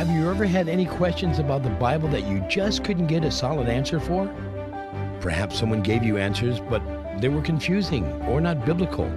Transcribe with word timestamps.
Have 0.00 0.10
you 0.10 0.30
ever 0.30 0.46
had 0.46 0.66
any 0.66 0.86
questions 0.86 1.38
about 1.38 1.62
the 1.62 1.68
Bible 1.68 2.08
that 2.08 2.26
you 2.26 2.40
just 2.48 2.84
couldn't 2.84 3.08
get 3.08 3.22
a 3.22 3.30
solid 3.30 3.68
answer 3.68 4.00
for? 4.00 4.34
Perhaps 5.20 5.58
someone 5.58 5.82
gave 5.82 6.02
you 6.02 6.16
answers, 6.16 6.58
but 6.58 6.82
they 7.20 7.28
were 7.28 7.42
confusing 7.42 8.10
or 8.22 8.40
not 8.40 8.64
biblical. 8.64 9.12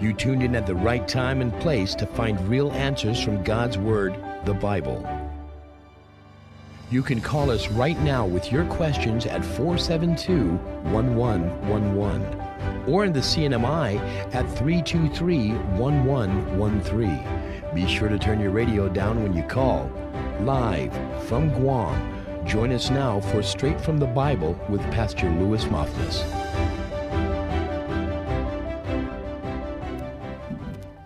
You 0.00 0.12
tuned 0.12 0.44
in 0.44 0.54
at 0.54 0.64
the 0.64 0.76
right 0.76 1.08
time 1.08 1.40
and 1.40 1.52
place 1.58 1.96
to 1.96 2.06
find 2.06 2.38
real 2.48 2.70
answers 2.70 3.20
from 3.20 3.42
God's 3.42 3.78
Word, 3.78 4.14
the 4.44 4.54
Bible. 4.54 5.04
You 6.88 7.02
can 7.02 7.20
call 7.20 7.50
us 7.50 7.66
right 7.70 7.98
now 8.02 8.24
with 8.24 8.52
your 8.52 8.64
questions 8.66 9.26
at 9.26 9.44
472 9.44 10.52
1111 10.92 12.86
or 12.86 13.04
in 13.04 13.12
the 13.12 13.18
CNMI 13.18 13.98
at 14.32 14.48
323 14.56 15.48
1113. 15.48 17.74
Be 17.74 17.88
sure 17.88 18.08
to 18.08 18.20
turn 18.20 18.38
your 18.38 18.52
radio 18.52 18.88
down 18.88 19.24
when 19.24 19.34
you 19.34 19.42
call. 19.42 19.90
Live 20.44 20.92
from 21.28 21.50
Guam. 21.50 22.44
Join 22.44 22.72
us 22.72 22.90
now 22.90 23.20
for 23.20 23.44
Straight 23.44 23.80
from 23.80 23.98
the 23.98 24.08
Bible 24.08 24.58
with 24.68 24.80
Pastor 24.90 25.30
Louis 25.30 25.64
Mafnas. 25.66 26.24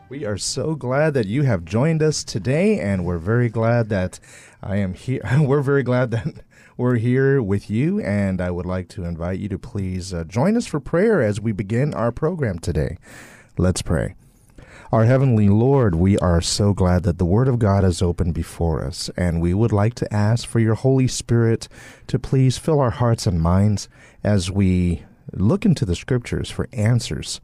We 0.09 0.25
are 0.25 0.39
so 0.39 0.75
glad 0.75 1.13
that 1.13 1.27
you 1.27 1.43
have 1.43 1.67
joined 1.67 2.03
us 2.03 2.25
today, 2.25 2.81
and 2.81 3.05
we're 3.05 3.19
very 3.19 3.51
glad 3.51 3.91
that 3.91 4.19
I 4.63 4.77
am 4.77 4.95
here. 4.95 5.21
we're 5.41 5.61
very 5.61 5.83
glad 5.83 6.13
that 6.13 6.43
we're 6.79 6.97
here 6.97 7.43
with 7.43 7.69
you, 7.69 8.01
and 8.01 8.41
I 8.41 8.51
would 8.51 8.65
like 8.65 8.89
to 8.91 9.05
invite 9.05 9.39
you 9.39 9.51
to 9.51 9.59
please 9.59 10.15
uh, 10.15 10.25
join 10.25 10.57
us 10.57 10.65
for 10.65 10.81
prayer 10.81 11.21
as 11.21 11.43
we 11.43 11.53
begin 11.53 11.93
our 11.93 12.11
program 12.11 12.59
today. 12.59 12.97
Let's 13.59 13.83
pray. 13.83 14.15
Our 14.93 15.05
Heavenly 15.05 15.49
Lord, 15.49 15.97
we 15.97 16.17
are 16.19 16.41
so 16.41 16.73
glad 16.73 17.03
that 17.03 17.19
the 17.19 17.25
Word 17.25 17.49
of 17.49 17.59
God 17.59 17.83
is 17.83 18.01
open 18.01 18.31
before 18.31 18.85
us, 18.85 19.11
and 19.17 19.41
we 19.41 19.53
would 19.53 19.73
like 19.73 19.95
to 19.95 20.15
ask 20.15 20.47
for 20.47 20.61
your 20.61 20.77
Holy 20.77 21.09
Spirit 21.09 21.67
to 22.07 22.21
please 22.21 22.57
fill 22.57 22.79
our 22.79 22.91
hearts 22.91 23.27
and 23.27 23.41
minds 23.41 23.89
as 24.23 24.49
we 24.49 25.03
look 25.33 25.65
into 25.65 25.85
the 25.85 25.97
Scriptures 25.97 26.51
for 26.51 26.69
answers 26.73 27.41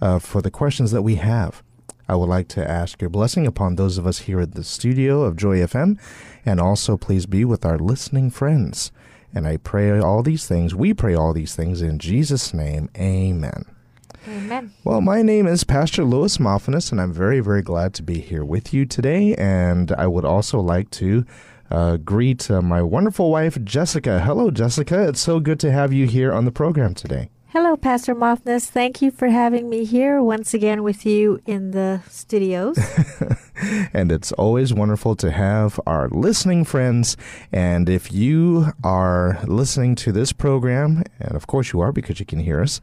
uh, 0.00 0.18
for 0.18 0.42
the 0.42 0.50
questions 0.50 0.90
that 0.90 1.02
we 1.02 1.14
have. 1.14 1.62
I 2.08 2.16
would 2.16 2.28
like 2.28 2.48
to 2.48 2.68
ask 2.68 3.00
your 3.00 3.10
blessing 3.10 3.46
upon 3.46 3.76
those 3.76 3.96
of 3.96 4.04
us 4.04 4.20
here 4.20 4.40
at 4.40 4.54
the 4.54 4.64
studio 4.64 5.22
of 5.22 5.36
Joy 5.36 5.58
FM, 5.58 5.96
and 6.44 6.58
also 6.58 6.96
please 6.96 7.24
be 7.24 7.44
with 7.44 7.64
our 7.64 7.78
listening 7.78 8.30
friends. 8.30 8.90
And 9.32 9.46
I 9.46 9.58
pray 9.58 9.96
all 10.00 10.24
these 10.24 10.48
things, 10.48 10.74
we 10.74 10.92
pray 10.92 11.14
all 11.14 11.32
these 11.32 11.54
things 11.54 11.82
in 11.82 12.00
Jesus' 12.00 12.52
name. 12.52 12.90
Amen. 12.96 13.64
Amen. 14.28 14.72
Well, 14.84 15.00
my 15.00 15.22
name 15.22 15.46
is 15.46 15.64
Pastor 15.64 16.04
Louis 16.04 16.36
Mafnas, 16.38 16.92
and 16.92 17.00
I'm 17.00 17.12
very, 17.12 17.40
very 17.40 17.62
glad 17.62 17.94
to 17.94 18.02
be 18.02 18.20
here 18.20 18.44
with 18.44 18.74
you 18.74 18.84
today. 18.86 19.34
And 19.36 19.92
I 19.92 20.06
would 20.06 20.24
also 20.24 20.60
like 20.60 20.90
to 20.92 21.24
uh, 21.70 21.96
greet 21.96 22.50
uh, 22.50 22.60
my 22.60 22.82
wonderful 22.82 23.30
wife, 23.30 23.62
Jessica. 23.64 24.20
Hello, 24.20 24.50
Jessica. 24.50 25.08
It's 25.08 25.20
so 25.20 25.40
good 25.40 25.60
to 25.60 25.72
have 25.72 25.92
you 25.92 26.06
here 26.06 26.32
on 26.32 26.44
the 26.44 26.52
program 26.52 26.94
today. 26.94 27.30
Hello, 27.48 27.76
Pastor 27.76 28.14
Mafnas. 28.14 28.68
Thank 28.68 29.02
you 29.02 29.10
for 29.10 29.28
having 29.28 29.68
me 29.68 29.84
here 29.84 30.22
once 30.22 30.54
again 30.54 30.82
with 30.82 31.04
you 31.04 31.40
in 31.46 31.72
the 31.72 32.00
studios. 32.08 32.78
and 33.92 34.10
it's 34.12 34.32
always 34.32 34.72
wonderful 34.72 35.16
to 35.16 35.30
have 35.30 35.80
our 35.86 36.08
listening 36.08 36.64
friends. 36.64 37.16
And 37.52 37.88
if 37.88 38.12
you 38.12 38.72
are 38.84 39.38
listening 39.46 39.94
to 39.96 40.12
this 40.12 40.32
program, 40.32 41.02
and 41.18 41.34
of 41.34 41.46
course 41.46 41.72
you 41.72 41.80
are 41.80 41.92
because 41.92 42.20
you 42.20 42.26
can 42.26 42.40
hear 42.40 42.60
us, 42.60 42.80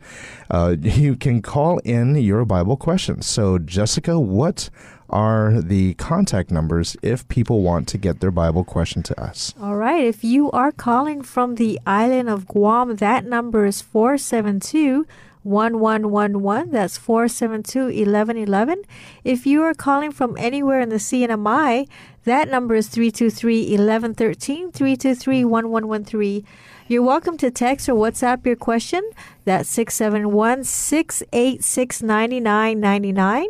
uh, 0.52 0.76
you 0.82 1.16
can 1.16 1.42
call 1.42 1.80
in 1.80 2.16
your 2.16 2.46
Bible 2.46 2.78
questions. 2.78 3.26
So, 3.26 3.60
Jessica, 3.60 4.20
what 4.20 4.70
are 5.10 5.62
the 5.62 5.94
contact 5.96 6.52
numbers 6.52 6.98
if 7.02 7.28
people 7.28 7.62
want 7.62 7.88
to 7.88 7.98
get 7.98 8.20
their 8.20 8.32
Bible 8.32 8.64
question 8.64 9.04
to 9.04 9.22
us. 9.22 9.54
All 9.62 9.76
right. 9.76 10.04
If 10.04 10.24
you 10.24 10.52
are 10.52 10.72
calling 10.72 11.22
from 11.22 11.56
the 11.56 11.80
island 11.86 12.30
of 12.30 12.48
Guam, 12.48 12.98
that 12.98 13.26
number 13.26 13.66
is 13.66 13.82
472 13.82 15.08
1111. 15.48 16.72
That's 16.72 16.98
472 16.98 17.86
1111. 17.86 18.84
If 19.24 19.46
you 19.46 19.64
are 19.64 19.74
calling 19.74 20.12
from 20.12 20.36
anywhere 20.38 20.82
in 20.82 20.90
the 20.90 20.96
CNMI, 20.96 21.88
that 22.26 22.50
number 22.50 22.76
is 22.76 22.90
323 22.90 23.72
1113, 23.72 24.72
323 24.72 25.46
1113. 25.46 26.46
You're 26.90 27.04
welcome 27.04 27.38
to 27.38 27.52
text 27.52 27.90
or 27.90 27.96
WhatsApp 27.96 28.46
your 28.46 28.56
question. 28.56 29.10
That's 29.46 29.70
671 29.70 30.64
686 30.64 32.02
9999. 32.02 33.48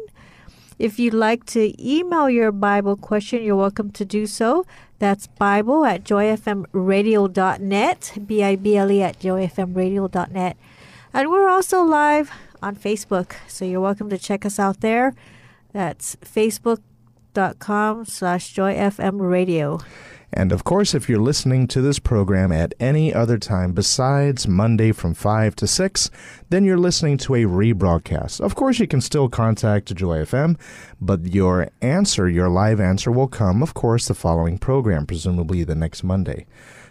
If 0.80 1.00
you'd 1.00 1.16
like 1.16 1.44
to 1.48 1.74
email 1.84 2.30
your 2.30 2.52
Bible 2.52 2.96
question, 2.96 3.42
you're 3.42 3.56
welcome 3.56 3.90
to 3.92 4.06
do 4.06 4.28
so. 4.28 4.64
That's 5.00 5.26
Bible 5.26 5.86
at 5.86 6.04
joyfmradio.net, 6.04 8.18
B 8.26 8.44
I 8.44 8.56
B 8.56 8.78
L 8.78 8.92
E 8.92 9.02
at 9.02 9.20
joyfmradio.net. 9.20 10.58
And 11.14 11.30
we're 11.30 11.50
also 11.50 11.84
live 11.84 12.32
on 12.62 12.76
Facebook, 12.76 13.34
so 13.48 13.66
you're 13.66 13.82
welcome 13.82 14.10
to 14.10 14.18
check 14.18 14.46
us 14.46 14.60
out 14.60 14.82
there. 14.82 15.14
That's 15.74 16.16
facebook.com 16.18 18.06
slash 18.06 18.54
joyfmradio. 18.54 19.84
And 20.34 20.52
of 20.52 20.64
course, 20.66 20.94
if 20.94 21.08
you're 21.08 21.20
listening 21.20 21.68
to 21.68 21.82
this 21.82 22.00
program 22.00 22.52
at 22.52 22.74
any 22.80 23.14
other 23.14 23.38
time 23.38 23.72
besides 23.72 24.48
Monday 24.48 24.92
from 24.92 25.14
5 25.14 25.56
to 25.56 25.68
6, 25.68 26.10
then 26.50 26.66
you're 26.66 26.78
listening 26.78 27.18
to 27.20 27.36
a 27.36 27.44
rebroadcast. 27.44 28.42
Of 28.42 28.56
course, 28.56 28.80
you 28.80 28.88
can 28.88 29.00
still 29.00 29.30
contact 29.30 29.96
Joy 29.96 30.20
FM, 30.20 30.60
but 31.00 31.26
your 31.26 31.70
answer, 31.82 32.28
your 32.28 32.50
live 32.50 32.82
answer, 32.82 33.10
will 33.10 33.30
come, 33.30 33.64
of 33.64 33.74
course, 33.74 34.08
the 34.08 34.14
following 34.14 34.58
program, 34.58 35.06
presumably 35.06 35.64
the 35.64 35.76
next 35.76 36.04
Monday. 36.04 36.46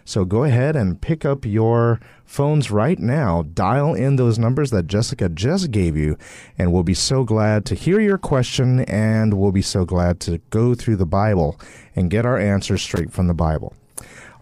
So 0.07 0.23
go 0.23 0.45
ahead 0.45 0.77
and 0.77 1.01
pick 1.01 1.25
up 1.25 1.43
your 1.45 1.99
phones 2.23 2.71
right 2.71 2.97
now. 2.97 3.43
Dial 3.53 3.93
in 3.93 4.15
those 4.15 4.39
numbers 4.39 4.71
that 4.71 4.87
Jessica 4.87 5.27
just 5.27 5.69
gave 5.69 5.97
you, 5.97 6.17
and 6.57 6.71
we'll 6.71 6.83
be 6.83 6.93
so 6.93 7.25
glad 7.25 7.65
to 7.65 7.75
hear 7.75 7.99
your 7.99 8.17
question 8.17 8.85
and 8.85 9.33
we'll 9.33 9.51
be 9.51 9.61
so 9.61 9.83
glad 9.83 10.21
to 10.21 10.37
go 10.49 10.73
through 10.73 10.95
the 10.95 11.05
Bible 11.05 11.59
and 11.93 12.09
get 12.09 12.25
our 12.25 12.37
answers 12.37 12.81
straight 12.81 13.11
from 13.11 13.27
the 13.27 13.33
Bible. 13.33 13.73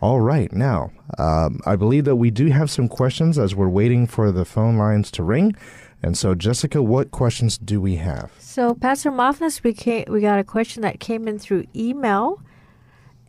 All 0.01 0.21
right, 0.21 0.53
now, 0.53 0.91
um, 1.17 1.59
I 1.65 1.75
believe 1.75 2.05
that 2.05 2.17
we 2.17 2.29
do 2.29 2.51
have 2.51 2.69
some 2.69 2.87
questions 2.87 3.39
as 3.39 3.55
we're 3.55 3.67
waiting 3.67 4.05
for 4.05 4.31
the 4.31 4.45
phone 4.45 4.77
lines 4.77 5.09
to 5.11 5.23
ring. 5.23 5.55
And 6.03 6.15
so, 6.15 6.35
Jessica, 6.35 6.83
what 6.83 7.09
questions 7.09 7.57
do 7.57 7.81
we 7.81 7.95
have? 7.95 8.31
So, 8.37 8.75
Pastor 8.75 9.11
Mafnas, 9.11 9.63
we, 9.63 9.73
came, 9.73 10.05
we 10.09 10.21
got 10.21 10.37
a 10.37 10.43
question 10.43 10.83
that 10.83 10.99
came 10.99 11.27
in 11.27 11.39
through 11.39 11.65
email. 11.75 12.39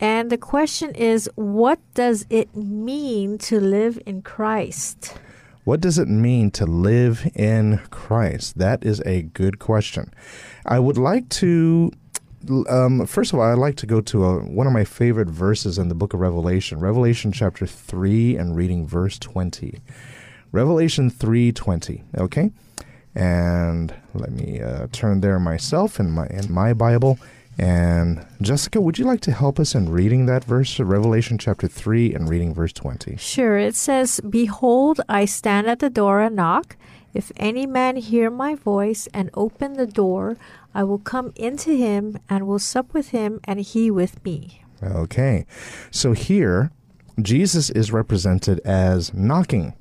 And 0.00 0.30
the 0.30 0.38
question 0.38 0.94
is 0.94 1.30
what 1.36 1.78
does 1.94 2.26
it 2.28 2.54
mean 2.54 3.38
to 3.38 3.60
live 3.60 3.98
in 4.04 4.22
Christ? 4.22 5.16
What 5.64 5.80
does 5.80 5.98
it 5.98 6.08
mean 6.08 6.50
to 6.52 6.66
live 6.66 7.28
in 7.34 7.80
Christ? 7.90 8.58
That 8.58 8.84
is 8.84 9.00
a 9.04 9.22
good 9.22 9.58
question. 9.58 10.12
I 10.64 10.78
would 10.78 10.98
like 10.98 11.28
to. 11.40 11.92
Um, 12.68 13.04
first 13.06 13.32
of 13.32 13.40
all, 13.40 13.50
I'd 13.50 13.58
like 13.58 13.74
to 13.76 13.86
go 13.86 14.00
to 14.02 14.24
a, 14.24 14.38
one 14.38 14.68
of 14.68 14.72
my 14.72 14.84
favorite 14.84 15.28
verses 15.28 15.78
in 15.78 15.88
the 15.88 15.96
book 15.96 16.14
of 16.14 16.20
Revelation, 16.20 16.78
Revelation 16.78 17.32
chapter 17.32 17.66
3 17.66 18.36
and 18.36 18.54
reading 18.54 18.86
verse 18.86 19.18
20. 19.18 19.80
Revelation 20.52 21.10
3:20, 21.10 22.02
okay? 22.18 22.50
And 23.14 23.92
let 24.14 24.30
me 24.30 24.60
uh, 24.60 24.86
turn 24.92 25.20
there 25.20 25.40
myself 25.40 25.98
in 25.98 26.10
my 26.10 26.26
in 26.28 26.52
my 26.52 26.72
Bible 26.72 27.18
and 27.58 28.26
Jessica, 28.42 28.80
would 28.80 28.98
you 28.98 29.06
like 29.06 29.20
to 29.22 29.32
help 29.32 29.58
us 29.58 29.74
in 29.74 29.88
reading 29.88 30.26
that 30.26 30.44
verse, 30.44 30.78
Revelation 30.78 31.38
chapter 31.38 31.66
3, 31.66 32.14
and 32.14 32.28
reading 32.28 32.52
verse 32.52 32.72
20? 32.72 33.16
Sure. 33.16 33.56
It 33.56 33.74
says, 33.74 34.20
Behold, 34.28 35.00
I 35.08 35.24
stand 35.24 35.66
at 35.66 35.78
the 35.78 35.88
door 35.88 36.20
and 36.20 36.36
knock. 36.36 36.76
If 37.14 37.32
any 37.36 37.64
man 37.64 37.96
hear 37.96 38.30
my 38.30 38.54
voice 38.54 39.08
and 39.14 39.30
open 39.32 39.74
the 39.74 39.86
door, 39.86 40.36
I 40.74 40.84
will 40.84 40.98
come 40.98 41.32
into 41.34 41.74
him 41.74 42.18
and 42.28 42.46
will 42.46 42.58
sup 42.58 42.92
with 42.92 43.08
him, 43.08 43.40
and 43.44 43.60
he 43.60 43.90
with 43.90 44.22
me. 44.22 44.62
Okay. 44.82 45.46
So 45.90 46.12
here, 46.12 46.70
Jesus 47.22 47.70
is 47.70 47.90
represented 47.90 48.60
as 48.66 49.14
knocking. 49.14 49.72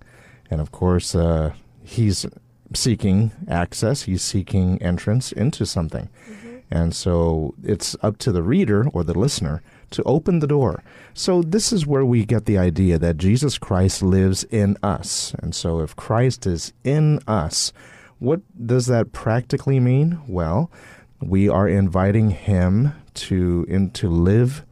And 0.50 0.62
of 0.62 0.72
course, 0.72 1.14
uh, 1.14 1.52
he's 1.84 2.26
seeking 2.74 3.32
access, 3.50 4.04
he's 4.04 4.22
seeking 4.22 4.82
entrance 4.82 5.34
into 5.34 5.66
something. 5.66 6.08
Mm-hmm. 6.30 6.45
And 6.76 6.94
so 6.94 7.56
it's 7.64 7.96
up 8.02 8.18
to 8.18 8.34
the 8.34 8.44
reader 8.44 8.90
or 8.90 9.06
the 9.06 9.18
listener 9.18 9.62
to 9.92 10.04
open 10.04 10.40
the 10.40 10.48
door. 10.48 10.84
So 11.14 11.42
this 11.42 11.72
is 11.72 11.88
where 11.88 12.04
we 12.04 12.26
get 12.26 12.44
the 12.44 12.58
idea 12.58 13.00
that 13.00 13.16
Jesus 13.16 13.58
Christ 13.58 14.02
lives 14.04 14.44
in 14.44 14.76
us. 14.84 15.34
And 15.40 15.56
so 15.56 15.80
if 15.80 15.96
Christ 15.96 16.46
is 16.46 16.74
in 16.84 17.20
us, 17.30 17.72
what 18.20 18.42
does 18.68 18.88
that 18.88 19.14
practically 19.14 19.80
mean? 19.80 20.20
Well, 20.28 20.70
we 21.22 21.48
are 21.48 21.66
inviting 21.66 22.32
him 22.32 22.92
to 23.14 23.66
in, 23.70 23.92
to 23.92 24.10
live 24.10 24.66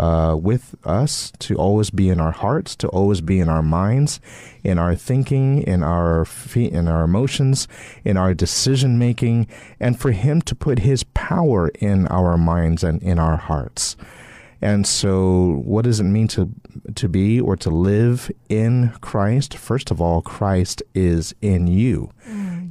uh, 0.00 0.34
with 0.34 0.74
us, 0.84 1.30
to 1.40 1.54
always 1.56 1.90
be 1.90 2.08
in 2.08 2.18
our 2.20 2.30
hearts, 2.30 2.74
to 2.74 2.88
always 2.88 3.20
be 3.20 3.38
in 3.38 3.50
our 3.50 3.62
minds, 3.62 4.18
in 4.64 4.78
our 4.78 4.94
thinking, 4.94 5.62
in 5.64 5.82
our 5.82 6.24
fe- 6.24 6.70
in 6.70 6.88
our 6.88 7.02
emotions, 7.04 7.68
in 8.02 8.16
our 8.16 8.32
decision 8.32 8.98
making, 8.98 9.46
and 9.78 10.00
for 10.00 10.12
Him 10.12 10.40
to 10.40 10.54
put 10.54 10.78
His 10.78 11.02
power 11.02 11.68
in 11.80 12.06
our 12.06 12.38
minds 12.38 12.82
and 12.82 13.02
in 13.02 13.18
our 13.18 13.36
hearts. 13.36 13.94
And 14.62 14.86
so, 14.86 15.60
what 15.66 15.84
does 15.84 16.00
it 16.00 16.04
mean 16.04 16.28
to 16.28 16.50
to 16.94 17.06
be 17.06 17.38
or 17.38 17.54
to 17.56 17.68
live 17.68 18.30
in 18.48 18.94
Christ? 19.02 19.54
First 19.54 19.90
of 19.90 20.00
all, 20.00 20.22
Christ 20.22 20.82
is 20.94 21.34
in 21.42 21.66
you. 21.66 22.10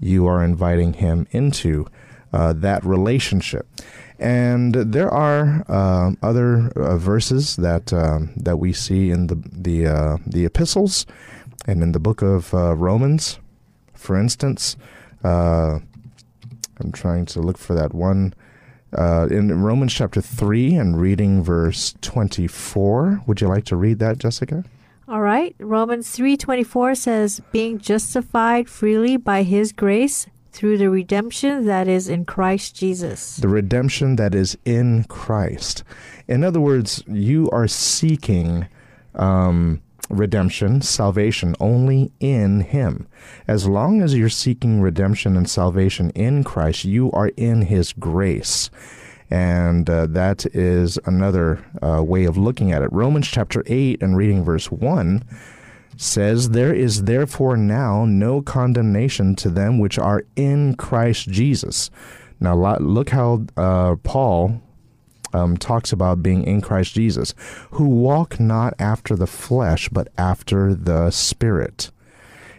You 0.02 0.26
are 0.26 0.44
inviting 0.44 0.94
Him 0.94 1.28
into 1.30 1.86
uh, 2.34 2.54
that 2.54 2.84
relationship. 2.84 3.68
And 4.20 4.74
there 4.76 5.10
are 5.10 5.64
uh, 5.70 6.12
other 6.22 6.72
uh, 6.76 6.98
verses 6.98 7.56
that 7.56 7.94
um, 7.94 8.34
that 8.36 8.58
we 8.58 8.74
see 8.74 9.12
in 9.12 9.28
the 9.28 9.42
the 9.52 9.88
uh, 9.88 10.18
the 10.28 10.46
epistles 10.46 11.06
and 11.66 11.82
in 11.82 11.94
the 11.94 12.00
book 12.00 12.22
of 12.22 12.54
uh, 12.54 12.76
Romans, 12.76 13.40
for 13.94 14.20
instance. 14.20 14.76
Uh, 15.24 15.80
I'm 16.82 16.92
trying 16.92 17.26
to 17.28 17.42
look 17.42 17.58
for 17.58 17.74
that 17.76 17.94
one 17.94 18.34
uh, 18.98 19.28
in 19.30 19.62
Romans 19.62 19.94
chapter 19.94 20.22
three 20.22 20.76
and 20.76 21.00
reading 21.00 21.42
verse 21.44 21.96
24. 22.02 23.24
Would 23.26 23.42
you 23.42 23.48
like 23.48 23.66
to 23.66 23.76
read 23.76 24.00
that, 24.00 24.18
Jessica? 24.18 24.66
All 25.08 25.22
right. 25.22 25.56
Romans 25.60 26.08
3:24 26.16 26.94
says, 26.94 27.42
"Being 27.52 27.80
justified 27.80 28.70
freely 28.70 29.18
by 29.18 29.42
his 29.42 29.72
grace 29.72 30.28
through 30.52 30.78
the 30.78 30.90
redemption 30.90 31.66
that 31.66 31.88
is 31.88 32.08
in 32.10 32.26
Christ 32.26 32.76
Jesus." 32.76 33.38
the 33.38 33.48
redemption 33.48 34.16
that 34.18 34.36
is 34.36 34.58
in 34.66 35.04
Christ. 35.06 35.84
In 36.28 36.44
other 36.44 36.62
words, 36.62 37.04
you 37.08 37.50
are 37.52 37.68
seeking 37.68 38.68
um, 39.16 39.82
redemption, 40.10 40.82
salvation 40.82 41.56
only 41.60 42.12
in 42.20 42.62
Him. 42.62 43.08
As 43.48 43.68
long 43.68 44.02
as 44.02 44.16
you're 44.16 44.30
seeking 44.30 44.82
redemption 44.82 45.38
and 45.38 45.50
salvation 45.50 46.10
in 46.12 46.44
Christ, 46.44 46.86
you 46.86 47.12
are 47.12 47.30
in 47.38 47.64
His 47.64 47.94
grace. 47.94 48.70
And 49.32 49.90
uh, 49.90 50.08
that 50.08 50.46
is 50.56 50.98
another 51.06 51.64
uh, 51.84 52.04
way 52.04 52.26
of 52.26 52.38
looking 52.38 52.72
at 52.72 52.82
it. 52.82 52.92
Romans 52.92 53.28
chapter 53.28 53.64
8 53.68 54.02
and 54.02 54.18
reading 54.18 54.44
verse 54.44 54.72
1 54.72 55.24
says, 56.02 56.52
There 56.52 56.74
is 56.74 57.04
therefore 57.04 57.58
now 57.58 58.06
no 58.06 58.42
condemnation 58.42 59.36
to 59.36 59.50
them 59.50 59.80
which 59.80 60.00
are 60.00 60.24
in 60.36 60.76
Christ 60.76 61.30
Jesus. 61.30 61.92
Now, 62.40 62.56
look 62.78 63.10
how 63.10 63.46
uh, 63.58 63.96
Paul 64.04 64.62
um, 65.34 65.58
talks 65.58 65.92
about 65.92 66.24
being 66.24 66.44
in 66.46 66.62
Christ 66.62 66.94
Jesus, 66.94 67.34
who 67.72 67.86
walk 67.86 68.40
not 68.40 68.74
after 68.80 69.16
the 69.16 69.28
flesh, 69.28 69.90
but 69.90 70.08
after 70.18 70.74
the 70.74 71.12
Spirit. 71.12 71.92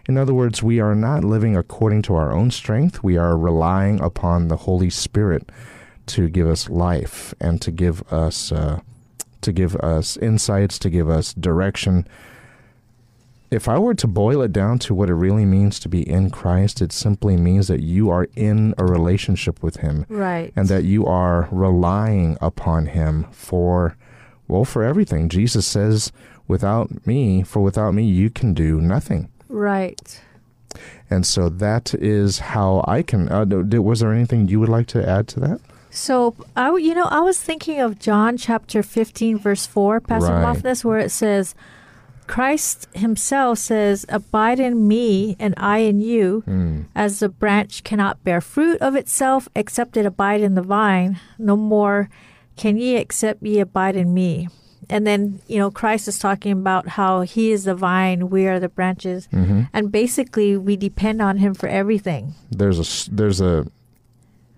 In 0.07 0.19
other 0.19 0.35
words, 0.35 0.63
we 0.63 0.79
are 0.79 0.95
not 0.95 1.25
living 1.25 1.57
according 1.57 2.03
to 2.03 2.15
our 2.15 2.33
own 2.33 2.51
strength. 2.51 3.03
We 3.03 3.17
are 3.17 3.39
relying 3.39 4.01
upon 4.01 4.49
the 4.49 4.59
Holy 4.59 4.91
Spirit 4.91 5.51
to 6.07 6.29
give 6.29 6.47
us 6.47 6.69
life 6.69 7.33
and 7.41 7.63
to 7.63 7.71
give 7.71 8.03
us 8.13 8.53
uh, 8.53 8.81
to 9.41 9.53
give 9.53 9.77
us 9.77 10.19
insights, 10.19 10.79
to 10.81 10.91
give 10.91 11.09
us 11.09 11.33
direction. 11.33 12.07
If 13.51 13.69
I 13.69 13.79
were 13.79 13.95
to 13.95 14.07
boil 14.07 14.43
it 14.43 14.53
down 14.53 14.79
to 14.81 14.95
what 14.95 15.11
it 15.11 15.15
really 15.15 15.45
means 15.45 15.81
to 15.81 15.89
be 15.89 16.09
in 16.09 16.31
Christ, 16.31 16.81
it 16.81 16.93
simply 16.93 17.37
means 17.37 17.67
that 17.67 17.81
you 17.81 18.09
are 18.09 18.29
in 18.37 18.75
a 18.79 18.85
relationship 18.85 19.61
with 19.63 19.79
Him 19.79 20.07
Right. 20.09 20.53
and 20.55 20.69
that 20.69 20.85
you 20.85 21.05
are 21.07 21.49
relying 21.51 22.39
upon 22.41 22.87
him 22.87 23.27
for 23.33 23.97
well 24.47 24.65
for 24.65 24.83
everything 24.83 25.29
jesus 25.29 25.67
says 25.67 26.11
without 26.49 27.07
me 27.07 27.43
for 27.43 27.61
without 27.61 27.93
me 27.95 28.05
you 28.05 28.29
can 28.31 28.53
do 28.55 28.81
nothing 28.81 29.29
right. 29.49 30.21
and 31.09 31.25
so 31.27 31.49
that 31.49 31.95
is 31.95 32.39
how 32.41 32.85
i 32.89 33.01
can 33.03 33.29
uh, 33.31 33.45
was 33.81 34.01
there 34.01 34.13
anything 34.13 34.49
you 34.49 34.59
would 34.61 34.69
like 34.69 34.87
to 34.89 35.01
add 35.09 35.27
to 35.29 35.39
that 35.41 35.61
So, 35.91 36.35
I, 36.57 36.77
you 36.77 36.95
know, 36.95 37.09
I 37.11 37.21
was 37.21 37.41
thinking 37.41 37.81
of 37.81 37.99
John 37.99 38.37
chapter 38.37 38.81
15 38.83 39.39
verse 39.39 39.67
4, 39.67 40.01
Pastor 40.01 40.33
Right. 40.33 40.45
Mafnas, 40.47 40.85
where 40.85 41.01
it 41.01 41.11
says 41.11 41.55
Christ 42.31 42.87
himself 42.95 43.59
says, 43.59 44.07
"Abide 44.09 44.61
in 44.61 44.87
me 44.87 45.37
and 45.41 45.53
I 45.57 45.79
in 45.79 46.01
you, 46.01 46.43
Hmm. 46.47 46.83
as 46.95 47.19
the 47.19 47.29
branch 47.29 47.83
cannot 47.83 48.23
bear 48.25 48.41
fruit 48.41 48.81
of 48.81 48.95
itself 48.95 49.49
except 49.57 49.97
it 49.97 50.07
abide 50.07 50.41
in 50.41 50.55
the 50.55 50.63
vine, 50.63 51.19
no 51.39 51.57
more 51.57 52.09
can 52.57 52.77
ye 52.77 52.97
except 52.97 53.43
ye 53.43 53.59
abide 53.59 53.97
in 53.97 54.15
me." 54.15 54.49
And 54.89 55.07
then, 55.07 55.41
you 55.47 55.59
know, 55.59 55.71
Christ 55.71 56.09
is 56.09 56.19
talking 56.19 56.53
about 56.53 56.89
how 56.99 57.21
he 57.23 57.53
is 57.53 57.65
the 57.65 57.75
vine, 57.77 58.29
we 58.31 58.47
are 58.47 58.59
the 58.61 58.69
branches, 58.69 59.29
Mm-hmm. 59.33 59.63
and 59.73 59.93
basically 59.93 60.57
we 60.57 60.77
depend 60.77 61.21
on 61.23 61.39
him 61.39 61.55
for 61.55 61.69
everything. 61.69 62.35
there's 62.51 62.79
a, 62.79 63.11
there's 63.15 63.41
a 63.41 63.67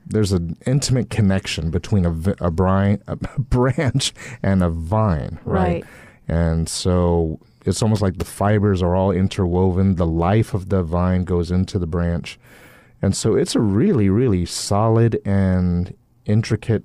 there's 0.06 0.32
an 0.32 0.56
intimate 0.66 1.08
connection 1.10 1.70
between 1.70 2.04
a, 2.04 2.10
a, 2.40 2.50
bri- 2.50 2.98
a 3.06 3.16
branch 3.38 4.12
and 4.42 4.62
a 4.62 4.68
vine 4.68 5.38
right? 5.44 5.62
Right. 5.82 5.84
and 6.28 6.68
so 6.68 7.38
it's 7.64 7.82
almost 7.82 8.02
like 8.02 8.18
the 8.18 8.24
fibers 8.24 8.82
are 8.82 8.94
all 8.94 9.10
interwoven 9.10 9.96
the 9.96 10.06
life 10.06 10.54
of 10.54 10.68
the 10.68 10.82
vine 10.82 11.24
goes 11.24 11.50
into 11.50 11.78
the 11.78 11.86
branch 11.86 12.38
and 13.00 13.16
so 13.16 13.34
it's 13.34 13.54
a 13.54 13.60
really 13.60 14.08
really 14.08 14.44
solid 14.44 15.20
and 15.24 15.94
intricate 16.24 16.84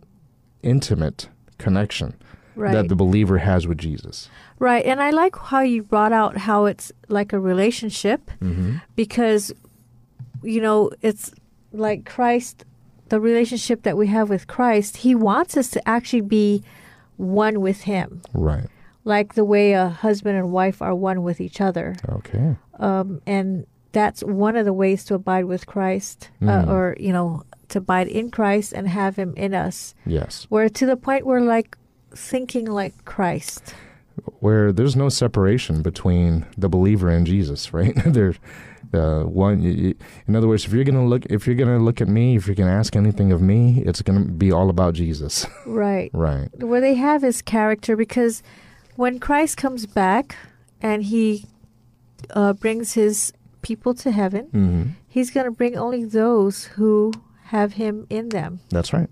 intimate 0.63 1.29
connection 1.57 2.15
Right. 2.55 2.73
that 2.73 2.89
the 2.89 2.95
believer 2.95 3.37
has 3.37 3.67
with 3.67 3.77
jesus 3.77 4.29
Right. 4.59 4.85
And 4.85 5.01
I 5.01 5.11
like 5.11 5.35
how 5.35 5.61
you 5.61 5.83
brought 5.83 6.11
out 6.11 6.37
how 6.37 6.65
it's 6.65 6.91
like 7.09 7.31
a 7.31 7.39
relationship 7.39 8.31
mm-hmm. 8.41 8.77
because, 8.95 9.53
you 10.41 10.61
know, 10.61 10.91
it's 11.01 11.31
like 11.71 12.05
Christ, 12.05 12.65
the 13.09 13.19
relationship 13.19 13.83
that 13.83 13.97
we 13.97 14.07
have 14.07 14.29
with 14.29 14.47
Christ, 14.47 14.97
He 14.97 15.13
wants 15.13 15.55
us 15.57 15.69
to 15.71 15.87
actually 15.87 16.21
be 16.21 16.63
one 17.17 17.61
with 17.61 17.81
Him, 17.81 18.21
right 18.33 18.67
like 19.15 19.33
the 19.35 19.45
way 19.53 19.71
a 19.73 19.87
husband 19.89 20.35
and 20.37 20.51
wife 20.51 20.81
are 20.81 20.93
one 21.09 21.19
with 21.23 21.39
each 21.47 21.59
other. 21.61 21.95
okay 22.19 22.55
Um, 22.79 23.21
and 23.25 23.65
that's 23.93 24.21
one 24.23 24.55
of 24.59 24.65
the 24.65 24.73
ways 24.83 25.05
to 25.05 25.15
abide 25.15 25.45
with 25.45 25.63
Christ, 25.65 26.29
uh, 26.41 26.45
Mm. 26.45 26.67
or, 26.73 26.83
you 26.99 27.13
know, 27.17 27.41
to 27.69 27.77
abide 27.79 28.07
in 28.19 28.29
Christ 28.37 28.73
and 28.77 28.87
have 28.87 29.15
Him 29.21 29.33
in 29.37 29.53
us. 29.67 29.95
yes 30.05 30.45
Where 30.49 30.69
to 30.69 30.85
the 30.85 30.97
point 31.07 31.23
where, 31.25 31.41
like, 31.55 31.69
thinking 32.31 32.65
like 32.81 32.93
Christ. 33.05 33.73
where 34.39 34.71
there's 34.77 34.95
no 34.95 35.09
separation 35.09 35.81
between 35.81 36.45
the 36.57 36.69
believer 36.69 37.09
and 37.09 37.25
Jesus, 37.25 37.61
right? 37.73 37.93
there's 38.17 38.37
uh, 38.93 39.23
one. 39.23 39.55
y 39.63 39.73
y 39.89 39.93
in 40.27 40.35
other 40.37 40.47
words, 40.51 40.65
if 40.65 40.71
you're 40.73 40.87
gonna 40.91 41.05
look, 41.13 41.23
if 41.37 41.45
you're 41.45 41.59
gonna 41.63 41.79
look 41.87 41.99
at 42.01 42.07
me, 42.07 42.35
if 42.37 42.43
you're 42.47 42.55
gonna 42.61 42.79
ask 42.83 42.95
anything 42.95 43.29
of 43.35 43.41
me, 43.41 43.59
it's 43.87 44.01
gonna 44.07 44.25
be 44.45 44.49
all 44.57 44.69
about 44.69 44.93
Jesus, 45.01 45.45
Right. 45.85 46.09
right? 46.13 46.47
where 46.69 46.81
they 46.81 46.95
have 46.95 47.21
his 47.29 47.41
character 47.41 47.95
because 48.05 48.41
when 48.97 49.19
Christ 49.19 49.55
comes 49.55 49.85
back 49.85 50.35
and 50.81 51.03
he 51.03 51.45
uh, 52.31 52.53
brings 52.53 52.93
his 52.93 53.31
people 53.61 53.93
to 53.95 54.11
heaven, 54.11 54.45
hmm 54.47 54.83
he's 55.09 55.31
going 55.31 55.45
to 55.45 55.51
bring 55.51 55.75
only 55.75 56.05
those 56.05 56.65
who 56.75 57.11
have 57.45 57.73
him 57.73 58.05
in 58.09 58.29
them. 58.29 58.59
That's 58.69 58.93
right. 58.93 59.09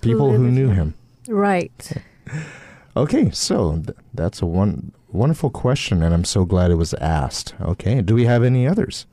People 0.00 0.30
live 0.30 0.40
who 0.40 0.50
knew 0.50 0.68
him. 0.68 0.94
him. 1.28 1.34
Right. 1.34 1.92
Okay, 2.94 3.30
so 3.30 3.76
th- 3.86 3.96
that's 4.12 4.42
a 4.42 4.46
one 4.46 4.92
wonderful 5.10 5.48
question, 5.48 6.02
and 6.02 6.12
I'm 6.12 6.24
so 6.26 6.44
glad 6.44 6.70
it 6.70 6.74
was 6.74 6.92
asked. 6.94 7.54
Okay, 7.58 8.02
do 8.02 8.14
we 8.14 8.26
have 8.26 8.42
any 8.44 8.68
others? 8.68 9.06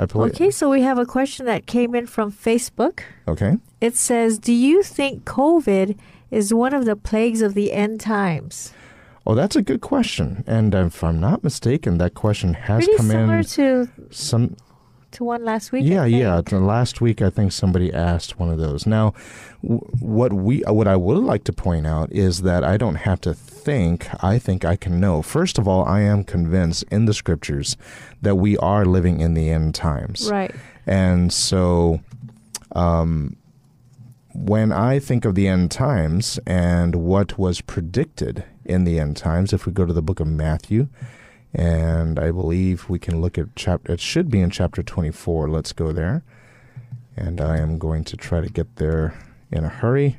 Okay, 0.00 0.50
so 0.50 0.68
we 0.68 0.82
have 0.82 0.98
a 0.98 1.06
question 1.06 1.46
that 1.46 1.66
came 1.66 1.94
in 1.94 2.06
from 2.08 2.32
Facebook. 2.32 3.02
Okay. 3.28 3.58
It 3.80 3.94
says, 3.94 4.38
Do 4.38 4.52
you 4.52 4.82
think 4.82 5.24
COVID 5.24 5.96
is 6.32 6.52
one 6.52 6.74
of 6.74 6.84
the 6.84 6.96
plagues 6.96 7.42
of 7.42 7.54
the 7.54 7.72
end 7.72 8.00
times? 8.00 8.72
Oh, 9.24 9.36
that's 9.36 9.54
a 9.54 9.62
good 9.62 9.80
question, 9.80 10.42
and 10.48 10.74
if 10.74 11.04
I'm 11.04 11.20
not 11.20 11.44
mistaken, 11.44 11.98
that 11.98 12.14
question 12.14 12.54
has 12.54 12.84
Pretty 12.84 12.96
come 12.96 13.06
similar 13.06 13.38
in 13.38 13.44
to, 13.44 13.88
some 14.10 14.56
to 15.12 15.22
one 15.24 15.44
last 15.44 15.70
week. 15.70 15.84
Yeah, 15.86 16.04
yeah. 16.06 16.40
Last 16.50 17.00
week, 17.00 17.22
I 17.22 17.30
think 17.30 17.52
somebody 17.52 17.92
asked 17.92 18.40
one 18.40 18.48
of 18.50 18.58
those. 18.58 18.84
Now, 18.86 19.12
w- 19.62 19.78
what 20.00 20.32
we, 20.32 20.62
what 20.66 20.88
I 20.88 20.96
would 20.96 21.18
like 21.18 21.44
to 21.44 21.52
point 21.52 21.86
out 21.86 22.10
is 22.10 22.42
that 22.42 22.64
I 22.64 22.76
don't 22.76 22.96
have 22.96 23.20
to 23.20 23.32
think. 23.34 24.08
I 24.24 24.38
think 24.40 24.64
I 24.64 24.74
can 24.74 24.98
know. 24.98 25.22
First 25.22 25.56
of 25.58 25.68
all, 25.68 25.84
I 25.84 26.00
am 26.00 26.24
convinced 26.24 26.82
in 26.90 27.04
the 27.04 27.14
scriptures 27.14 27.76
that 28.22 28.36
we 28.36 28.56
are 28.56 28.84
living 28.86 29.20
in 29.20 29.34
the 29.34 29.50
end 29.50 29.74
times, 29.76 30.28
Right. 30.30 30.52
and 30.86 31.32
so, 31.32 32.00
um, 32.74 33.36
when 34.34 34.72
I 34.72 34.98
think 34.98 35.24
of 35.24 35.34
the 35.34 35.46
end 35.48 35.70
times 35.70 36.38
and 36.46 36.96
what 36.96 37.38
was 37.38 37.60
predicted 37.60 38.44
in 38.64 38.84
the 38.84 38.98
end 38.98 39.16
times, 39.16 39.52
if 39.52 39.66
we 39.66 39.72
go 39.72 39.84
to 39.86 39.92
the 39.92 40.02
book 40.02 40.20
of 40.20 40.26
Matthew, 40.26 40.88
and 41.54 42.18
I 42.18 42.30
believe 42.30 42.88
we 42.88 42.98
can 42.98 43.20
look 43.20 43.36
at 43.36 43.54
chapter, 43.56 43.92
it 43.92 44.00
should 44.00 44.30
be 44.30 44.40
in 44.40 44.50
chapter 44.50 44.82
24. 44.82 45.48
Let's 45.48 45.72
go 45.72 45.92
there. 45.92 46.22
And 47.16 47.40
I 47.40 47.58
am 47.58 47.78
going 47.78 48.04
to 48.04 48.16
try 48.16 48.40
to 48.40 48.48
get 48.48 48.76
there 48.76 49.14
in 49.50 49.64
a 49.64 49.68
hurry. 49.68 50.18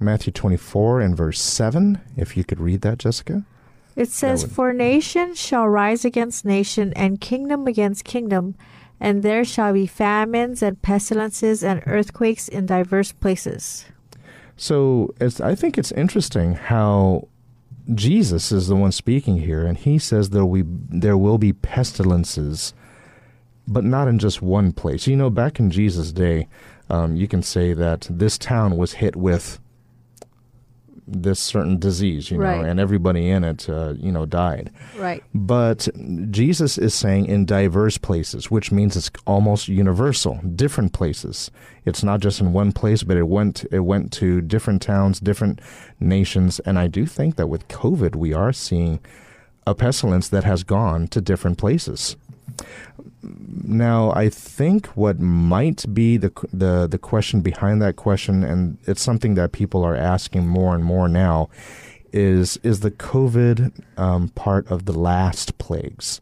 Matthew 0.00 0.32
24 0.32 1.00
and 1.00 1.16
verse 1.16 1.40
7, 1.40 2.00
if 2.16 2.36
you 2.36 2.44
could 2.44 2.60
read 2.60 2.82
that, 2.82 2.98
Jessica. 2.98 3.44
It 3.96 4.10
says, 4.10 4.42
would- 4.42 4.52
For 4.52 4.72
nation 4.74 5.34
shall 5.34 5.66
rise 5.68 6.04
against 6.04 6.44
nation, 6.44 6.92
and 6.94 7.20
kingdom 7.20 7.66
against 7.66 8.04
kingdom, 8.04 8.56
and 9.00 9.22
there 9.22 9.44
shall 9.44 9.72
be 9.72 9.86
famines 9.86 10.62
and 10.62 10.80
pestilences 10.82 11.62
and 11.62 11.82
earthquakes 11.86 12.48
in 12.48 12.66
diverse 12.66 13.12
places. 13.12 13.86
So 14.56 15.14
I 15.20 15.54
think 15.54 15.76
it's 15.76 15.92
interesting 15.92 16.54
how 16.54 17.28
Jesus 17.92 18.52
is 18.52 18.68
the 18.68 18.76
one 18.76 18.92
speaking 18.92 19.38
here, 19.38 19.66
and 19.66 19.76
he 19.76 19.98
says 19.98 20.30
there 20.30 20.46
will 20.46 20.62
be, 20.62 20.70
there 20.90 21.18
will 21.18 21.38
be 21.38 21.52
pestilences, 21.52 22.72
but 23.66 23.84
not 23.84 24.08
in 24.08 24.18
just 24.18 24.40
one 24.40 24.72
place. 24.72 25.06
You 25.06 25.16
know, 25.16 25.30
back 25.30 25.58
in 25.58 25.70
Jesus' 25.70 26.12
day, 26.12 26.48
um, 26.88 27.16
you 27.16 27.28
can 27.28 27.42
say 27.42 27.72
that 27.72 28.06
this 28.10 28.38
town 28.38 28.76
was 28.76 28.94
hit 28.94 29.16
with 29.16 29.58
this 31.06 31.38
certain 31.38 31.78
disease, 31.78 32.30
you 32.30 32.38
know, 32.38 32.44
Right. 32.44 32.64
and 32.64 32.80
everybody 32.80 33.28
in 33.28 33.44
it, 33.44 33.68
uh, 33.68 33.92
you 33.98 34.10
know, 34.10 34.24
died. 34.24 34.70
Right. 34.98 35.22
But 35.34 35.88
Jesus 36.30 36.78
is 36.78 36.94
saying 36.94 37.26
in 37.26 37.44
diverse 37.44 37.98
places, 37.98 38.50
which 38.50 38.72
means 38.72 38.96
it's 38.96 39.10
almost 39.26 39.68
universal, 39.68 40.40
different 40.56 40.92
places. 40.94 41.50
It's 41.84 42.02
not 42.02 42.20
just 42.20 42.40
in 42.40 42.52
one 42.54 42.72
place, 42.72 43.02
but 43.02 43.16
it 43.18 43.28
went 43.28 43.64
it 43.70 43.80
went 43.80 44.12
to 44.12 44.40
different 44.40 44.80
towns, 44.80 45.20
different 45.20 45.60
nations, 46.00 46.58
and 46.60 46.78
I 46.78 46.86
do 46.86 47.04
think 47.06 47.36
that 47.36 47.48
with 47.48 47.68
COVID 47.68 48.16
we 48.16 48.32
are 48.32 48.52
seeing 48.52 49.00
a 49.66 49.74
pestilence 49.74 50.28
that 50.28 50.44
has 50.44 50.62
gone 50.62 51.08
to 51.08 51.20
different 51.20 51.56
places. 51.58 52.16
Now, 53.22 54.12
I 54.12 54.28
think 54.28 54.86
what 54.88 55.18
might 55.20 55.84
be 55.94 56.16
the 56.16 56.30
the 56.52 56.86
the 56.86 56.98
question 56.98 57.40
behind 57.40 57.80
that 57.82 57.96
question, 57.96 58.44
and 58.44 58.78
it's 58.86 59.02
something 59.02 59.34
that 59.34 59.52
people 59.52 59.82
are 59.84 59.96
asking 59.96 60.46
more 60.46 60.74
and 60.74 60.84
more 60.84 61.08
now, 61.08 61.48
is 62.12 62.58
is 62.62 62.80
the 62.80 62.90
COVID 62.90 63.72
um, 63.98 64.28
part 64.30 64.70
of 64.70 64.84
the 64.84 64.92
last 64.92 65.56
plagues, 65.58 66.20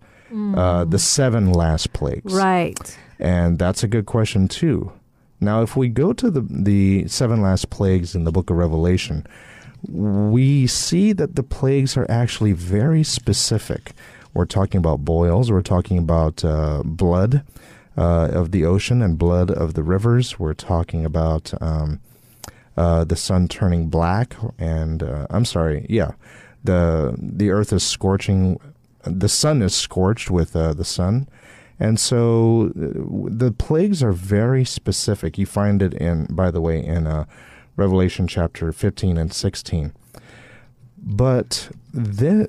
uh, 0.56 0.84
the 0.84 0.98
seven 0.98 1.52
last 1.52 1.92
plagues, 1.92 2.32
Right. 2.32 2.98
and 3.18 3.58
that's 3.58 3.82
a 3.82 3.88
good 3.88 4.06
question 4.06 4.48
too. 4.48 4.92
Now, 5.40 5.62
if 5.62 5.76
we 5.76 5.88
go 5.88 6.12
to 6.12 6.30
the 6.30 6.40
the 6.48 7.08
seven 7.08 7.42
last 7.42 7.68
plagues 7.70 8.14
in 8.14 8.24
the 8.24 8.30
Book 8.32 8.48
of 8.48 8.56
Revelation, 8.56 9.26
we 9.88 10.68
see 10.68 11.12
that 11.12 11.34
the 11.34 11.42
plagues 11.42 11.96
are 11.96 12.06
actually 12.08 12.52
very 12.52 13.02
specific. 13.02 13.92
We're 14.34 14.46
talking 14.46 14.78
about 14.78 15.04
boils. 15.04 15.50
We're 15.50 15.62
talking 15.62 15.98
about 15.98 16.44
uh, 16.44 16.82
blood 16.84 17.44
uh, 17.96 18.28
of 18.32 18.50
the 18.50 18.64
ocean 18.64 19.02
and 19.02 19.18
blood 19.18 19.50
of 19.50 19.74
the 19.74 19.82
rivers. 19.82 20.38
We're 20.38 20.54
talking 20.54 21.04
about 21.04 21.52
um, 21.60 22.00
uh, 22.76 23.04
the 23.04 23.16
sun 23.16 23.48
turning 23.48 23.88
black, 23.88 24.34
and 24.58 25.02
uh, 25.02 25.26
I'm 25.30 25.44
sorry, 25.44 25.86
yeah, 25.88 26.12
the 26.64 27.14
the 27.18 27.50
earth 27.50 27.72
is 27.72 27.82
scorching. 27.82 28.58
The 29.04 29.28
sun 29.28 29.62
is 29.62 29.74
scorched 29.74 30.30
with 30.30 30.56
uh, 30.56 30.72
the 30.74 30.84
sun, 30.84 31.28
and 31.78 32.00
so 32.00 32.72
uh, 32.76 33.28
the 33.28 33.52
plagues 33.52 34.02
are 34.02 34.12
very 34.12 34.64
specific. 34.64 35.36
You 35.36 35.46
find 35.46 35.82
it 35.82 35.92
in, 35.94 36.26
by 36.30 36.50
the 36.50 36.60
way, 36.60 36.82
in 36.82 37.26
Revelation 37.76 38.26
chapter 38.26 38.70
15 38.72 39.16
and 39.16 39.32
16. 39.32 39.92
But 40.98 41.70
the, 41.92 42.48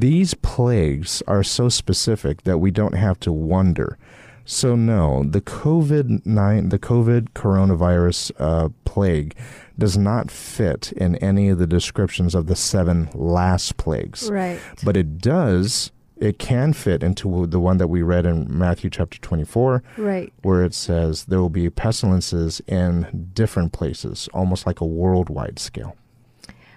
these 0.00 0.34
plagues 0.34 1.22
are 1.26 1.42
so 1.42 1.68
specific 1.68 2.42
that 2.42 2.58
we 2.58 2.70
don't 2.70 2.94
have 2.94 3.20
to 3.20 3.32
wonder. 3.32 3.98
So 4.44 4.74
no, 4.74 5.22
the 5.22 5.40
COVID 5.40 6.26
nine, 6.26 6.70
the 6.70 6.78
COVID 6.78 7.28
coronavirus 7.32 8.32
uh, 8.38 8.70
plague, 8.84 9.36
does 9.78 9.96
not 9.96 10.30
fit 10.30 10.92
in 10.92 11.16
any 11.16 11.48
of 11.48 11.58
the 11.58 11.66
descriptions 11.66 12.34
of 12.34 12.46
the 12.46 12.56
seven 12.56 13.08
last 13.14 13.76
plagues. 13.76 14.30
Right. 14.30 14.58
But 14.84 14.96
it 14.96 15.18
does. 15.18 15.92
It 16.16 16.38
can 16.38 16.72
fit 16.72 17.02
into 17.02 17.46
the 17.46 17.58
one 17.60 17.78
that 17.78 17.88
we 17.88 18.02
read 18.02 18.26
in 18.26 18.46
Matthew 18.56 18.90
chapter 18.90 19.18
twenty-four, 19.18 19.82
Right. 19.96 20.32
where 20.42 20.64
it 20.64 20.74
says 20.74 21.24
there 21.24 21.40
will 21.40 21.48
be 21.48 21.68
pestilences 21.70 22.60
in 22.66 23.30
different 23.34 23.72
places, 23.72 24.28
almost 24.32 24.66
like 24.66 24.80
a 24.80 24.86
worldwide 24.86 25.58
scale. 25.58 25.96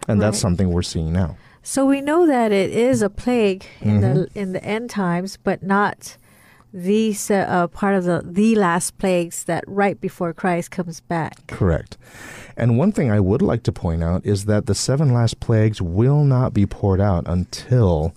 And 0.08 0.22
that's 0.22 0.40
something 0.40 0.72
we're 0.72 0.82
seeing 0.84 1.12
now. 1.14 1.38
So 1.68 1.84
we 1.84 2.00
know 2.00 2.28
that 2.28 2.52
it 2.52 2.70
is 2.70 3.02
a 3.02 3.10
plague 3.10 3.66
in 3.82 4.02
the 4.02 4.08
Mm-hmm. 4.08 4.40
in 4.40 4.54
the 4.54 4.64
end 4.64 4.92
times, 4.92 5.38
but 5.38 5.64
not 5.64 6.16
these 6.72 7.32
uh, 7.32 7.68
part 7.70 7.96
of 7.96 8.04
the 8.04 8.22
the 8.24 8.54
last 8.54 9.00
plagues 9.00 9.46
that 9.46 9.64
right 9.66 10.00
before 10.00 10.32
Christ 10.32 10.70
comes 10.70 11.02
back. 11.02 11.48
Correct. 11.48 11.98
And 12.56 12.78
one 12.78 12.92
thing 12.92 13.10
I 13.10 13.20
would 13.20 13.42
like 13.42 13.64
to 13.64 13.72
point 13.72 14.04
out 14.04 14.24
is 14.24 14.46
that 14.46 14.68
the 14.68 14.76
seven 14.76 15.12
last 15.12 15.40
plagues 15.40 15.82
will 15.82 16.24
not 16.24 16.54
be 16.54 16.68
poured 16.68 17.02
out 17.02 17.24
until 17.28 18.14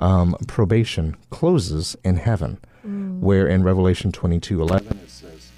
um, 0.00 0.34
probation 0.48 1.16
closes 1.30 1.96
in 2.02 2.16
heaven, 2.16 2.58
where 3.20 3.46
in 3.46 3.62
Revelation 3.62 4.10
twenty 4.10 4.40
two 4.40 4.60
eleven 4.60 4.98
it 4.98 5.10
says, 5.10 5.52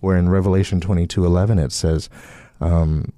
where 0.00 0.16
in 0.16 0.30
Revelation 0.30 0.80
twenty 0.80 1.06
two 1.06 1.26
eleven 1.26 1.58
it 1.58 1.72
says, 1.72 2.08
um, 2.60 3.12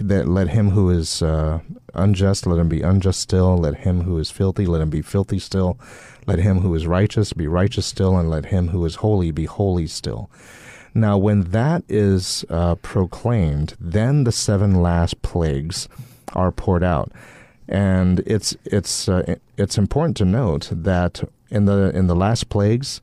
that 0.00 0.28
let 0.28 0.48
him 0.48 0.70
who 0.70 0.90
is 0.90 1.22
uh, 1.22 1.60
unjust 1.94 2.46
let 2.46 2.58
him 2.58 2.68
be 2.68 2.82
unjust 2.82 3.20
still, 3.20 3.56
let 3.56 3.76
him 3.78 4.02
who 4.02 4.18
is 4.18 4.30
filthy 4.30 4.66
let 4.66 4.80
him 4.80 4.90
be 4.90 5.02
filthy 5.02 5.38
still, 5.38 5.78
let 6.26 6.38
him 6.38 6.60
who 6.60 6.74
is 6.74 6.86
righteous 6.86 7.32
be 7.32 7.46
righteous 7.46 7.86
still, 7.86 8.16
and 8.16 8.30
let 8.30 8.46
him 8.46 8.68
who 8.68 8.84
is 8.84 8.96
holy 8.96 9.30
be 9.30 9.44
holy 9.44 9.86
still. 9.86 10.30
Now, 10.94 11.18
when 11.18 11.42
that 11.50 11.82
is 11.88 12.44
uh, 12.48 12.76
proclaimed, 12.76 13.74
then 13.80 14.24
the 14.24 14.30
seven 14.32 14.80
last 14.80 15.22
plagues 15.22 15.88
are 16.34 16.52
poured 16.52 16.84
out, 16.84 17.10
and 17.68 18.20
it's 18.20 18.56
it's 18.64 19.08
uh, 19.08 19.36
it's 19.56 19.76
important 19.76 20.16
to 20.18 20.24
note 20.24 20.68
that 20.70 21.28
in 21.50 21.64
the 21.64 21.90
in 21.94 22.06
the 22.06 22.14
last 22.14 22.48
plagues, 22.48 23.00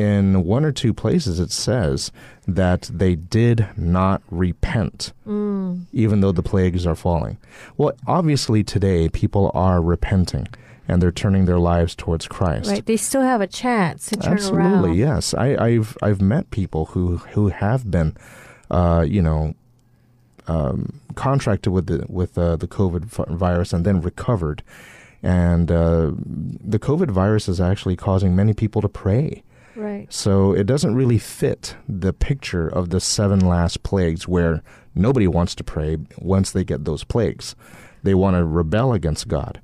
in 0.00 0.44
one 0.44 0.64
or 0.64 0.72
two 0.72 0.92
places, 0.94 1.38
it 1.40 1.52
says 1.52 2.10
that 2.48 2.82
they 2.92 3.14
did 3.14 3.58
not 3.76 4.22
repent, 4.30 5.12
even 5.26 6.20
though 6.20 6.32
the 6.32 6.42
plagues 6.42 6.86
are 6.86 6.94
falling. 6.94 7.36
Well, 7.76 7.92
obviously 8.06 8.64
today 8.64 9.08
people 9.08 9.50
are 9.54 9.80
repenting 9.82 10.46
and 10.88 11.00
they're 11.00 11.12
turning 11.12 11.44
their 11.44 11.58
lives 11.58 11.94
towards 11.94 12.26
Christ. 12.26 12.68
Right. 12.70 12.84
They 12.84 12.96
still 12.96 13.22
have 13.22 13.40
a 13.40 13.46
chance 13.46 14.08
to 14.08 14.16
turn 14.16 14.32
Absolutely, 14.34 14.90
around. 14.90 14.98
yes. 14.98 15.34
I, 15.34 15.48
I've 15.66 15.96
I've 16.02 16.20
met 16.20 16.50
people 16.50 16.82
who 16.86 17.18
who 17.34 17.48
have 17.48 17.90
been, 17.90 18.16
uh, 18.70 19.04
you 19.06 19.22
know, 19.22 19.54
um, 20.48 21.00
contracted 21.14 21.72
with 21.72 21.86
the 21.86 22.04
with 22.08 22.36
uh, 22.36 22.56
the 22.56 22.66
COVID 22.66 23.04
virus 23.04 23.72
and 23.72 23.84
then 23.86 24.00
recovered, 24.00 24.62
and 25.22 25.70
uh, 25.70 26.10
the 26.74 26.80
COVID 26.80 27.10
virus 27.10 27.48
is 27.48 27.60
actually 27.60 27.96
causing 27.96 28.34
many 28.34 28.52
people 28.52 28.82
to 28.82 28.88
pray. 28.88 29.42
Right. 29.80 30.12
So 30.12 30.52
it 30.52 30.66
doesn't 30.66 30.94
really 30.94 31.16
fit 31.16 31.74
the 31.88 32.12
picture 32.12 32.68
of 32.68 32.90
the 32.90 33.00
seven 33.00 33.40
last 33.40 33.82
plagues 33.82 34.28
where 34.28 34.62
nobody 34.94 35.26
wants 35.26 35.54
to 35.54 35.64
pray 35.64 35.96
once 36.18 36.50
they 36.50 36.64
get 36.64 36.84
those 36.84 37.02
plagues. 37.02 37.56
They 38.02 38.14
want 38.14 38.36
to 38.36 38.44
rebel 38.44 38.92
against 38.92 39.28
God. 39.28 39.58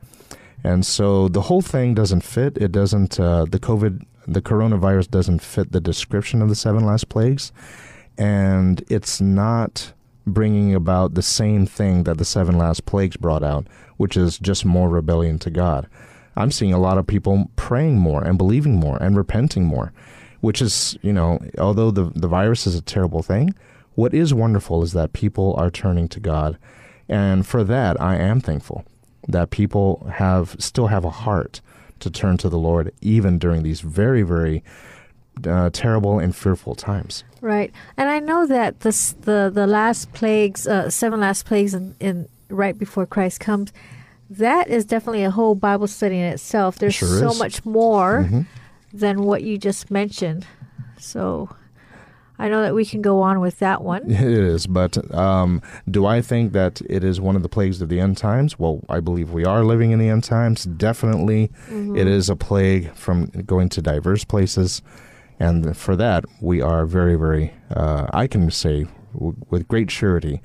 And 0.64 0.87
so 0.87 1.28
the 1.28 1.42
whole 1.42 1.61
thing 1.61 1.92
doesn't 1.92 2.23
fit. 2.23 2.56
It 2.56 2.73
doesn't, 2.73 3.20
uh, 3.20 3.44
the 3.44 3.61
COVID, 3.61 4.06
the 4.26 4.40
coronavirus 4.40 5.11
doesn't 5.11 5.42
fit 5.42 5.73
the 5.73 5.82
description 5.82 6.40
of 6.40 6.49
the 6.49 6.56
seven 6.56 6.87
last 6.87 7.11
plagues. 7.11 7.52
And 8.16 8.82
it's 8.88 9.20
not 9.20 9.92
bringing 10.26 10.75
about 10.75 11.12
the 11.12 11.23
same 11.23 11.66
thing 11.66 12.04
that 12.04 12.16
the 12.16 12.25
seven 12.25 12.56
last 12.56 12.87
plagues 12.87 13.18
brought 13.18 13.44
out, 13.44 13.66
which 13.99 14.16
is 14.16 14.38
just 14.38 14.64
more 14.64 14.88
rebellion 14.88 15.38
to 15.40 15.50
God. 15.50 15.87
I'm 16.37 16.50
seeing 16.50 16.73
a 16.73 16.78
lot 16.78 16.99
of 16.99 17.07
people 17.07 17.50
praying 17.57 17.99
more 17.99 18.23
and 18.23 18.37
believing 18.38 18.76
more 18.76 18.99
and 19.02 19.16
repenting 19.16 19.64
more, 19.64 19.93
which 20.40 20.61
is, 20.61 20.97
you 21.02 21.12
know, 21.12 21.40
although 21.59 21.90
the, 21.90 22.12
the 22.14 22.28
virus 22.28 22.66
is 22.66 22.75
a 22.75 22.83
terrible 22.83 23.23
thing, 23.23 23.55
what 23.95 24.12
is 24.12 24.35
wonderful 24.35 24.83
is 24.83 24.93
that 24.93 25.12
people 25.12 25.55
are 25.57 25.71
turning 25.71 26.09
to 26.09 26.21
God. 26.21 26.59
And 27.09 27.47
for 27.47 27.64
that, 27.64 28.00
I 28.00 28.16
am 28.16 28.40
thankful 28.40 28.85
that 29.28 29.50
people 29.50 30.07
have 30.14 30.57
still 30.59 30.88
have 30.88 31.05
a 31.05 31.11
heart 31.11 31.61
to 32.00 32.11
turn 32.11 32.37
to 32.38 32.49
the 32.49 32.59
Lord, 32.59 32.93
even 33.00 33.38
during 33.38 33.62
these 33.62 33.81
very, 33.81 34.23
very 34.23 34.62
uh, 35.47 35.71
terrible 35.73 36.19
and 36.19 36.35
fearful 36.37 36.75
times. 36.75 37.25
Right. 37.40 37.73
And 37.97 38.09
I 38.09 38.19
know 38.21 38.47
that 38.47 38.81
the 38.81 38.88
s- 38.88 39.14
the 39.21 39.50
the 39.52 39.66
last 39.66 40.12
plagues, 40.12 40.66
uh, 40.66 40.90
seven 40.90 41.21
last 41.21 41.47
plagues 41.47 41.75
in, 41.75 41.95
in 42.00 42.28
right 42.50 42.78
before 42.78 43.07
Christ 43.07 43.40
comes, 43.40 43.73
that 44.30 44.68
is 44.68 44.85
definitely 44.85 45.25
a 45.25 45.30
whole 45.30 45.54
Bible 45.54 45.87
study 45.87 46.16
in 46.18 46.25
itself. 46.25 46.78
There's 46.78 46.95
Sure 46.95 47.18
so 47.18 47.30
is. 47.30 47.38
much 47.38 47.64
more 47.64 48.25
Mhm. 48.30 48.47
than 48.92 49.23
what 49.23 49.42
you 49.42 49.59
just 49.59 49.90
mentioned. 49.90 50.47
So 50.99 51.49
I 52.38 52.49
know 52.49 52.61
that 52.62 52.75
we 52.75 52.85
can 52.85 53.00
go 53.02 53.23
on 53.23 53.40
with 53.40 53.59
that 53.61 53.83
one. 53.83 54.02
It 54.11 54.21
is, 54.21 54.66
but 54.66 54.99
um, 55.14 55.62
do 55.90 56.04
I 56.06 56.21
think 56.21 56.52
that 56.52 56.83
it 56.88 57.02
is 57.04 57.21
one 57.21 57.35
of 57.37 57.42
the 57.42 57.49
plagues 57.49 57.80
of 57.80 57.88
the 57.88 57.99
end 58.00 58.16
times? 58.18 58.59
Well, 58.59 58.80
I 58.88 59.00
believe 59.00 59.30
we 59.30 59.45
are 59.45 59.64
living 59.64 59.90
in 59.92 59.99
the 59.99 60.09
end 60.09 60.25
times. 60.25 60.64
Definitely, 60.64 61.50
it 61.71 62.06
is 62.06 62.28
a 62.28 62.37
plague 62.37 62.92
from 62.95 63.26
going 63.47 63.68
to 63.71 63.80
diverse 63.83 64.25
places, 64.25 64.83
and 65.40 65.75
for 65.76 65.97
that 65.97 66.25
we 66.40 66.61
are 66.61 66.85
very, 66.85 67.16
very. 67.16 67.52
Uh, 67.75 68.06
I 68.12 68.26
can 68.26 68.50
say 68.50 68.87
w- 69.14 69.37
with 69.50 69.66
great 69.68 69.90
surety, 69.90 70.42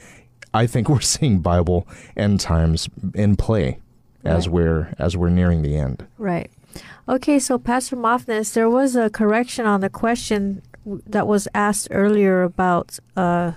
I 0.53 0.67
think 0.67 0.89
we're 0.89 0.99
seeing 1.15 1.39
Bible 1.39 1.87
end 2.15 2.39
times 2.39 2.89
in 3.13 3.35
play 3.35 3.79
as 4.23 4.47
Right. 4.47 4.53
we're 4.53 4.93
as 4.99 5.17
we're 5.17 5.29
nearing 5.29 5.61
the 5.61 5.75
end. 5.77 6.05
Right. 6.17 6.51
Okay, 7.09 7.39
so 7.39 7.57
Pastor 7.57 7.95
Mafnas, 7.97 8.53
there 8.53 8.69
was 8.69 8.95
a 8.95 9.09
correction 9.09 9.65
on 9.65 9.81
the 9.81 9.89
question 9.89 10.61
that 10.85 11.27
was 11.27 11.47
asked 11.53 11.87
earlier 11.91 12.43
about 12.43 12.97
uh, 13.17 13.53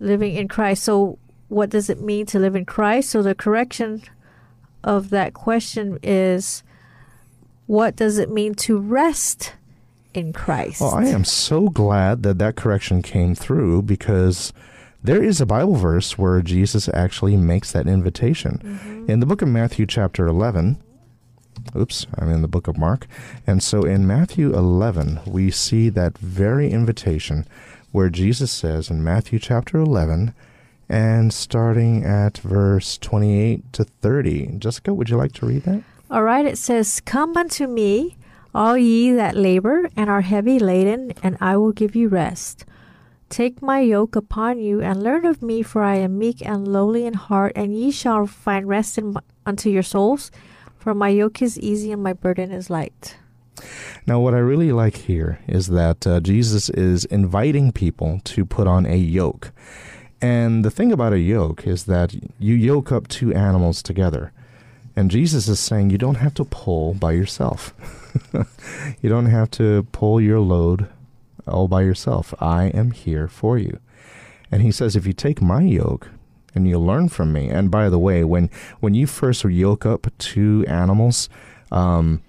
living 0.00 0.34
in 0.34 0.48
Christ. 0.48 0.84
So, 0.84 1.18
what 1.48 1.68
does 1.70 1.90
it 1.90 2.00
mean 2.00 2.24
to 2.26 2.38
live 2.38 2.56
in 2.56 2.64
Christ? 2.64 3.10
So, 3.10 3.22
the 3.22 3.34
correction 3.34 4.02
of 4.82 5.10
that 5.10 5.34
question 5.34 5.98
is 6.02 6.62
what 7.66 7.96
does 7.96 8.18
it 8.18 8.30
mean 8.30 8.54
to 8.54 8.78
rest 8.78 9.54
in 10.14 10.32
Christ? 10.32 10.80
Well, 10.80 10.94
I 10.94 11.06
am 11.06 11.24
so 11.24 11.68
glad 11.68 12.22
that 12.22 12.38
that 12.38 12.56
correction 12.56 13.02
came 13.02 13.34
through 13.34 13.82
because 13.82 14.52
there 15.02 15.22
is 15.22 15.40
a 15.40 15.46
Bible 15.46 15.74
verse 15.74 16.16
where 16.16 16.40
Jesus 16.42 16.88
actually 16.92 17.36
makes 17.36 17.72
that 17.72 17.86
invitation. 17.86 18.60
Mm-hmm. 18.64 19.10
In 19.10 19.20
the 19.20 19.26
book 19.26 19.42
of 19.42 19.48
Matthew, 19.48 19.86
chapter 19.86 20.26
11, 20.26 20.80
oops, 21.76 22.06
I'm 22.16 22.30
in 22.30 22.42
the 22.42 22.48
book 22.48 22.68
of 22.68 22.78
Mark. 22.78 23.06
And 23.46 23.62
so 23.62 23.82
in 23.82 24.06
Matthew 24.06 24.54
11, 24.54 25.20
we 25.26 25.50
see 25.50 25.88
that 25.90 26.18
very 26.18 26.70
invitation 26.70 27.46
where 27.90 28.10
Jesus 28.10 28.50
says 28.50 28.90
in 28.90 29.04
Matthew 29.04 29.38
chapter 29.38 29.78
11, 29.78 30.34
and 30.88 31.32
starting 31.32 32.04
at 32.04 32.38
verse 32.38 32.98
28 32.98 33.72
to 33.72 33.84
30. 33.84 34.58
Jessica, 34.58 34.92
would 34.92 35.08
you 35.08 35.16
like 35.16 35.32
to 35.32 35.46
read 35.46 35.62
that? 35.62 35.82
All 36.10 36.22
right, 36.22 36.44
it 36.44 36.58
says, 36.58 37.00
Come 37.00 37.36
unto 37.36 37.66
me, 37.66 38.16
all 38.54 38.76
ye 38.76 39.12
that 39.12 39.34
labor 39.34 39.88
and 39.96 40.10
are 40.10 40.20
heavy 40.20 40.58
laden, 40.58 41.12
and 41.22 41.36
I 41.40 41.56
will 41.56 41.72
give 41.72 41.96
you 41.96 42.08
rest. 42.08 42.64
Take 43.32 43.62
my 43.62 43.80
yoke 43.80 44.14
upon 44.14 44.58
you, 44.58 44.82
and 44.82 45.02
learn 45.02 45.24
of 45.24 45.40
me, 45.40 45.62
for 45.62 45.82
I 45.82 45.94
am 45.94 46.18
meek 46.18 46.44
and 46.44 46.68
lowly 46.68 47.06
in 47.06 47.14
heart, 47.14 47.52
and 47.56 47.74
ye 47.74 47.90
shall 47.90 48.26
find 48.26 48.68
rest 48.68 48.98
in, 48.98 49.16
unto 49.46 49.70
your 49.70 49.82
souls. 49.82 50.30
For 50.76 50.92
my 50.92 51.08
yoke 51.08 51.40
is 51.40 51.58
easy 51.58 51.92
and 51.92 52.02
my 52.02 52.12
burden 52.12 52.52
is 52.52 52.68
light. 52.68 53.16
Now, 54.06 54.20
what 54.20 54.34
I 54.34 54.38
really 54.38 54.70
like 54.70 54.96
here 54.96 55.38
is 55.48 55.68
that 55.68 56.06
uh, 56.06 56.20
Jesus 56.20 56.68
is 56.68 57.06
inviting 57.06 57.72
people 57.72 58.20
to 58.24 58.44
put 58.44 58.66
on 58.66 58.84
a 58.84 58.96
yoke. 58.96 59.50
And 60.20 60.62
the 60.62 60.70
thing 60.70 60.92
about 60.92 61.14
a 61.14 61.18
yoke 61.18 61.66
is 61.66 61.84
that 61.84 62.14
you 62.38 62.54
yoke 62.54 62.92
up 62.92 63.08
two 63.08 63.32
animals 63.32 63.82
together. 63.82 64.30
And 64.94 65.10
Jesus 65.10 65.48
is 65.48 65.58
saying 65.58 65.88
you 65.88 65.96
don't 65.96 66.16
have 66.16 66.34
to 66.34 66.44
pull 66.44 66.92
by 66.92 67.12
yourself. 67.12 67.72
you 69.00 69.08
don't 69.08 69.24
have 69.24 69.50
to 69.52 69.84
pull 69.84 70.20
your 70.20 70.40
load 70.40 70.86
all 71.46 71.68
by 71.68 71.82
yourself. 71.82 72.34
I 72.40 72.66
am 72.66 72.90
here 72.90 73.28
for 73.28 73.58
you. 73.58 73.78
And 74.50 74.62
he 74.62 74.70
says, 74.70 74.96
if 74.96 75.06
you 75.06 75.12
take 75.12 75.40
my 75.40 75.62
yoke 75.62 76.10
and 76.54 76.68
you 76.68 76.78
learn 76.78 77.08
from 77.08 77.32
me, 77.32 77.48
and 77.48 77.70
by 77.70 77.88
the 77.88 77.98
way, 77.98 78.22
when, 78.24 78.50
when 78.80 78.94
you 78.94 79.06
first 79.06 79.44
yoke 79.44 79.86
up 79.86 80.06
two 80.18 80.64
animals, 80.68 81.28
um, 81.70 82.22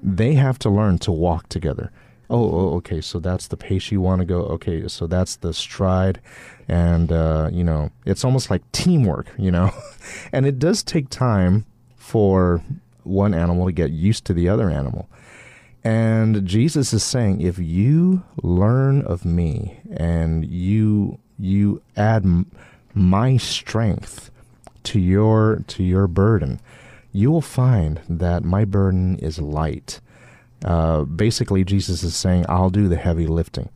they 0.00 0.34
have 0.34 0.58
to 0.60 0.70
learn 0.70 0.98
to 0.98 1.12
walk 1.12 1.48
together. 1.48 1.92
Oh, 2.30 2.50
oh, 2.50 2.74
okay, 2.76 3.00
so 3.00 3.18
that's 3.18 3.48
the 3.48 3.56
pace 3.56 3.90
you 3.90 4.00
want 4.00 4.20
to 4.20 4.26
go. 4.26 4.40
Okay, 4.40 4.86
so 4.88 5.06
that's 5.06 5.36
the 5.36 5.54
stride. 5.54 6.20
And, 6.66 7.10
uh, 7.10 7.48
you 7.50 7.64
know, 7.64 7.90
it's 8.04 8.24
almost 8.24 8.50
like 8.50 8.70
teamwork, 8.72 9.32
you 9.38 9.50
know? 9.50 9.72
and 10.32 10.44
it 10.44 10.58
does 10.58 10.82
take 10.82 11.08
time 11.08 11.64
for 11.96 12.62
one 13.04 13.32
animal 13.32 13.66
to 13.66 13.72
get 13.72 13.90
used 13.90 14.26
to 14.26 14.34
the 14.34 14.48
other 14.48 14.68
animal. 14.68 15.08
And 15.84 16.44
Jesus 16.46 16.92
is 16.92 17.02
saying, 17.04 17.40
if 17.40 17.58
you 17.58 18.22
learn 18.42 19.02
of 19.02 19.24
me 19.24 19.80
and 19.90 20.44
you 20.44 21.18
you 21.38 21.80
add 21.96 22.24
m- 22.24 22.50
my 22.94 23.36
strength 23.36 24.30
to 24.84 24.98
your 24.98 25.62
to 25.68 25.82
your 25.82 26.06
burden, 26.06 26.60
you 27.12 27.30
will 27.30 27.40
find 27.42 28.00
that 28.08 28.44
my 28.44 28.64
burden 28.64 29.18
is 29.18 29.38
light. 29.38 30.00
Uh, 30.64 31.04
basically, 31.04 31.62
Jesus 31.62 32.02
is 32.02 32.16
saying, 32.16 32.44
I'll 32.48 32.70
do 32.70 32.88
the 32.88 32.96
heavy 32.96 33.28
lifting. 33.28 33.68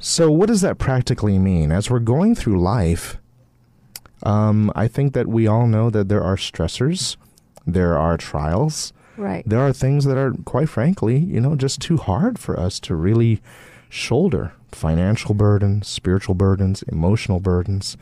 So, 0.00 0.30
what 0.30 0.48
does 0.48 0.60
that 0.62 0.78
practically 0.78 1.38
mean? 1.38 1.70
As 1.70 1.88
we're 1.88 2.00
going 2.00 2.34
through 2.34 2.60
life, 2.60 3.18
um, 4.24 4.72
I 4.74 4.88
think 4.88 5.12
that 5.14 5.28
we 5.28 5.46
all 5.46 5.68
know 5.68 5.90
that 5.90 6.08
there 6.08 6.22
are 6.22 6.36
stressors 6.36 7.16
there 7.68 7.98
are 7.98 8.16
trials. 8.16 8.94
Right. 9.18 9.42
There 9.44 9.58
are 9.58 9.72
things 9.72 10.04
that 10.04 10.16
are, 10.16 10.32
quite 10.44 10.68
frankly, 10.68 11.18
you 11.18 11.40
know, 11.40 11.56
just 11.56 11.80
too 11.80 11.96
hard 11.96 12.38
for 12.38 12.58
us 12.58 12.78
to 12.80 12.94
really 12.94 13.42
shoulder 13.88 14.52
financial 14.70 15.34
burdens, 15.34 15.88
spiritual 15.88 16.36
burdens, 16.36 16.82
emotional 16.84 17.40
burdens, 17.40 17.96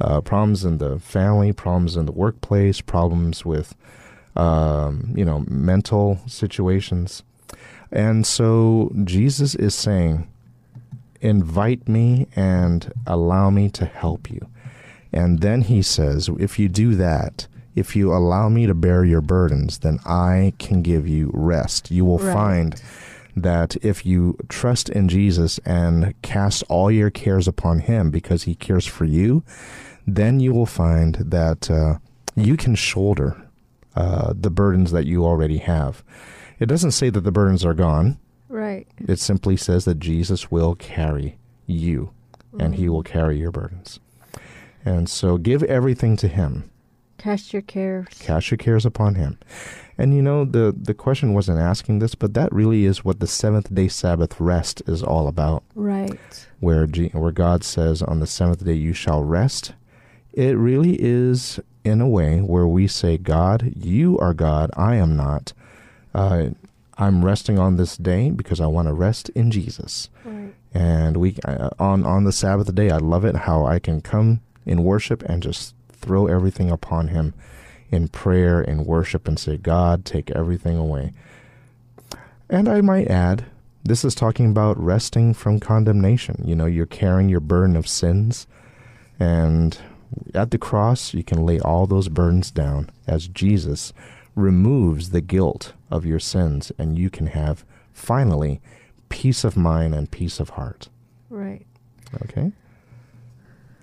uh, 0.00 0.20
problems 0.20 0.64
in 0.64 0.78
the 0.78 0.98
family, 0.98 1.52
problems 1.52 1.96
in 1.96 2.06
the 2.06 2.12
workplace, 2.12 2.80
problems 2.80 3.44
with, 3.44 3.76
um, 4.34 5.12
you 5.14 5.24
know, 5.24 5.44
mental 5.46 6.18
situations. 6.26 7.22
And 7.92 8.26
so 8.26 8.90
Jesus 9.04 9.54
is 9.54 9.74
saying, 9.74 10.26
invite 11.20 11.88
me 11.88 12.26
and 12.34 12.92
allow 13.06 13.50
me 13.50 13.68
to 13.70 13.84
help 13.84 14.30
you. 14.30 14.48
And 15.12 15.40
then 15.40 15.62
he 15.62 15.80
says, 15.80 16.28
if 16.40 16.58
you 16.58 16.68
do 16.68 16.96
that, 16.96 17.46
if 17.76 17.94
you 17.94 18.12
allow 18.12 18.48
me 18.48 18.66
to 18.66 18.74
bear 18.74 19.04
your 19.04 19.20
burdens, 19.20 19.78
then 19.78 20.00
I 20.06 20.54
can 20.58 20.80
give 20.80 21.06
you 21.06 21.30
rest. 21.34 21.90
You 21.90 22.06
will 22.06 22.18
right. 22.18 22.32
find 22.32 22.82
that 23.36 23.76
if 23.84 24.06
you 24.06 24.38
trust 24.48 24.88
in 24.88 25.10
Jesus 25.10 25.58
and 25.58 26.14
cast 26.22 26.64
all 26.70 26.90
your 26.90 27.10
cares 27.10 27.46
upon 27.46 27.80
Him 27.80 28.10
because 28.10 28.44
He 28.44 28.54
cares 28.54 28.86
for 28.86 29.04
you, 29.04 29.44
then 30.06 30.40
you 30.40 30.54
will 30.54 30.66
find 30.66 31.16
that 31.16 31.70
uh, 31.70 31.98
you 32.34 32.56
can 32.56 32.74
shoulder 32.74 33.36
uh, 33.94 34.32
the 34.34 34.50
burdens 34.50 34.90
that 34.92 35.04
you 35.04 35.24
already 35.24 35.58
have. 35.58 36.02
It 36.58 36.66
doesn't 36.66 36.92
say 36.92 37.10
that 37.10 37.20
the 37.20 37.32
burdens 37.32 37.62
are 37.62 37.74
gone. 37.74 38.18
Right. 38.48 38.86
It 39.06 39.18
simply 39.18 39.58
says 39.58 39.84
that 39.84 39.98
Jesus 39.98 40.50
will 40.50 40.74
carry 40.76 41.36
you 41.66 42.10
mm-hmm. 42.52 42.60
and 42.60 42.74
He 42.74 42.84
mm-hmm. 42.84 42.92
will 42.92 43.02
carry 43.02 43.38
your 43.38 43.50
burdens. 43.50 44.00
And 44.82 45.10
so 45.10 45.36
give 45.36 45.62
everything 45.64 46.16
to 46.18 46.28
Him 46.28 46.70
Cast 47.26 47.52
your 47.52 47.62
cares. 47.62 48.06
Cast 48.20 48.52
your 48.52 48.58
cares 48.58 48.86
upon 48.86 49.16
him. 49.16 49.36
And 49.98 50.14
you 50.14 50.22
know, 50.22 50.44
the, 50.44 50.72
the 50.80 50.94
question 50.94 51.34
wasn't 51.34 51.58
asking 51.58 51.98
this, 51.98 52.14
but 52.14 52.34
that 52.34 52.52
really 52.52 52.84
is 52.84 53.04
what 53.04 53.18
the 53.18 53.26
seventh 53.26 53.74
day 53.74 53.88
Sabbath 53.88 54.38
rest 54.38 54.80
is 54.86 55.02
all 55.02 55.26
about. 55.26 55.64
Right. 55.74 56.46
Where, 56.60 56.86
G, 56.86 57.08
where 57.08 57.32
God 57.32 57.64
says, 57.64 58.00
on 58.00 58.20
the 58.20 58.28
seventh 58.28 58.64
day 58.64 58.74
you 58.74 58.92
shall 58.92 59.24
rest. 59.24 59.72
It 60.34 60.56
really 60.56 61.02
is, 61.02 61.58
in 61.82 62.00
a 62.00 62.06
way, 62.06 62.38
where 62.38 62.68
we 62.68 62.86
say, 62.86 63.18
God, 63.18 63.72
you 63.74 64.16
are 64.20 64.32
God, 64.32 64.70
I 64.76 64.94
am 64.94 65.16
not. 65.16 65.52
Uh, 66.14 66.50
I'm 66.96 67.24
resting 67.24 67.58
on 67.58 67.74
this 67.74 67.96
day 67.96 68.30
because 68.30 68.60
I 68.60 68.66
want 68.66 68.86
to 68.86 68.94
rest 68.94 69.30
in 69.30 69.50
Jesus. 69.50 70.10
Right. 70.24 70.54
And 70.72 71.16
we 71.16 71.34
uh, 71.44 71.70
on 71.80 72.06
on 72.06 72.22
the 72.22 72.32
Sabbath 72.32 72.72
day, 72.72 72.90
I 72.90 72.98
love 72.98 73.24
it 73.24 73.34
how 73.34 73.66
I 73.66 73.80
can 73.80 74.00
come 74.00 74.42
in 74.64 74.84
worship 74.84 75.24
and 75.24 75.42
just 75.42 75.74
throw 76.00 76.26
everything 76.26 76.70
upon 76.70 77.08
Him 77.08 77.34
in 77.90 78.08
prayer 78.08 78.60
and 78.60 78.86
worship 78.86 79.28
and 79.28 79.38
say, 79.38 79.56
God, 79.56 80.04
take 80.04 80.30
everything 80.30 80.76
away. 80.76 81.12
And 82.48 82.68
I 82.68 82.80
might 82.80 83.08
add, 83.08 83.46
this 83.84 84.04
is 84.04 84.14
talking 84.14 84.50
about 84.50 84.78
resting 84.82 85.34
from 85.34 85.60
condemnation. 85.60 86.42
You 86.44 86.56
know, 86.56 86.66
you're 86.66 86.86
carrying 86.86 87.28
your 87.28 87.40
burden 87.40 87.76
of 87.76 87.88
sins, 87.88 88.46
and 89.18 89.78
at 90.34 90.50
the 90.50 90.58
cross, 90.58 91.14
you 91.14 91.24
can 91.24 91.44
lay 91.44 91.58
all 91.60 91.86
those 91.86 92.08
burdens 92.08 92.50
down 92.50 92.90
as 93.06 93.28
Jesus 93.28 93.92
removes 94.34 95.10
the 95.10 95.20
guilt 95.20 95.72
of 95.90 96.04
your 96.04 96.20
sins, 96.20 96.70
and 96.78 96.98
you 96.98 97.10
can 97.10 97.28
have 97.28 97.64
finally 97.92 98.60
peace 99.08 99.44
of 99.44 99.56
mind 99.56 99.94
and 99.94 100.10
peace 100.10 100.38
of 100.40 100.50
heart. 100.50 100.88
Right. 101.30 101.66
Okay. 102.24 102.52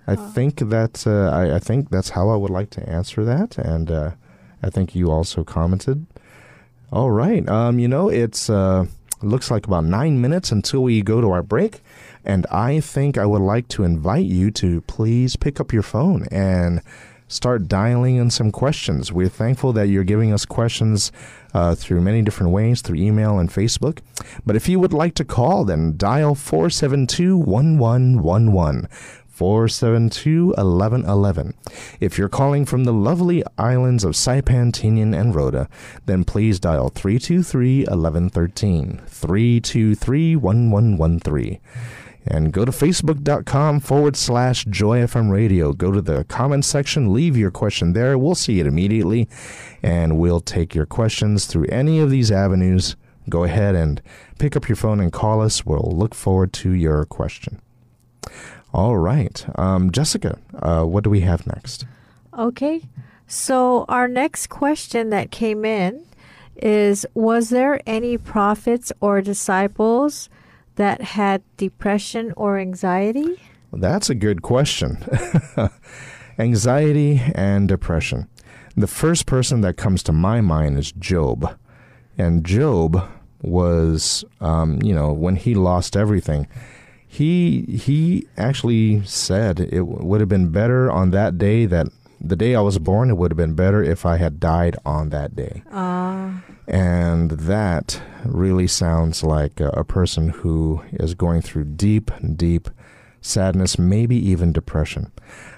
I 0.06 0.16
think 0.16 0.60
that 0.60 1.08
uh, 1.08 1.30
I, 1.30 1.56
I, 1.56 1.60
think 1.60 1.90
that's 1.90 2.10
how 2.10 2.30
I 2.30 2.36
would 2.36 2.50
like 2.50 2.70
to 2.72 2.90
answer 2.90 3.24
that, 3.24 3.58
and 3.58 3.90
uh, 3.90 4.12
I 4.62 4.70
think 4.70 4.96
you 4.96 5.10
also 5.10 5.44
commented. 5.44 6.06
All 6.92 7.10
right, 7.10 7.48
um, 7.48 7.80
you 7.80 7.88
know 7.88 8.10
it's 8.10 8.50
uh, 8.50 8.86
looks 9.22 9.50
like 9.50 9.66
about 9.66 9.86
nine 9.86 10.20
minutes 10.20 10.52
until 10.52 10.84
we 10.84 11.02
go 11.02 11.22
to 11.22 11.32
our 11.32 11.42
break, 11.42 11.82
and 12.26 12.46
I 12.48 12.82
think 12.82 13.18
I 13.18 13.26
would 13.26 13.42
like 13.42 13.70
to 13.70 13.84
invite 13.84 14.26
you 14.26 14.52
to 14.52 14.82
please 14.82 15.36
pick 15.38 15.60
up 15.60 15.72
your 15.72 15.84
phone 15.84 16.28
and 16.32 16.82
start 17.28 17.68
dialing 17.68 18.18
in 18.18 18.30
some 18.30 18.52
questions. 18.52 19.12
We're 19.12 19.30
thankful 19.30 19.74
that 19.74 19.88
you're 19.88 20.04
giving 20.04 20.32
us 20.32 20.46
questions 20.46 21.12
uh, 21.54 21.76
through 21.76 22.02
many 22.02 22.22
different 22.22 22.52
ways, 22.52 22.82
through 22.82 22.98
email 22.98 23.40
and 23.40 23.50
Facebook. 23.50 24.00
But 24.46 24.56
if 24.56 24.70
you 24.70 24.80
would 24.80 24.94
like 24.94 25.16
to 25.16 25.26
call, 25.26 25.66
then 25.66 25.98
dial 25.98 26.36
472 26.36 27.38
1111. 27.38 28.88
472 29.34 30.50
1111. 30.50 31.56
If 32.00 32.20
you're 32.20 32.30
calling 32.30 32.66
from 32.66 32.84
the 32.84 32.94
lovely 32.94 33.44
islands 33.58 34.04
of 34.04 34.14
Saipan, 34.14 34.72
Tinian, 34.72 35.20
and 35.20 35.34
Rota, 35.34 35.68
then 36.06 36.24
please 36.24 36.60
dial 36.60 36.90
323 36.90 37.86
1113. 37.86 39.02
323 39.08 40.36
1113 40.36 41.60
and 42.26 42.54
go 42.54 42.64
to 42.64 42.72
facebook.com 42.72 43.80
forward 43.80 44.16
slash 44.16 44.66
joyfm 44.66 45.32
radio. 45.32 45.74
Go 45.74 45.92
to 45.92 46.00
the 46.00 46.24
comment 46.26 46.64
section. 46.64 47.12
Leave 47.12 47.36
your 47.36 47.52
question 47.52 47.94
there. 47.94 48.18
We'll 48.18 48.36
see 48.36 48.60
it 48.60 48.68
immediately. 48.68 49.28
And 49.82 50.18
we'll 50.18 50.40
take 50.40 50.74
your 50.74 50.86
questions 50.86 51.48
through 51.48 51.66
any 51.66 52.00
of 52.00 52.10
these 52.10 52.32
avenues. 52.32 52.96
Go 53.30 53.44
ahead 53.44 53.76
and 53.76 54.02
pick 54.38 54.56
up 54.56 54.70
your 54.70 54.78
phone 54.78 55.02
and 55.02 55.12
call 55.12 55.42
us. 55.42 55.66
We'll 55.66 55.92
look 55.94 56.16
forward 56.16 56.54
to 56.54 56.72
your 56.72 57.04
question 57.04 57.60
All 58.74 58.98
right. 58.98 59.46
Um, 59.58 59.92
Jessica, 59.92 60.40
uh, 60.62 60.84
what 60.84 61.04
do 61.04 61.10
we 61.10 61.22
have 61.22 61.46
next? 61.46 61.86
Okay. 62.38 62.82
So 63.28 63.86
our 63.88 64.08
next 64.08 64.48
question 64.48 65.10
that 65.10 65.32
came 65.32 65.64
in 65.64 66.06
is 66.56 67.06
Was 67.14 67.50
there 67.50 67.82
any 67.86 68.18
prophets 68.18 68.92
or 69.00 69.22
disciples 69.22 70.30
that 70.76 71.02
had 71.02 71.44
depression 71.58 72.34
or 72.36 72.58
anxiety? 72.58 73.40
That's 73.72 74.10
a 74.10 74.16
good 74.16 74.42
question. 74.42 74.98
Anxiety 76.40 77.22
and 77.36 77.68
depression. 77.68 78.28
The 78.76 78.88
first 78.88 79.26
person 79.28 79.62
that 79.62 79.78
comes 79.78 80.02
to 80.04 80.12
my 80.12 80.42
mind 80.42 80.78
is 80.78 80.92
Job. 80.92 81.58
And 82.18 82.44
Job 82.44 83.08
was, 83.42 84.24
um, 84.42 84.82
you 84.82 84.94
know, 84.94 85.12
when 85.12 85.36
he 85.36 85.54
lost 85.54 85.96
everything, 85.96 86.48
he 87.18 87.62
he 87.88 88.28
actually 88.38 89.04
said 89.06 89.60
it 89.60 89.84
would 89.84 90.20
have 90.20 90.30
been 90.30 90.50
better 90.50 90.90
on 90.92 91.12
that 91.12 91.38
day 91.38 91.66
that 91.68 91.88
the 92.20 92.36
day 92.36 92.56
I 92.56 92.62
was 92.62 92.80
born. 92.80 93.10
It 93.10 93.18
would 93.18 93.32
have 93.32 93.38
been 93.38 93.54
better 93.56 93.84
if 93.84 94.06
I 94.06 94.16
had 94.18 94.40
died 94.40 94.76
on 94.86 95.10
that 95.10 95.36
day. 95.36 95.62
Uh, 95.72 96.32
And 96.68 97.32
that 97.32 98.02
really 98.26 98.68
sounds 98.68 99.24
like 99.24 99.60
a, 99.60 99.68
a 99.70 99.84
person 99.84 100.30
who 100.30 100.82
is 100.94 101.14
going 101.14 101.42
through 101.42 101.66
deep, 101.66 102.10
deep 102.36 102.70
sadness, 103.22 103.78
maybe 103.78 104.16
even 104.16 104.54
depression. 104.54 105.12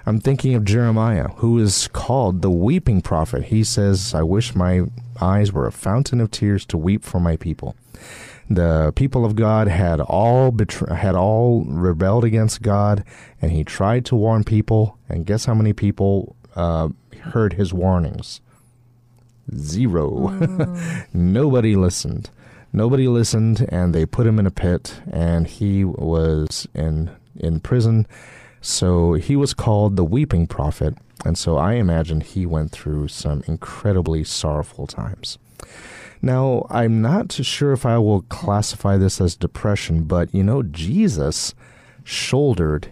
I'm 0.08 0.20
thinking 0.20 0.56
of 0.56 0.66
Jeremiah, 0.66 1.28
who 1.38 1.60
is 1.60 1.88
called 1.88 2.42
the 2.42 2.50
weeping 2.52 3.02
prophet. 3.02 3.46
He 3.46 3.64
says, 3.64 4.14
I 4.16 4.24
wish 4.24 4.56
my 4.56 4.86
eyes 5.22 5.54
were 5.54 5.68
a 5.68 5.72
fountain 5.72 6.20
of 6.20 6.32
tears 6.32 6.66
to 6.68 6.78
weep 6.78 7.04
for 7.04 7.20
my 7.20 7.38
people. 7.38 7.76
The 8.50 8.94
people 8.96 9.26
of 9.26 9.36
God 9.36 9.68
had 9.68 10.00
all 10.00 10.52
betr- 10.52 10.96
had 10.96 11.16
all 11.16 11.64
rebelled 11.66 12.24
against 12.24 12.62
God, 12.62 13.04
and 13.42 13.52
he 13.52 13.64
tried 13.64 14.06
to 14.06 14.16
warn 14.16 14.44
people. 14.44 14.98
And 15.10 15.26
guess 15.26 15.46
how 15.46 15.56
many 15.56 15.74
people 15.74 16.36
uh, 16.56 16.90
heard 17.22 17.54
his 17.54 17.74
warnings? 17.74 18.42
Zero. 19.56 20.30
Nobody 21.14 21.76
listened. 21.76 22.30
Nobody 22.72 23.08
listened, 23.08 23.66
and 23.70 23.96
they 23.96 24.06
put 24.06 24.28
him 24.28 24.38
in 24.38 24.46
a 24.46 24.52
pit, 24.52 25.00
and 25.12 25.48
he 25.48 25.84
was 25.84 26.68
in 26.76 27.10
in 27.36 27.60
prison. 27.62 28.06
So 28.62 29.14
he 29.14 29.36
was 29.36 29.54
called 29.54 29.96
the 29.96 30.04
weeping 30.04 30.46
prophet, 30.48 30.98
and 31.24 31.38
so 31.38 31.58
I 31.58 31.74
imagine 31.74 32.22
he 32.22 32.46
went 32.46 32.72
through 32.72 33.08
some 33.08 33.44
incredibly 33.48 34.24
sorrowful 34.24 34.88
times. 34.88 35.38
Now, 36.26 36.66
I'm 36.72 37.04
not 37.04 37.32
sure 37.32 37.72
if 37.72 37.86
I 37.86 38.00
will 38.00 38.24
classify 38.24 38.98
this 38.98 39.22
as 39.22 39.36
depression, 39.36 40.06
but 40.06 40.34
you 40.34 40.44
know, 40.44 40.64
Jesus 40.64 41.54
shouldered 42.04 42.88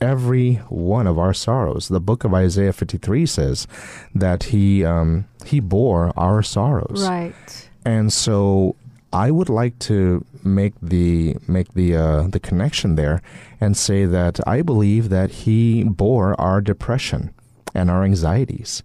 every 0.00 0.54
one 0.70 1.06
of 1.06 1.18
our 1.18 1.34
sorrows. 1.34 1.88
The 1.88 2.00
book 2.00 2.24
of 2.24 2.32
Isaiah 2.32 2.72
53 2.72 3.26
says 3.26 3.66
that 4.14 4.44
he 4.44 4.86
um, 4.86 5.26
he 5.44 5.60
bore 5.60 6.14
our 6.16 6.42
sorrows. 6.42 7.06
right. 7.06 7.68
And 7.84 8.10
so 8.10 8.74
I 9.12 9.30
would 9.30 9.50
like 9.50 9.78
to 9.80 10.24
make 10.42 10.72
the 10.80 11.36
make 11.46 11.74
the 11.74 11.94
uh, 11.94 12.22
the 12.28 12.40
connection 12.40 12.94
there 12.94 13.20
and 13.60 13.76
say 13.76 14.06
that 14.06 14.40
I 14.48 14.62
believe 14.62 15.10
that 15.10 15.30
he 15.44 15.84
bore 15.84 16.40
our 16.40 16.62
depression 16.62 17.34
and 17.74 17.90
our 17.90 18.02
anxieties. 18.02 18.82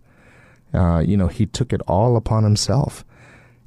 Uh, 0.73 0.99
you 0.99 1.15
know, 1.15 1.27
he 1.29 1.45
took 1.45 1.71
it 1.71 1.81
all 1.88 2.17
upon 2.17 2.43
himself. 2.43 3.05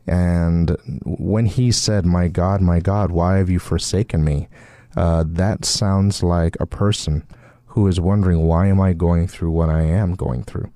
And 0.07 0.77
when 1.05 1.47
he 1.47 1.73
said, 1.73 2.05
"My 2.05 2.29
God, 2.29 2.61
my 2.61 2.81
God, 2.81 3.11
why 3.11 3.38
have 3.38 3.51
you 3.51 3.59
forsaken 3.59 4.25
me?" 4.25 4.49
Uh, 4.97 5.25
that 5.27 5.64
sounds 5.64 6.23
like 6.23 6.57
a 6.61 6.67
person 6.67 7.25
who 7.69 7.87
is 7.87 8.01
wondering, 8.01 8.47
"Why 8.47 8.67
am 8.67 8.81
I 8.81 8.93
going 8.93 9.27
through 9.27 9.51
what 9.51 9.69
I 9.69 9.83
am 9.83 10.14
going 10.14 10.45
through?" 10.45 10.71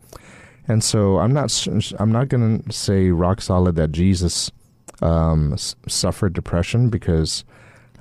And 0.66 0.84
so 0.84 1.18
I'm 1.18 1.32
not 1.32 1.66
I'm 1.98 2.12
not 2.12 2.28
going 2.28 2.62
to 2.62 2.72
say 2.72 3.10
rock 3.10 3.40
solid 3.40 3.76
that 3.76 3.92
Jesus 3.92 4.50
um, 5.00 5.56
suffered 5.56 6.32
depression 6.32 6.90
because 6.90 7.44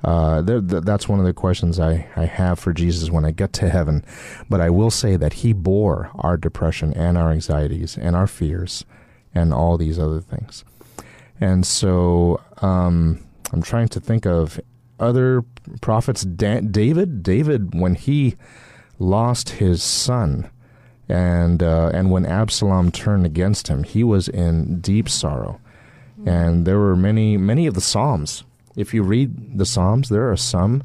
uh, 0.04 0.42
th- 0.42 0.68
th- 0.68 0.82
that's 0.84 1.08
one 1.08 1.18
of 1.18 1.24
the 1.24 1.32
questions 1.32 1.80
I, 1.80 2.06
I 2.14 2.26
have 2.26 2.58
for 2.58 2.72
Jesus 2.72 3.10
when 3.10 3.24
I 3.24 3.30
get 3.30 3.52
to 3.54 3.68
heaven. 3.68 4.04
But 4.48 4.60
I 4.60 4.70
will 4.70 4.90
say 4.90 5.16
that 5.16 5.34
he 5.34 5.52
bore 5.52 6.10
our 6.16 6.36
depression 6.36 6.92
and 6.94 7.18
our 7.18 7.32
anxieties 7.32 7.96
and 7.96 8.14
our 8.14 8.26
fears 8.26 8.84
and 9.34 9.52
all 9.52 9.76
these 9.76 9.98
other 9.98 10.20
things. 10.20 10.64
And 11.40 11.66
so 11.66 12.40
um, 12.62 13.24
I'm 13.52 13.62
trying 13.62 13.88
to 13.88 14.00
think 14.00 14.26
of 14.26 14.60
other 14.98 15.44
prophets. 15.80 16.22
Da- 16.22 16.60
David, 16.60 17.22
David, 17.22 17.74
when 17.74 17.94
he 17.94 18.36
lost 18.98 19.50
his 19.50 19.82
son, 19.82 20.50
and 21.08 21.62
uh, 21.62 21.90
and 21.94 22.10
when 22.10 22.26
Absalom 22.26 22.90
turned 22.90 23.24
against 23.24 23.68
him, 23.68 23.84
he 23.84 24.04
was 24.04 24.28
in 24.28 24.80
deep 24.80 25.08
sorrow. 25.08 25.60
And 26.26 26.66
there 26.66 26.78
were 26.78 26.96
many 26.96 27.36
many 27.36 27.68
of 27.68 27.74
the 27.74 27.80
psalms. 27.80 28.42
If 28.74 28.92
you 28.92 29.04
read 29.04 29.56
the 29.58 29.64
psalms, 29.64 30.08
there 30.08 30.30
are 30.30 30.36
some 30.36 30.82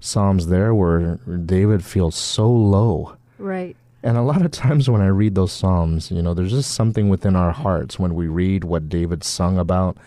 psalms 0.00 0.46
there 0.46 0.74
where 0.74 1.16
David 1.44 1.84
feels 1.84 2.14
so 2.14 2.48
low. 2.48 3.16
Right. 3.38 3.76
And 4.06 4.16
a 4.16 4.22
lot 4.22 4.42
of 4.42 4.52
times 4.52 4.88
when 4.88 5.00
I 5.00 5.08
read 5.08 5.34
those 5.34 5.50
psalms, 5.50 6.12
you 6.12 6.22
know, 6.22 6.32
there's 6.32 6.52
just 6.52 6.76
something 6.76 7.08
within 7.08 7.34
our 7.34 7.50
hearts 7.50 7.98
when 7.98 8.14
we 8.14 8.28
read 8.28 8.62
what 8.62 8.88
David 8.88 9.24
sung 9.24 9.58
about. 9.58 9.98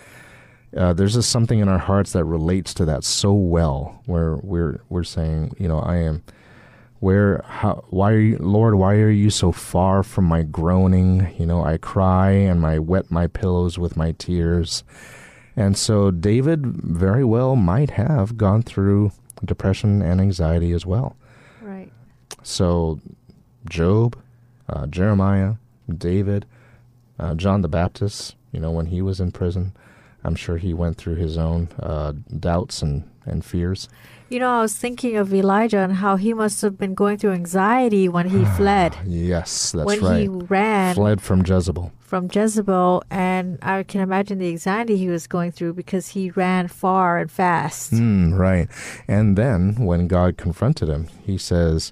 Uh, 0.76 0.94
there's 0.94 1.16
just 1.16 1.30
something 1.30 1.60
in 1.60 1.68
our 1.68 1.80
hearts 1.80 2.14
that 2.14 2.24
relates 2.24 2.74
to 2.76 2.86
that 2.86 3.04
so 3.04 3.34
well, 3.34 4.02
where 4.06 4.38
we're 4.38 4.80
we're 4.88 5.04
saying, 5.04 5.54
you 5.60 5.68
know, 5.68 5.80
I 5.80 5.98
am, 5.98 6.24
where, 7.02 7.44
how, 7.46 7.84
why, 7.90 8.14
are 8.14 8.20
you, 8.20 8.38
Lord, 8.38 8.76
why 8.76 8.94
are 8.94 9.10
you 9.10 9.30
so 9.30 9.52
far 9.52 10.02
from 10.02 10.24
my 10.24 10.44
groaning? 10.44 11.36
You 11.38 11.46
know, 11.46 11.66
I 11.66 11.78
cry 11.78 12.30
and 12.30 12.66
I 12.66 12.80
wet 12.80 13.12
my 13.12 13.28
pillows 13.28 13.78
with 13.78 13.98
my 13.98 14.14
tears, 14.14 14.86
and 15.58 15.78
so 15.78 16.10
David 16.10 16.66
very 16.66 17.26
well 17.26 17.58
might 17.58 17.90
have 17.92 18.38
gone 18.38 18.62
through 18.62 19.12
depression 19.44 20.02
and 20.02 20.22
anxiety 20.22 20.72
as 20.72 20.86
well. 20.86 21.18
Right. 21.62 21.92
So, 22.44 23.02
Job, 23.70 24.18
uh, 24.68 24.88
Jeremiah, 24.88 25.56
David, 25.88 26.46
uh, 27.18 27.36
John 27.36 27.62
the 27.62 27.68
Baptist, 27.68 28.36
you 28.52 28.60
know, 28.60 28.72
when 28.72 28.88
he 28.88 29.02
was 29.02 29.20
in 29.20 29.32
prison, 29.32 29.74
I'm 30.24 30.36
sure 30.36 30.58
he 30.58 30.74
went 30.74 30.98
through 30.98 31.16
his 31.16 31.38
own 31.38 31.70
uh, 31.80 32.14
doubts 32.40 32.82
and, 32.82 33.10
and 33.26 33.44
fears. 33.44 33.88
You 34.30 34.40
know, 34.40 34.60
I 34.60 34.62
was 34.62 34.76
thinking 34.76 35.18
of 35.18 35.34
Elijah 35.34 35.80
and 35.80 35.94
how 35.94 36.16
he 36.16 36.34
must 36.34 36.62
have 36.62 36.78
been 36.78 36.94
going 36.94 37.18
through 37.18 37.32
anxiety 37.32 38.08
when 38.08 38.30
he 38.30 38.46
fled. 38.46 38.96
Yes, 39.06 39.72
that's 39.72 39.86
when 39.86 40.00
right. 40.02 40.20
he 40.20 40.28
ran 40.28 40.94
Fled 40.94 41.20
from 41.20 41.44
Jezebel. 41.44 41.92
from 42.00 42.30
Jezebel, 42.32 43.04
and 43.10 43.58
I 43.64 43.82
can 43.84 44.02
imagine 44.02 44.38
the 44.38 44.50
anxiety 44.50 44.98
he 44.98 45.08
was 45.08 45.26
going 45.26 45.52
through 45.52 45.74
because 45.74 46.10
he 46.10 46.30
ran 46.30 46.68
far 46.68 47.18
and 47.18 47.32
fast. 47.32 47.92
Mm, 47.92 48.38
right. 48.38 48.68
And 49.08 49.36
then 49.36 49.74
when 49.84 50.08
God 50.08 50.38
confronted 50.38 50.90
him, 50.90 51.08
he 51.24 51.40
says, 51.40 51.92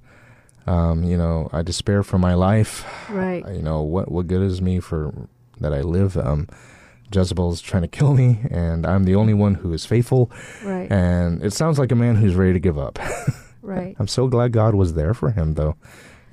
um, 0.67 1.03
you 1.03 1.17
know, 1.17 1.49
I 1.51 1.61
despair 1.61 2.03
for 2.03 2.17
my 2.17 2.33
life. 2.33 2.85
Right. 3.09 3.45
You 3.47 3.61
know, 3.61 3.81
what 3.81 4.11
what 4.11 4.27
good 4.27 4.41
is 4.41 4.61
me 4.61 4.79
for 4.79 5.13
that 5.59 5.73
I 5.73 5.81
live? 5.81 6.17
Um, 6.17 6.47
Jezebel's 7.13 7.61
trying 7.61 7.83
to 7.83 7.87
kill 7.87 8.13
me, 8.13 8.39
and 8.51 8.85
I'm 8.85 9.05
the 9.05 9.15
only 9.15 9.33
one 9.33 9.55
who 9.55 9.71
is 9.73 9.85
faithful. 9.85 10.29
Right. 10.63 10.91
And 10.91 11.41
it 11.43 11.53
sounds 11.53 11.79
like 11.79 11.91
a 11.91 11.95
man 11.95 12.15
who's 12.15 12.35
ready 12.35 12.53
to 12.53 12.59
give 12.59 12.77
up. 12.77 12.99
Right. 13.67 13.97
I'm 13.99 14.07
so 14.07 14.27
glad 14.27 14.53
God 14.53 14.75
was 14.75 14.93
there 14.93 15.13
for 15.13 15.31
him, 15.31 15.55
though, 15.55 15.75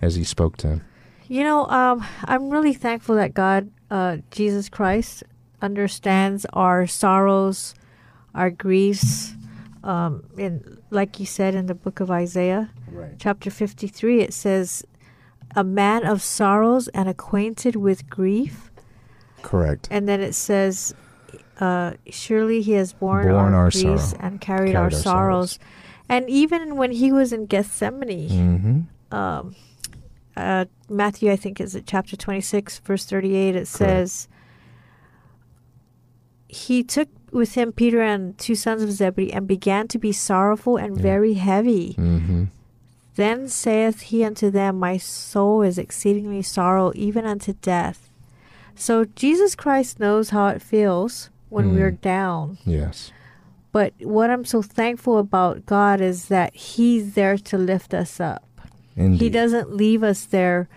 as 0.00 0.14
he 0.14 0.22
spoke 0.22 0.56
to 0.58 0.68
him. 0.68 0.84
You 1.26 1.42
know, 1.42 1.66
um, 1.66 2.06
I'm 2.26 2.48
really 2.48 2.74
thankful 2.74 3.16
that 3.16 3.34
God, 3.34 3.70
uh, 3.90 4.18
Jesus 4.30 4.68
Christ, 4.68 5.24
understands 5.60 6.46
our 6.52 6.86
sorrows, 6.86 7.74
our 8.36 8.50
griefs. 8.50 9.34
Um, 9.84 10.24
in 10.38 10.78
like 10.90 11.20
you 11.20 11.26
said 11.26 11.54
in 11.54 11.66
the 11.66 11.74
book 11.74 12.00
of 12.00 12.10
Isaiah, 12.10 12.70
Right. 12.90 13.12
chapter 13.18 13.50
53, 13.50 14.20
it 14.22 14.32
says, 14.32 14.82
"A 15.54 15.62
man 15.62 16.06
of 16.06 16.22
sorrows 16.22 16.88
and 16.88 17.06
acquainted 17.08 17.76
with 17.76 18.08
grief." 18.08 18.70
Correct. 19.42 19.86
And 19.90 20.08
then 20.08 20.20
it 20.22 20.34
says, 20.34 20.94
uh, 21.60 21.92
"Surely 22.08 22.62
he 22.62 22.72
has 22.72 22.94
borne, 22.94 23.28
Borne 23.28 23.52
our, 23.52 23.64
our 23.66 23.70
griefs 23.70 24.10
sorrow, 24.12 24.18
and 24.20 24.40
carried, 24.40 24.72
carried 24.72 24.76
our, 24.76 24.84
our 24.84 24.90
sorrows." 24.90 25.50
sorrows. 25.52 25.58
And 26.08 26.28
even 26.30 26.76
when 26.76 26.92
he 26.92 27.12
was 27.12 27.32
in 27.32 27.44
Gethsemane, 27.46 28.28
Mm-hmm. 28.30 29.14
um, 29.14 29.54
uh, 30.36 30.64
Matthew, 30.88 31.30
I 31.30 31.36
think, 31.36 31.60
is 31.60 31.74
it 31.74 31.84
chapter 31.86 32.16
26, 32.16 32.78
verse 32.80 33.04
38, 33.06 33.54
it 33.56 33.66
says, 33.68 34.28
He 36.48 36.82
took 36.82 37.08
with 37.34 37.54
him 37.54 37.72
Peter 37.72 38.00
and 38.00 38.36
two 38.38 38.54
sons 38.54 38.82
of 38.82 38.90
Zebedee 38.92 39.32
and 39.32 39.46
began 39.46 39.88
to 39.88 39.98
be 39.98 40.12
sorrowful 40.12 40.76
and 40.76 40.96
Yeah. 40.96 41.02
very 41.02 41.34
heavy. 41.34 41.94
Mm-hmm. 41.98 42.44
Then 43.16 43.48
saith 43.48 44.00
he 44.02 44.24
unto 44.24 44.50
them, 44.50 44.78
My 44.78 44.96
soul 44.96 45.62
is 45.62 45.78
exceedingly 45.78 46.42
sorrow, 46.42 46.92
even 46.94 47.24
unto 47.26 47.52
death. 47.60 48.08
So 48.74 49.04
Jesus 49.04 49.54
Christ 49.54 50.00
knows 50.00 50.30
how 50.30 50.48
it 50.48 50.62
feels 50.62 51.30
when 51.48 51.66
Mm. 51.70 51.74
we're 51.76 51.90
down. 51.92 52.58
Yes. 52.64 53.12
But 53.70 53.92
what 54.00 54.30
I'm 54.30 54.44
so 54.44 54.62
thankful 54.62 55.18
about 55.18 55.66
God 55.66 56.00
is 56.00 56.26
that 56.26 56.54
He's 56.54 57.14
there 57.14 57.36
to 57.38 57.58
lift 57.58 57.92
us 57.94 58.18
up. 58.20 58.44
Indeed. 58.96 59.20
He 59.20 59.28
doesn't 59.30 59.74
leave 59.74 60.02
us 60.02 60.24
there 60.24 60.68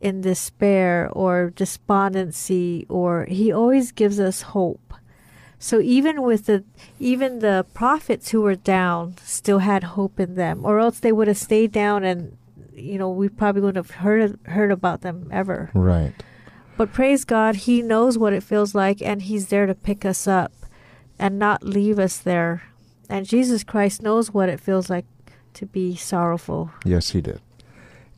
in 0.00 0.20
despair 0.20 1.08
or 1.12 1.50
despondency 1.56 2.84
or 2.88 3.26
he 3.28 3.50
always 3.52 3.92
gives 3.92 4.20
us 4.20 4.42
hope. 4.42 4.92
So 5.58 5.80
even 5.80 6.22
with 6.22 6.46
the 6.46 6.64
even 6.98 7.38
the 7.38 7.66
prophets 7.74 8.30
who 8.30 8.42
were 8.42 8.54
down 8.54 9.16
still 9.22 9.60
had 9.60 9.84
hope 9.84 10.20
in 10.20 10.34
them 10.34 10.64
or 10.64 10.78
else 10.78 11.00
they 11.00 11.12
would 11.12 11.28
have 11.28 11.38
stayed 11.38 11.72
down 11.72 12.04
and 12.04 12.36
you 12.74 12.98
know 12.98 13.10
we 13.10 13.28
probably 13.28 13.62
wouldn't 13.62 13.84
have 13.86 13.96
heard 13.96 14.38
heard 14.46 14.70
about 14.70 15.00
them 15.00 15.28
ever. 15.32 15.70
Right. 15.74 16.12
But 16.76 16.92
praise 16.92 17.24
God, 17.24 17.56
he 17.56 17.80
knows 17.80 18.18
what 18.18 18.34
it 18.34 18.42
feels 18.42 18.74
like 18.74 19.00
and 19.00 19.22
he's 19.22 19.48
there 19.48 19.66
to 19.66 19.74
pick 19.74 20.04
us 20.04 20.26
up 20.26 20.52
and 21.18 21.38
not 21.38 21.62
leave 21.62 21.98
us 21.98 22.18
there. 22.18 22.64
And 23.08 23.24
Jesus 23.24 23.64
Christ 23.64 24.02
knows 24.02 24.34
what 24.34 24.48
it 24.48 24.60
feels 24.60 24.90
like 24.90 25.06
to 25.54 25.64
be 25.64 25.96
sorrowful. 25.96 26.70
Yes, 26.84 27.10
he 27.10 27.22
did. 27.22 27.40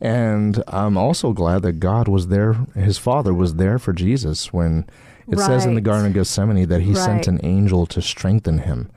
And 0.01 0.63
I'm 0.67 0.97
also 0.97 1.33
glad 1.33 1.61
that 1.63 1.73
God 1.73 2.07
was 2.07 2.27
there, 2.27 2.53
his 2.75 2.97
Father 2.97 3.33
was 3.33 3.55
there 3.55 3.79
for 3.79 3.93
Jesus 3.93 4.53
when 4.53 4.85
it 5.31 5.39
says 5.39 5.65
in 5.65 5.75
the 5.75 5.81
Garden 5.81 6.07
of 6.07 6.13
Gethsemane 6.13 6.67
that 6.67 6.81
he 6.81 6.93
sent 6.95 7.27
an 7.27 7.39
angel 7.43 7.85
to 7.87 8.01
strengthen 8.01 8.59
him. 8.59 8.89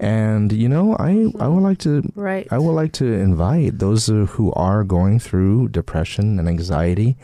And 0.00 0.52
you 0.52 0.68
know, 0.68 0.96
I 0.98 1.32
I 1.38 1.48
would 1.48 1.62
like 1.62 1.78
to 1.78 2.02
Right. 2.14 2.48
I 2.50 2.58
would 2.58 2.72
like 2.72 2.92
to 2.94 3.06
invite 3.06 3.78
those 3.78 4.06
who 4.06 4.52
are 4.54 4.82
going 4.84 5.20
through 5.20 5.68
depression 5.68 6.38
and 6.38 6.48
anxiety. 6.48 7.16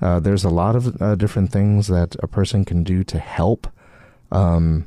Uh, 0.00 0.20
there's 0.20 0.44
a 0.44 0.50
lot 0.50 0.76
of 0.76 1.00
uh, 1.00 1.14
different 1.14 1.50
things 1.50 1.88
that 1.88 2.14
a 2.22 2.26
person 2.28 2.64
can 2.64 2.84
do 2.84 3.04
to 3.04 3.18
help, 3.18 3.66
um, 4.30 4.86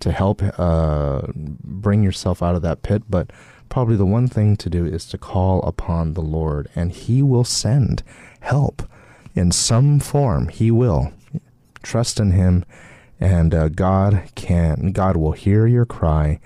to 0.00 0.12
help 0.12 0.42
uh, 0.58 1.22
bring 1.34 2.02
yourself 2.02 2.42
out 2.42 2.54
of 2.54 2.62
that 2.62 2.82
pit. 2.82 3.02
But 3.08 3.30
probably 3.68 3.96
the 3.96 4.06
one 4.06 4.28
thing 4.28 4.56
to 4.56 4.70
do 4.70 4.86
is 4.86 5.06
to 5.06 5.18
call 5.18 5.62
upon 5.62 6.14
the 6.14 6.22
Lord, 6.22 6.68
and 6.74 6.92
He 6.92 7.22
will 7.22 7.44
send 7.44 8.02
help 8.40 8.82
in 9.34 9.52
some 9.52 10.00
form. 10.00 10.48
He 10.48 10.70
will 10.70 11.12
trust 11.86 12.18
in 12.20 12.32
Him, 12.32 12.64
and 13.20 13.54
uh, 13.54 13.68
God 13.68 14.30
can. 14.34 14.92
God 14.92 15.16
will 15.16 15.32
hear 15.32 15.66
your 15.66 15.86
cry, 15.86 16.40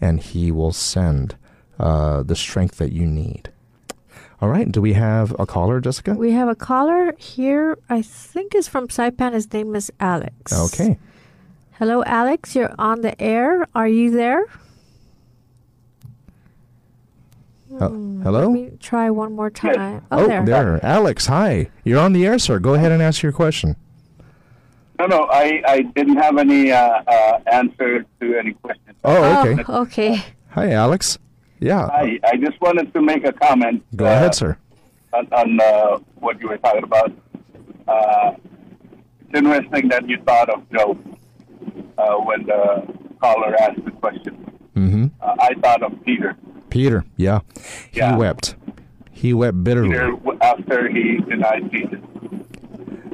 and 0.00 0.20
He 0.20 0.52
will 0.52 0.72
send 0.72 1.36
uh, 1.78 2.22
the 2.22 2.36
strength 2.36 2.76
that 2.76 2.92
you 2.92 3.06
need. 3.06 3.50
All 4.40 4.48
right. 4.48 4.70
Do 4.70 4.80
we 4.80 4.92
have 4.94 5.34
a 5.38 5.46
caller, 5.46 5.80
Jessica? 5.80 6.14
We 6.14 6.32
have 6.32 6.48
a 6.48 6.54
caller 6.56 7.14
here. 7.16 7.78
I 7.88 8.02
think 8.02 8.54
is 8.54 8.68
from 8.68 8.88
Saipan. 8.88 9.32
His 9.32 9.52
name 9.52 9.74
is 9.74 9.90
Alex. 10.00 10.52
Okay. 10.52 10.98
Hello, 11.78 12.02
Alex. 12.04 12.54
You're 12.56 12.74
on 12.78 13.02
the 13.02 13.20
air. 13.22 13.66
Are 13.74 13.88
you 13.88 14.10
there? 14.10 14.44
Hel- 17.78 17.90
Let 17.90 18.24
hello. 18.24 18.50
me 18.50 18.72
try 18.80 19.10
one 19.10 19.32
more 19.34 19.48
time. 19.50 20.04
Oh, 20.10 20.26
there. 20.26 20.44
there. 20.44 20.84
Alex, 20.84 21.26
hi. 21.26 21.70
You're 21.84 22.00
on 22.00 22.12
the 22.12 22.26
air, 22.26 22.38
sir. 22.38 22.58
Go 22.58 22.74
ahead 22.74 22.92
and 22.92 23.00
ask 23.00 23.22
your 23.22 23.32
question. 23.32 23.76
No, 25.02 25.08
no, 25.08 25.28
I, 25.32 25.60
I 25.66 25.80
didn't 25.82 26.16
have 26.18 26.38
any 26.38 26.70
uh, 26.70 26.78
uh, 26.78 27.40
answer 27.50 28.04
to 28.20 28.38
any 28.38 28.52
questions. 28.52 28.96
Oh, 29.02 29.40
okay. 29.40 29.64
Oh, 29.66 29.80
okay. 29.82 30.24
Hi, 30.50 30.70
Alex. 30.70 31.18
Yeah. 31.58 31.86
I, 31.86 32.20
I 32.24 32.36
just 32.36 32.60
wanted 32.60 32.94
to 32.94 33.02
make 33.02 33.24
a 33.26 33.32
comment. 33.32 33.82
Go 33.96 34.04
uh, 34.06 34.10
ahead, 34.12 34.32
sir. 34.36 34.56
On, 35.12 35.26
on 35.32 35.60
uh, 35.60 35.98
what 36.20 36.38
you 36.40 36.48
were 36.48 36.58
talking 36.58 36.84
about. 36.84 37.10
Uh, 37.88 38.34
it's 39.22 39.34
interesting 39.34 39.88
that 39.88 40.08
you 40.08 40.18
thought 40.24 40.48
of 40.50 40.70
Job 40.70 40.96
uh, 41.98 42.14
when 42.18 42.46
the 42.46 42.86
caller 43.20 43.56
asked 43.60 43.84
the 43.84 43.90
question. 43.90 44.36
Mm-hmm. 44.76 45.06
Uh, 45.20 45.34
I 45.40 45.54
thought 45.54 45.82
of 45.82 46.00
Peter. 46.04 46.36
Peter. 46.70 47.04
Yeah. 47.16 47.40
He 47.90 47.98
Yeah. 47.98 48.16
wept. 48.16 48.54
He 49.10 49.34
wept 49.34 49.64
bitterly. 49.64 49.88
Peter 49.90 50.16
after 50.42 50.88
he 50.88 51.18
denied 51.28 51.72
Jesus. 51.72 51.98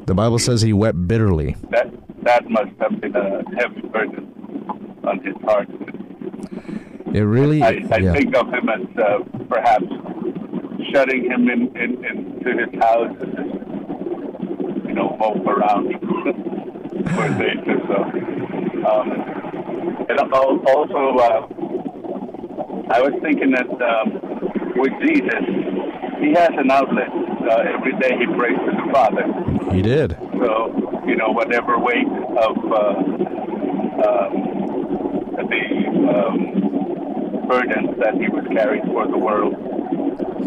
The 0.09 0.15
Bible 0.15 0.39
says 0.39 0.63
he 0.63 0.73
wept 0.73 1.07
bitterly. 1.07 1.55
That 1.69 1.93
that 2.23 2.49
must 2.49 2.71
have 2.81 2.99
been 2.99 3.15
a 3.15 3.45
heavy 3.59 3.83
burden 3.89 4.97
on 5.05 5.23
his 5.23 5.37
heart. 5.45 5.69
It 7.15 7.21
really. 7.21 7.63
I, 7.63 7.85
I 7.93 7.99
yeah. 7.99 8.15
think 8.15 8.35
of 8.35 8.49
him 8.49 8.71
as 8.71 8.87
uh, 8.97 9.19
perhaps 9.51 9.85
shutting 10.95 11.31
him 11.31 11.51
in, 11.51 11.77
in, 11.77 12.03
into 12.07 12.57
his 12.57 12.81
house 12.81 13.15
and 13.21 13.37
just, 13.37 14.89
you 14.89 14.95
know, 14.95 15.15
mope 15.21 15.47
around 15.47 15.93
for 17.13 17.27
a 17.27 17.33
or 17.67 17.81
so. 17.87 17.99
Um, 18.89 19.13
and 20.09 20.21
also, 20.33 21.19
uh, 21.19 21.49
I 22.95 23.03
was 23.03 23.13
thinking 23.21 23.51
that 23.51 23.69
um, 23.83 24.23
with 24.75 24.93
Jesus, 25.03 25.45
he 26.21 26.33
has 26.33 26.51
an 26.57 26.71
outlet. 26.71 27.09
Uh, 27.09 27.75
every 27.75 27.93
day 27.99 28.17
he 28.19 28.27
prays 28.37 28.59
to 28.59 28.73
the 28.73 28.93
Father. 28.93 29.25
He 29.73 29.83
did. 29.83 30.17
So, 30.39 31.03
you 31.07 31.17
know, 31.17 31.31
whatever 31.31 31.79
weight 31.79 32.07
of 32.07 32.57
uh, 32.73 32.79
um, 34.09 34.59
the 35.49 35.65
um, 36.13 37.47
burdens 37.49 37.97
that 37.99 38.15
he 38.15 38.29
was 38.29 38.45
carrying 38.53 38.85
for 38.87 39.07
the 39.07 39.19
world, 39.19 39.55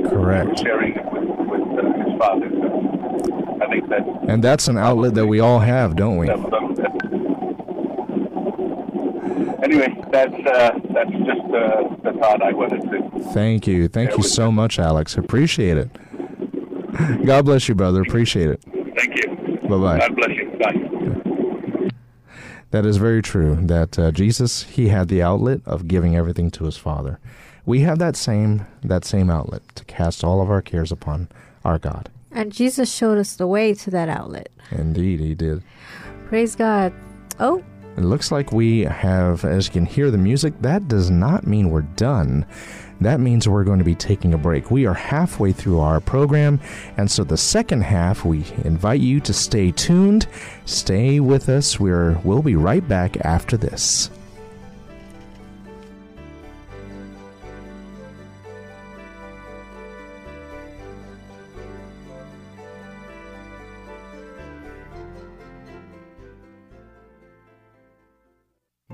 Correct. 0.09 0.59
sharing 0.59 0.95
it 0.95 1.05
with, 1.11 1.29
with 1.47 1.79
uh, 1.79 2.03
his 2.03 2.19
father. 2.19 2.49
So 2.49 3.59
I 3.61 3.67
think 3.67 3.89
that 3.89 4.01
And 4.27 4.43
that's 4.43 4.67
an 4.67 4.77
outlet 4.77 5.15
that 5.15 5.27
we 5.27 5.39
all 5.39 5.59
have, 5.59 5.95
don't 5.95 6.17
we? 6.17 6.27
That, 9.61 9.69
that 9.69 9.71
Anyway, 9.71 10.03
that's 10.11 10.33
uh, 10.33 10.79
that's 10.93 11.11
just 11.11 11.53
uh, 11.53 12.11
the 12.11 12.19
thought 12.19 12.41
I 12.41 12.51
wanted 12.51 12.81
to. 12.81 13.31
Thank 13.33 13.67
you. 13.67 13.87
Thank 13.87 14.17
you 14.17 14.23
so 14.23 14.51
much, 14.51 14.79
Alex. 14.79 15.17
Appreciate 15.17 15.77
it. 15.77 15.89
God 17.25 17.45
bless 17.45 17.69
you, 17.69 17.75
brother. 17.75 18.01
Appreciate 18.01 18.49
it. 18.49 18.61
Thank 18.63 19.15
you. 19.15 19.69
Bye-bye. 19.69 19.99
God 19.99 20.15
bless 20.15 20.29
you. 20.29 20.51
Bye. 20.59 21.89
That 22.71 22.85
is 22.85 22.97
very 22.97 23.21
true. 23.21 23.57
That 23.61 23.99
uh, 23.99 24.11
Jesus, 24.11 24.63
he 24.63 24.89
had 24.89 25.07
the 25.07 25.21
outlet 25.21 25.61
of 25.65 25.87
giving 25.87 26.15
everything 26.15 26.51
to 26.51 26.65
his 26.65 26.77
Father. 26.77 27.19
We 27.65 27.81
have 27.81 27.99
that 27.99 28.15
same 28.15 28.65
that 28.83 29.05
same 29.05 29.29
outlet 29.29 29.61
to 29.75 29.85
cast 29.85 30.23
all 30.23 30.41
of 30.41 30.49
our 30.49 30.61
cares 30.61 30.91
upon 30.91 31.29
our 31.63 31.77
God. 31.77 32.09
And 32.31 32.51
Jesus 32.51 32.93
showed 32.93 33.17
us 33.17 33.35
the 33.35 33.47
way 33.47 33.73
to 33.73 33.91
that 33.91 34.09
outlet. 34.09 34.49
Indeed, 34.71 35.19
he 35.19 35.35
did. 35.35 35.63
Praise 36.27 36.55
God. 36.55 36.93
Oh, 37.39 37.63
It 37.97 38.03
looks 38.03 38.31
like 38.31 38.51
we 38.51 38.81
have, 38.81 39.43
as 39.43 39.67
you 39.67 39.73
can 39.73 39.85
hear 39.85 40.11
the 40.11 40.17
music, 40.17 40.53
that 40.61 40.87
does 40.87 41.09
not 41.09 41.45
mean 41.45 41.69
we're 41.69 41.81
done. 41.81 42.45
That 43.01 43.19
means 43.19 43.49
we're 43.49 43.63
going 43.63 43.79
to 43.79 43.85
be 43.85 43.95
taking 43.95 44.33
a 44.33 44.37
break. 44.37 44.71
We 44.71 44.85
are 44.85 44.93
halfway 44.93 45.51
through 45.51 45.79
our 45.79 45.99
program, 45.99 46.59
and 46.97 47.09
so 47.09 47.23
the 47.23 47.35
second 47.35 47.81
half, 47.81 48.23
we 48.23 48.45
invite 48.63 49.01
you 49.01 49.19
to 49.21 49.33
stay 49.33 49.71
tuned. 49.71 50.27
Stay 50.65 51.19
with 51.19 51.49
us. 51.49 51.79
We're, 51.79 52.17
we'll 52.23 52.43
be 52.43 52.55
right 52.55 52.87
back 52.87 53.17
after 53.25 53.57
this. 53.57 54.09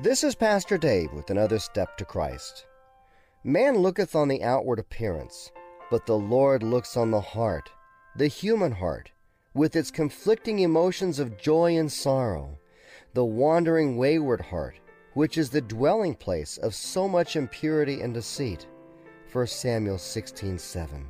This 0.04 0.24
is 0.24 0.36
Pastor 0.36 0.78
Dave 0.78 1.12
with 1.12 1.32
another 1.32 1.58
step 1.58 1.98
to 1.98 2.06
Christ. 2.06 2.68
Man 3.44 3.80
looketh 3.80 4.16
on 4.16 4.28
the 4.28 4.44
outward 4.44 4.78
appearance, 4.78 5.52
but 5.90 6.06
the 6.06 6.20
Lord 6.20 6.62
looks 6.62 6.96
on 6.96 7.10
the 7.10 7.20
heart, 7.20 7.72
the 8.16 8.28
human 8.28 8.72
heart, 8.72 9.10
with 9.56 9.76
its 9.76 9.90
conflicting 9.90 10.60
emotions 10.60 11.18
of 11.18 11.40
joy 11.40 11.78
and 11.78 11.92
sorrow, 11.92 12.60
the 13.16 13.26
wandering 13.26 13.98
wayward 13.98 14.40
heart, 14.40 14.80
which 15.16 15.36
is 15.36 15.50
the 15.50 15.62
dwelling 15.62 16.14
place 16.14 16.60
of 16.60 16.76
so 16.76 17.08
much 17.08 17.36
impurity 17.36 18.02
and 18.02 18.14
deceit. 18.14 18.68
1 19.34 19.48
Samuel 19.48 19.98
16:7. 19.98 21.08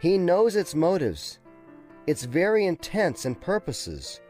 He 0.00 0.18
knows 0.18 0.54
its 0.54 0.72
motives, 0.72 1.40
its 2.06 2.22
very 2.22 2.64
intents 2.64 3.24
and 3.24 3.40
purposes. 3.40 4.20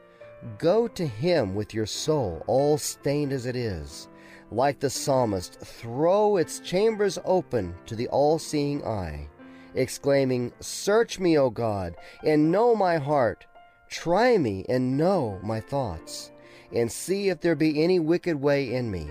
Go 0.56 0.86
to 0.88 1.06
him 1.06 1.54
with 1.54 1.74
your 1.74 1.86
soul, 1.86 2.42
all 2.46 2.78
stained 2.78 3.32
as 3.32 3.46
it 3.46 3.56
is. 3.56 4.08
Like 4.50 4.78
the 4.78 4.88
psalmist, 4.88 5.60
throw 5.60 6.36
its 6.36 6.60
chambers 6.60 7.18
open 7.24 7.74
to 7.86 7.96
the 7.96 8.08
all 8.08 8.38
seeing 8.38 8.84
eye, 8.84 9.28
exclaiming, 9.74 10.52
Search 10.60 11.18
me, 11.18 11.36
O 11.38 11.50
God, 11.50 11.96
and 12.24 12.52
know 12.52 12.74
my 12.74 12.96
heart. 12.96 13.46
Try 13.90 14.38
me 14.38 14.64
and 14.68 14.96
know 14.96 15.38
my 15.42 15.60
thoughts, 15.60 16.30
and 16.72 16.90
see 16.90 17.28
if 17.28 17.40
there 17.40 17.56
be 17.56 17.82
any 17.82 17.98
wicked 17.98 18.40
way 18.40 18.74
in 18.74 18.90
me, 18.90 19.10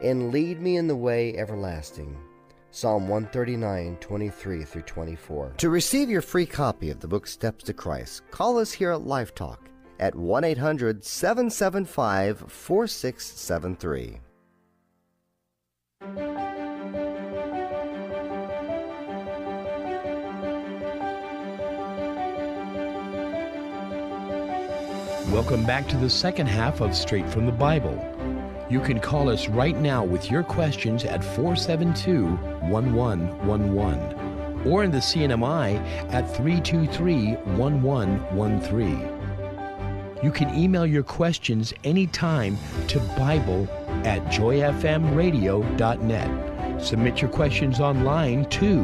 and 0.00 0.30
lead 0.30 0.60
me 0.60 0.76
in 0.76 0.86
the 0.86 0.96
way 0.96 1.36
everlasting. 1.36 2.16
Psalm 2.70 3.08
139, 3.08 3.96
23 3.96 4.64
through 4.64 4.82
24. 4.82 5.54
To 5.58 5.68
receive 5.68 6.08
your 6.08 6.22
free 6.22 6.46
copy 6.46 6.88
of 6.88 7.00
the 7.00 7.08
book 7.08 7.26
Steps 7.26 7.64
to 7.64 7.74
Christ, 7.74 8.22
call 8.30 8.58
us 8.58 8.72
here 8.72 8.92
at 8.92 9.02
Life 9.02 9.34
Talk 9.34 9.61
at 10.02 10.16
1 10.16 10.42
800 10.42 11.04
775 11.04 12.44
4673. 12.48 14.18
Welcome 25.30 25.64
back 25.64 25.86
to 25.86 25.96
the 25.96 26.10
second 26.10 26.48
half 26.48 26.80
of 26.80 26.96
Straight 26.96 27.28
from 27.30 27.46
the 27.46 27.52
Bible. 27.52 27.96
You 28.68 28.80
can 28.80 28.98
call 28.98 29.28
us 29.28 29.46
right 29.46 29.76
now 29.76 30.04
with 30.04 30.32
your 30.32 30.42
questions 30.42 31.04
at 31.04 31.22
472 31.22 32.26
1111 32.68 34.66
or 34.66 34.82
in 34.82 34.90
the 34.90 34.98
CNMI 34.98 35.76
at 36.10 36.28
323 36.36 37.36
1113. 37.56 39.11
You 40.22 40.30
can 40.30 40.54
email 40.54 40.86
your 40.86 41.02
questions 41.02 41.74
anytime 41.82 42.56
to 42.88 43.00
Bible 43.18 43.66
at 44.04 44.22
joyfmradio.net. 44.26 46.82
Submit 46.82 47.20
your 47.20 47.30
questions 47.30 47.80
online 47.80 48.48
to 48.50 48.76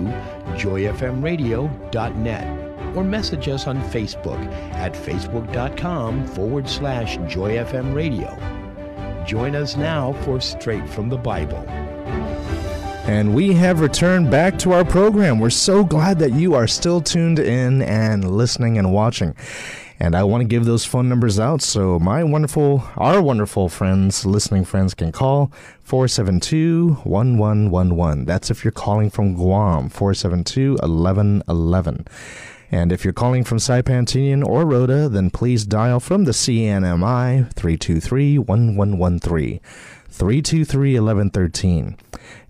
joyfmradio.net 0.57 2.97
or 2.97 3.05
message 3.05 3.49
us 3.49 3.67
on 3.67 3.81
Facebook 3.83 4.39
at 4.73 4.95
facebook.com 4.95 6.27
forward 6.29 6.67
slash 6.69 7.19
joyfmradio. 7.19 9.27
Join 9.27 9.55
us 9.55 9.77
now 9.77 10.15
for 10.25 10.41
Straight 10.41 10.89
from 10.89 11.09
the 11.09 11.19
Bible. 11.19 11.65
And 13.09 13.35
we 13.35 13.53
have 13.55 13.81
returned 13.81 14.31
back 14.31 14.59
to 14.59 14.73
our 14.73 14.85
program. 14.85 15.39
We're 15.39 15.51
so 15.51 15.85
glad 15.85 16.19
that 16.19 16.33
you 16.33 16.55
are 16.55 16.67
still 16.67 17.01
tuned 17.01 17.39
in 17.39 17.83
and 17.83 18.31
listening 18.31 18.77
and 18.77 18.93
watching. 18.93 19.35
And 20.01 20.15
I 20.15 20.23
want 20.23 20.43
to 20.43 20.47
give 20.47 20.65
those 20.65 20.85
phone 20.85 21.09
numbers 21.09 21.41
out 21.41 21.61
so 21.61 21.99
my 21.99 22.23
wonderful, 22.23 22.85
our 22.97 23.21
wonderful 23.21 23.69
friends, 23.69 24.25
listening 24.25 24.65
friends, 24.65 24.95
can 24.95 25.11
call 25.11 25.51
472 25.83 27.01
1111. 27.03 28.25
That's 28.25 28.51
if 28.51 28.65
you're 28.65 28.71
calling 28.71 29.11
from 29.11 29.35
Guam, 29.35 29.89
472 29.89 30.75
1111. 30.75 32.07
And 32.71 32.93
if 32.93 33.03
you're 33.03 33.15
calling 33.15 33.45
from 33.45 33.59
Saipan 33.59 34.05
Tinian 34.05 34.47
or 34.47 34.67
Rota, 34.67 35.09
then 35.09 35.31
please 35.31 35.65
dial 35.65 36.01
from 36.01 36.25
the 36.25 36.33
CNMI 36.33 37.53
323 37.55 38.39
1113. 38.39 39.61
323 40.09 40.95
1113. 40.95 41.97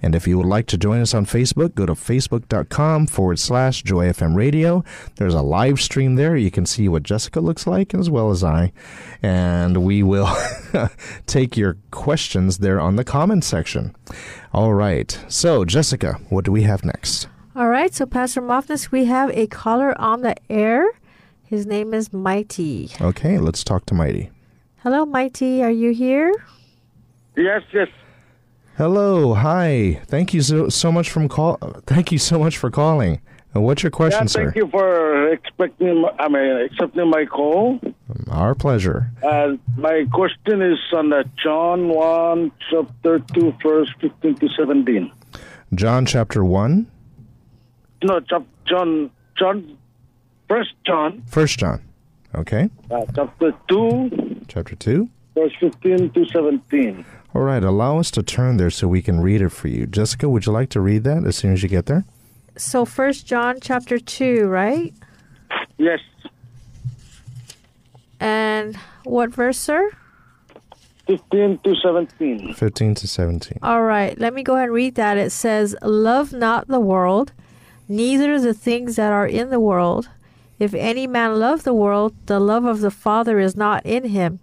And 0.01 0.15
if 0.15 0.27
you 0.27 0.37
would 0.39 0.47
like 0.47 0.67
to 0.69 0.79
join 0.79 1.01
us 1.01 1.15
on 1.15 1.27
Facebook, 1.27 1.75
go 1.75 1.87
to 1.87 1.93
facebook.com 1.95 3.07
forward 3.07 3.39
slash 3.39 3.83
joyfm 3.83 4.35
radio. 4.35 4.85
There's 5.17 5.35
a 5.35 5.43
live 5.43 5.81
stream 5.81 6.17
there. 6.17 6.37
You 6.37 6.51
can 6.51 6.67
see 6.67 6.89
what 6.89 7.03
Jessica 7.03 7.41
looks 7.41 7.67
like 7.67 7.95
as 7.95 8.09
well 8.11 8.31
as 8.31 8.43
I. 8.43 8.73
And 9.23 9.85
we 9.85 10.03
will 10.03 10.29
take 11.27 11.57
your 11.57 11.77
questions 11.91 12.59
there 12.59 12.81
on 12.81 12.97
the 12.97 13.05
comment 13.05 13.45
section. 13.45 13.95
All 14.53 14.75
right. 14.75 15.19
So, 15.29 15.65
Jessica, 15.65 16.15
what 16.29 16.45
do 16.45 16.53
we 16.53 16.63
have 16.63 16.85
next? 16.85 17.29
All 17.59 17.69
right, 17.69 17.93
so 17.93 18.07
Pastor 18.07 18.41
Mafnas, 18.41 18.93
we 18.93 19.07
have 19.07 19.31
a 19.31 19.49
caller 19.49 20.01
on 20.01 20.21
the 20.21 20.37
air. 20.49 20.87
His 21.43 21.67
name 21.67 21.93
is 21.93 22.13
Mighty. 22.13 22.91
Okay, 23.01 23.39
let's 23.39 23.65
talk 23.65 23.85
to 23.87 23.95
Mighty. 23.95 24.31
Hello, 24.85 25.05
Mighty. 25.05 25.61
Are 25.65 25.71
you 25.71 25.93
here? 25.93 26.33
Yes, 27.39 27.63
yes. 27.73 27.89
Hello, 28.77 29.35
hi. 29.35 30.01
Thank 30.07 30.35
you 30.35 30.43
so, 30.43 30.69
so 30.69 30.91
much 30.91 31.09
from 31.11 31.29
call. 31.29 31.57
Thank 31.87 32.11
you 32.11 32.19
so 32.19 32.39
much 32.39 32.59
for 32.59 32.69
calling. 32.71 33.21
Uh, 33.55 33.61
what's 33.61 33.83
your 33.83 33.91
question, 33.93 34.25
yeah, 34.25 34.27
sir? 34.27 34.45
thank 34.47 34.57
you 34.57 34.69
for 34.69 35.31
expecting. 35.33 36.05
I 36.19 36.29
mean, 36.29 36.67
accepting 36.67 37.09
my 37.11 37.25
call. 37.27 37.81
Our 38.29 38.55
pleasure. 38.57 39.11
Uh, 39.23 39.53
my 39.77 40.05
question 40.13 40.63
is 40.63 40.79
on 40.93 41.13
uh, 41.13 41.23
John 41.43 41.89
one, 41.89 42.51
chapter 42.71 43.21
two, 43.21 43.55
verse 43.63 43.89
fifteen 44.01 44.35
to 44.37 44.49
seventeen. 44.51 45.11
John 45.75 46.07
chapter 46.07 46.45
one. 46.45 46.91
No, 48.03 48.21
John, 48.21 48.47
John, 49.37 49.79
First 50.49 50.75
John, 50.87 51.23
First 51.27 51.59
John. 51.59 51.83
Okay. 52.35 52.69
uh, 52.91 53.05
chapter 53.15 53.53
two, 53.69 54.11
Chapter 54.49 54.75
two. 54.77 55.09
verse 55.35 55.53
fifteen 55.61 56.11
to 56.11 56.27
seventeen. 56.27 57.05
All 57.35 57.43
right. 57.43 57.63
Allow 57.63 57.99
us 57.99 58.11
to 58.13 58.23
turn 58.23 58.57
there 58.57 58.71
so 58.71 58.89
we 58.89 59.03
can 59.03 59.21
read 59.21 59.43
it 59.43 59.51
for 59.51 59.69
you. 59.69 59.87
Jessica, 59.87 60.29
would 60.29 60.47
you 60.47 60.53
like 60.53 60.71
to 60.71 60.81
read 60.81 61.05
that 61.05 61.25
as 61.25 61.37
soon 61.37 61.53
as 61.53 61.63
you 61.63 61.69
get 61.69 61.87
there? 61.87 62.05
So 62.57 62.85
First 62.85 63.27
John 63.27 63.59
chapter 63.61 63.99
2, 63.99 64.47
right? 64.47 64.93
Yes, 65.77 66.01
And 68.21 68.77
what 69.05 69.31
verse, 69.31 69.59
sir? 69.59 69.91
fifteen 71.07 71.59
to 71.65 71.75
seventeen. 71.77 72.53
Fifteen 72.53 72.95
to 72.97 73.07
seventeen. 73.09 73.59
All 73.63 73.83
right, 73.83 74.19
let 74.19 74.35
me 74.35 74.43
go 74.43 74.57
ahead 74.57 74.65
and 74.67 74.75
read 74.75 74.97
that. 74.97 75.17
It 75.17 75.31
says, 75.31 75.75
Love 75.83 76.33
not 76.33 76.67
the 76.69 76.81
world, 76.81 77.33
neither 77.89 78.39
the 78.41 78.53
things 78.53 78.97
that 78.97 79.13
are 79.13 79.27
in 79.27 79.51
the 79.51 79.61
world. 79.61 80.09
If 80.59 80.75
any 80.75 81.07
man 81.07 81.39
love 81.39 81.63
the 81.63 81.73
world, 81.73 82.15
the 82.27 82.41
love 82.41 82.65
of 82.65 82.81
the 82.81 82.91
Father 82.91 83.39
is 83.39 83.57
not 83.57 83.87
in 83.87 84.05
him. 84.09 84.41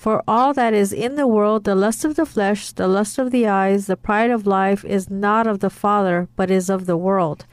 For 0.00 0.24
all 0.26 0.54
that 0.54 0.72
is 0.72 0.94
in 0.94 1.16
the 1.16 1.26
world, 1.26 1.64
the 1.64 1.74
lust 1.74 2.06
of 2.06 2.16
the 2.16 2.24
flesh, 2.24 2.72
the 2.72 2.88
lust 2.88 3.18
of 3.18 3.30
the 3.30 3.46
eyes, 3.46 3.86
the 3.86 3.98
pride 3.98 4.30
of 4.30 4.46
life, 4.46 4.82
is 4.82 5.10
not 5.10 5.46
of 5.46 5.60
the 5.60 5.68
Father, 5.68 6.26
but 6.36 6.50
is 6.50 6.70
of 6.70 6.86
the 6.86 6.96
world. 6.96 7.44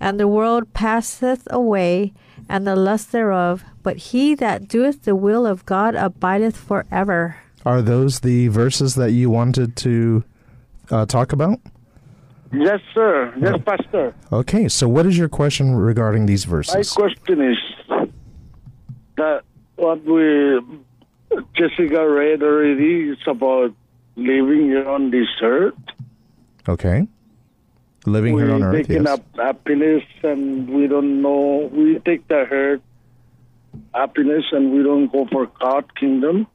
And 0.00 0.18
the 0.18 0.26
world 0.26 0.72
passeth 0.72 1.46
away, 1.50 2.14
and 2.48 2.66
the 2.66 2.76
lust 2.76 3.12
thereof, 3.12 3.62
but 3.82 3.98
he 4.08 4.34
that 4.36 4.68
doeth 4.68 5.02
the 5.02 5.14
will 5.14 5.46
of 5.46 5.66
God 5.66 5.94
abideth 5.94 6.56
forever. 6.56 7.36
Are 7.66 7.82
those 7.82 8.20
the 8.20 8.48
verses 8.48 8.94
that 8.94 9.10
you 9.10 9.28
wanted 9.28 9.76
to 9.84 10.24
uh, 10.90 11.04
talk 11.04 11.34
about? 11.34 11.60
Yes, 12.54 12.80
sir. 12.94 13.34
Yes, 13.38 13.58
Pastor. 13.66 14.14
Okay. 14.32 14.66
So, 14.68 14.88
what 14.88 15.04
is 15.04 15.18
your 15.18 15.28
question 15.28 15.74
regarding 15.74 16.24
these 16.24 16.46
verses? 16.46 16.96
My 16.96 17.02
question 17.02 17.52
is 17.52 17.58
that 19.18 19.42
what 19.76 20.02
we 20.04 20.58
Jessica 21.54 22.08
read 22.08 22.42
already 22.42 23.10
It's 23.10 23.26
about 23.26 23.74
living 24.16 24.66
here 24.66 24.88
on 24.88 25.10
this 25.10 25.28
earth. 25.42 25.74
Okay. 26.68 27.06
Living 28.06 28.34
we 28.34 28.42
here 28.42 28.52
on 28.52 28.62
earth. 28.62 28.86
taking 28.86 29.04
Yes. 29.04 29.18
up 29.18 29.24
happiness 29.36 30.02
and 30.22 30.68
we 30.70 30.86
don't 30.86 31.22
know. 31.22 31.70
We 31.72 31.98
take 32.00 32.26
the 32.28 32.44
hurt 32.44 32.82
happiness 33.94 34.44
and 34.52 34.72
we 34.72 34.82
don't 34.82 35.10
go 35.10 35.26
for 35.30 35.46
God 35.60 35.94
kingdom. 35.94 36.46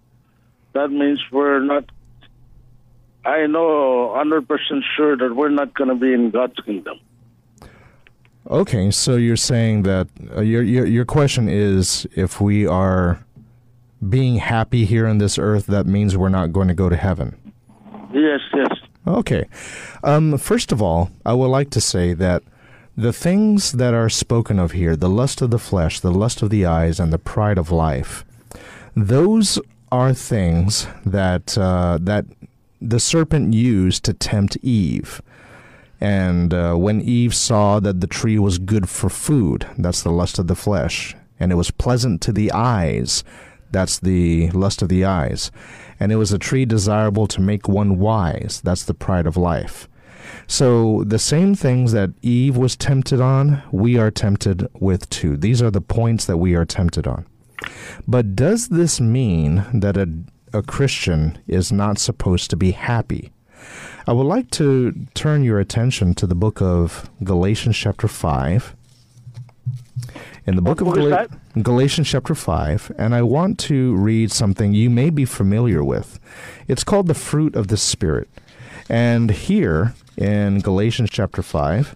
That 0.74 0.90
means 0.92 1.20
we're 1.32 1.60
not. 1.60 1.86
I 3.26 3.46
know 3.48 4.14
hundred 4.16 4.48
percent 4.48 4.84
sure 4.96 5.18
that 5.18 5.36
we're 5.36 5.50
not 5.50 5.74
going 5.74 5.90
to 5.90 5.96
be 5.96 6.14
in 6.14 6.30
God's 6.30 6.60
kingdom. 6.66 7.00
Okay, 8.50 8.92
so 8.92 9.16
you're 9.18 9.36
saying 9.36 9.84
that 9.84 10.08
uh, 10.36 10.40
your, 10.42 10.64
your 10.64 10.86
your 10.86 11.04
question 11.06 11.50
is 11.50 12.08
if 12.16 12.40
we 12.40 12.66
are 12.66 13.26
being 14.08 14.38
happy 14.38 14.86
here 14.86 15.08
on 15.08 15.18
this 15.18 15.38
earth, 15.38 15.66
that 15.68 15.86
means 15.86 16.16
we're 16.16 16.30
not 16.30 16.54
going 16.54 16.68
to 16.68 16.74
go 16.74 16.90
to 16.90 16.96
heaven. 16.96 17.36
Yes, 18.14 18.42
yes. 18.54 18.78
Okay. 19.06 19.46
Um, 20.04 20.38
first 20.38 20.72
of 20.72 20.82
all, 20.82 21.12
I 21.26 21.34
would 21.34 21.48
like 21.48 21.70
to 21.72 21.82
say 21.82 22.14
that 22.14 22.44
the 22.96 23.14
things 23.14 23.74
that 23.74 23.94
are 23.94 24.10
spoken 24.10 24.60
of 24.60 24.72
here, 24.72 24.96
the 24.96 25.10
lust 25.10 25.42
of 25.42 25.52
the 25.52 25.60
flesh, 25.60 26.00
the 26.00 26.12
lust 26.12 26.42
of 26.42 26.50
the 26.50 26.66
eyes, 26.66 27.00
and 27.00 27.14
the 27.14 27.20
pride 27.20 27.58
of 27.58 27.72
life, 27.72 28.26
those 28.96 29.60
are 29.92 30.14
things 30.14 30.88
that 31.06 31.58
uh, 31.58 31.98
that 32.02 32.26
the 32.82 33.00
serpent 33.00 33.54
used 33.54 34.04
to 34.06 34.14
tempt 34.14 34.58
Eve. 34.62 35.22
And 36.00 36.54
uh, 36.54 36.76
when 36.76 37.02
Eve 37.02 37.34
saw 37.34 37.80
that 37.80 38.02
the 38.02 38.08
tree 38.08 38.38
was 38.38 38.60
good 38.60 38.88
for 38.90 39.10
food, 39.10 39.68
that's 39.78 40.04
the 40.04 40.12
lust 40.12 40.38
of 40.38 40.48
the 40.48 40.56
flesh, 40.56 41.16
and 41.40 41.52
it 41.52 41.56
was 41.56 41.72
pleasant 41.72 42.22
to 42.22 42.32
the 42.32 42.52
eyes, 42.52 43.24
that's 43.72 44.00
the 44.00 44.50
lust 44.52 44.82
of 44.82 44.90
the 44.90 45.06
eyes, 45.06 45.52
and 46.00 46.12
it 46.12 46.18
was 46.18 46.32
a 46.32 46.40
tree 46.40 46.66
desirable 46.66 47.28
to 47.28 47.42
make 47.42 47.68
one 47.68 48.00
wise, 48.00 48.62
that's 48.64 48.84
the 48.84 48.94
pride 48.94 49.28
of 49.28 49.38
life. 49.38 49.88
So 50.46 51.04
the 51.06 51.20
same 51.20 51.56
things 51.56 51.92
that 51.92 52.12
Eve 52.22 52.58
was 52.58 52.76
tempted 52.76 53.20
on, 53.20 53.62
we 53.72 53.98
are 53.98 54.12
tempted 54.12 54.68
with 54.80 55.10
too. 55.10 55.38
These 55.38 55.62
are 55.62 55.72
the 55.72 55.82
points 55.82 56.26
that 56.26 56.38
we 56.38 56.56
are 56.56 56.66
tempted 56.66 57.08
on. 57.08 57.26
But 58.08 58.36
does 58.36 58.70
this 58.70 59.02
mean 59.02 59.66
that 59.74 59.98
a, 59.98 60.10
a 60.54 60.62
Christian 60.62 61.38
is 61.48 61.72
not 61.72 61.98
supposed 61.98 62.50
to 62.52 62.56
be 62.58 62.72
happy? 62.72 63.32
I 64.06 64.14
would 64.14 64.28
like 64.28 64.52
to 64.52 64.94
turn 65.16 65.44
your 65.44 65.60
attention 65.60 66.14
to 66.16 66.28
the 66.28 66.36
book 66.36 66.62
of 66.62 67.10
Galatians, 67.24 67.76
chapter 67.76 68.08
5. 68.08 68.76
In 70.48 70.56
the 70.56 70.62
book 70.62 70.80
What 70.80 70.98
of 70.98 71.10
Gal- 71.10 71.62
Galatians, 71.62 72.08
chapter 72.08 72.34
5, 72.34 72.94
and 72.98 73.14
I 73.14 73.22
want 73.22 73.60
to 73.60 73.94
read 73.98 74.32
something 74.32 74.74
you 74.74 74.90
may 74.90 75.10
be 75.10 75.26
familiar 75.26 75.84
with. 75.84 76.22
It's 76.70 76.86
called 76.86 77.08
the 77.08 77.14
fruit 77.14 77.54
of 77.54 77.68
the 77.68 77.76
Spirit. 77.76 78.30
And 78.88 79.30
here 79.30 79.94
in 80.16 80.62
Galatians, 80.62 81.10
chapter 81.12 81.42
5, 81.42 81.96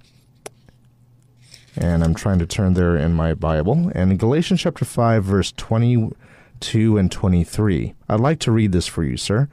and 1.77 2.03
I'm 2.03 2.13
trying 2.13 2.39
to 2.39 2.45
turn 2.45 2.73
there 2.73 2.97
in 2.97 3.13
my 3.13 3.33
Bible, 3.33 3.89
and 3.95 4.11
in 4.11 4.17
Galatians, 4.17 4.59
chapter 4.59 4.83
5, 4.83 5.23
verse 5.23 5.53
22 5.55 6.97
and 6.97 7.09
23, 7.09 7.93
I'd 8.09 8.19
like 8.19 8.39
to 8.39 8.51
read 8.51 8.73
this 8.73 8.85
for 8.85 9.05
you, 9.05 9.15
sir. 9.15 9.47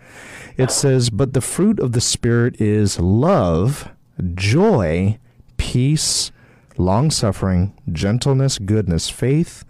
It 0.56 0.72
says, 0.72 1.08
But 1.08 1.34
the 1.34 1.40
fruit 1.40 1.78
of 1.78 1.92
the 1.92 2.00
Spirit 2.00 2.60
is 2.60 2.98
love, 2.98 3.90
joy, 4.34 5.18
peace, 5.56 6.32
long 6.78 7.10
suffering, 7.10 7.74
gentleness, 7.92 8.58
goodness, 8.58 9.10
faith, 9.10 9.64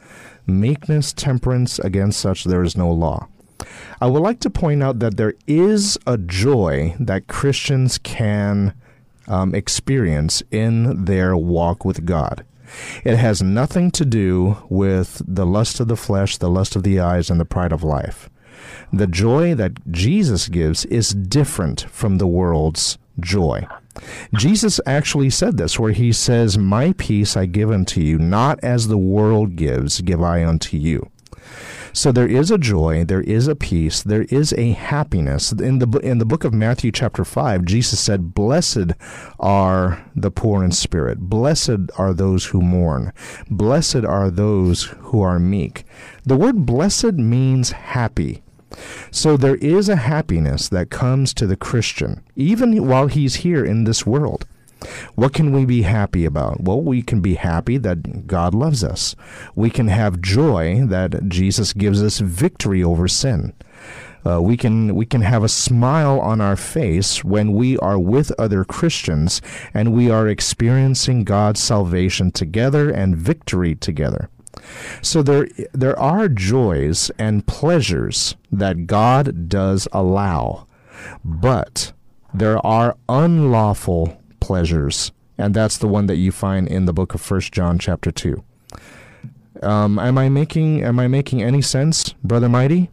meekness, 0.46 1.12
temperance, 1.12 1.78
against 1.78 2.20
such 2.20 2.44
there 2.44 2.62
is 2.62 2.76
no 2.76 2.90
law. 2.90 3.28
I 4.00 4.06
would 4.06 4.22
like 4.22 4.40
to 4.40 4.50
point 4.50 4.82
out 4.82 5.00
that 5.00 5.16
there 5.16 5.34
is 5.46 5.98
a 6.06 6.16
joy 6.16 6.94
that 7.00 7.26
Christians 7.26 7.98
can 7.98 8.74
um, 9.26 9.54
experience 9.54 10.42
in 10.50 11.04
their 11.04 11.36
walk 11.36 11.84
with 11.84 12.04
God. 12.04 12.44
It 13.04 13.16
has 13.16 13.42
nothing 13.42 13.90
to 13.92 14.04
do 14.04 14.59
with 14.68 15.22
the 15.26 15.46
lust 15.46 15.80
of 15.80 15.88
the 15.88 15.96
flesh, 15.96 16.36
the 16.36 16.50
lust 16.50 16.76
of 16.76 16.82
the 16.82 17.00
eyes, 17.00 17.30
and 17.30 17.40
the 17.40 17.44
pride 17.44 17.72
of 17.72 17.82
life. 17.82 18.28
The 18.92 19.06
joy 19.06 19.54
that 19.54 19.90
Jesus 19.90 20.48
gives 20.48 20.84
is 20.86 21.11
different 21.11 21.82
from 21.90 22.18
the 22.18 22.26
world's 22.26 22.98
joy. 23.20 23.66
Jesus 24.34 24.80
actually 24.86 25.30
said 25.30 25.57
this, 25.57 25.78
where 25.78 25.92
he 25.92 26.12
says, 26.12 26.59
My 26.59 26.92
peace 26.99 27.36
I 27.36 27.46
give 27.46 27.70
unto 27.70 28.01
you, 28.01 28.18
not 28.18 28.59
as 28.62 28.88
the 28.88 28.99
world 28.99 29.57
gives, 29.57 30.01
give 30.01 30.22
I 30.22 30.44
unto 30.44 30.76
you. 30.76 31.11
So 31.92 32.12
there 32.12 32.28
is 32.28 32.51
a 32.51 32.59
joy, 32.59 33.05
there 33.05 33.22
is 33.22 33.49
a 33.49 33.57
peace, 33.57 34.03
there 34.03 34.22
is 34.24 34.53
a 34.53 34.70
happiness. 34.72 35.53
In 35.53 35.78
the 35.78 35.88
in 35.99 36.18
the 36.18 36.26
book 36.26 36.44
of 36.44 36.55
Matthew 36.55 36.92
chapter 36.92 37.24
5, 37.24 37.64
Jesus 37.64 37.99
said, 37.99 38.34
"Blessed 38.34 38.92
are 39.40 40.05
the 40.14 40.30
poor 40.30 40.62
in 40.62 40.70
spirit. 40.70 41.18
Blessed 41.18 41.90
are 41.96 42.12
those 42.12 42.46
who 42.46 42.61
mourn. 42.61 43.12
Blessed 43.51 44.05
are 44.05 44.30
those 44.30 44.94
who 45.01 45.20
are 45.22 45.38
meek." 45.38 45.84
The 46.24 46.36
word 46.36 46.66
blessed 46.66 47.14
means 47.14 47.72
happy. 47.72 48.42
So 49.10 49.36
there 49.36 49.56
is 49.56 49.88
a 49.88 49.96
happiness 49.96 50.68
that 50.68 50.90
comes 50.90 51.32
to 51.34 51.46
the 51.46 51.56
Christian, 51.56 52.22
even 52.36 52.86
while 52.86 53.06
he's 53.06 53.36
here 53.36 53.64
in 53.64 53.84
this 53.84 54.06
world. 54.06 54.46
What 55.14 55.32
can 55.32 55.52
we 55.52 55.64
be 55.64 55.82
happy 55.82 56.24
about? 56.24 56.60
Well, 56.60 56.80
we 56.80 57.02
can 57.02 57.20
be 57.20 57.34
happy 57.34 57.78
that 57.78 58.26
God 58.26 58.54
loves 58.54 58.84
us. 58.84 59.16
We 59.56 59.70
can 59.70 59.88
have 59.88 60.20
joy 60.20 60.84
that 60.86 61.28
Jesus 61.28 61.72
gives 61.72 62.02
us 62.02 62.20
victory 62.20 62.82
over 62.82 63.08
sin. 63.08 63.54
Uh, 64.26 64.40
we 64.42 64.56
can 64.56 64.94
we 64.94 65.06
can 65.06 65.22
have 65.22 65.42
a 65.42 65.48
smile 65.48 66.20
on 66.20 66.40
our 66.40 66.56
face 66.56 67.24
when 67.24 67.52
we 67.52 67.78
are 67.78 67.98
with 67.98 68.32
other 68.38 68.64
Christians 68.64 69.40
and 69.72 69.92
we 69.92 70.10
are 70.10 70.28
experiencing 70.28 71.24
God's 71.24 71.60
salvation 71.60 72.30
together 72.30 72.90
and 72.90 73.16
victory 73.16 73.74
together. 73.74 74.28
So 75.02 75.22
there 75.22 75.48
there 75.72 75.98
are 75.98 76.28
joys 76.28 77.11
and 77.18 77.46
pleasures 77.46 78.36
that 78.50 78.86
God 78.86 79.48
does 79.48 79.88
allow, 79.92 80.66
but 81.24 81.92
there 82.34 82.64
are 82.66 82.96
unlawful 83.09 84.20
pleasures, 84.40 85.12
and 85.36 85.54
that's 85.54 85.78
the 85.78 85.88
one 85.88 86.06
that 86.06 86.16
you 86.16 86.32
find 86.32 86.68
in 86.68 86.84
the 86.86 86.92
book 86.92 87.14
of 87.14 87.20
First 87.20 87.52
John 87.52 87.78
chapter 87.78 88.11
two. 88.11 88.44
Um, 89.62 89.98
am 89.98 90.18
I 90.18 90.28
making 90.28 90.82
am 90.82 90.98
I 91.00 91.09
making 91.09 91.42
any 91.42 91.62
sense, 91.62 92.14
brother 92.24 92.48
Mighty? 92.48 92.90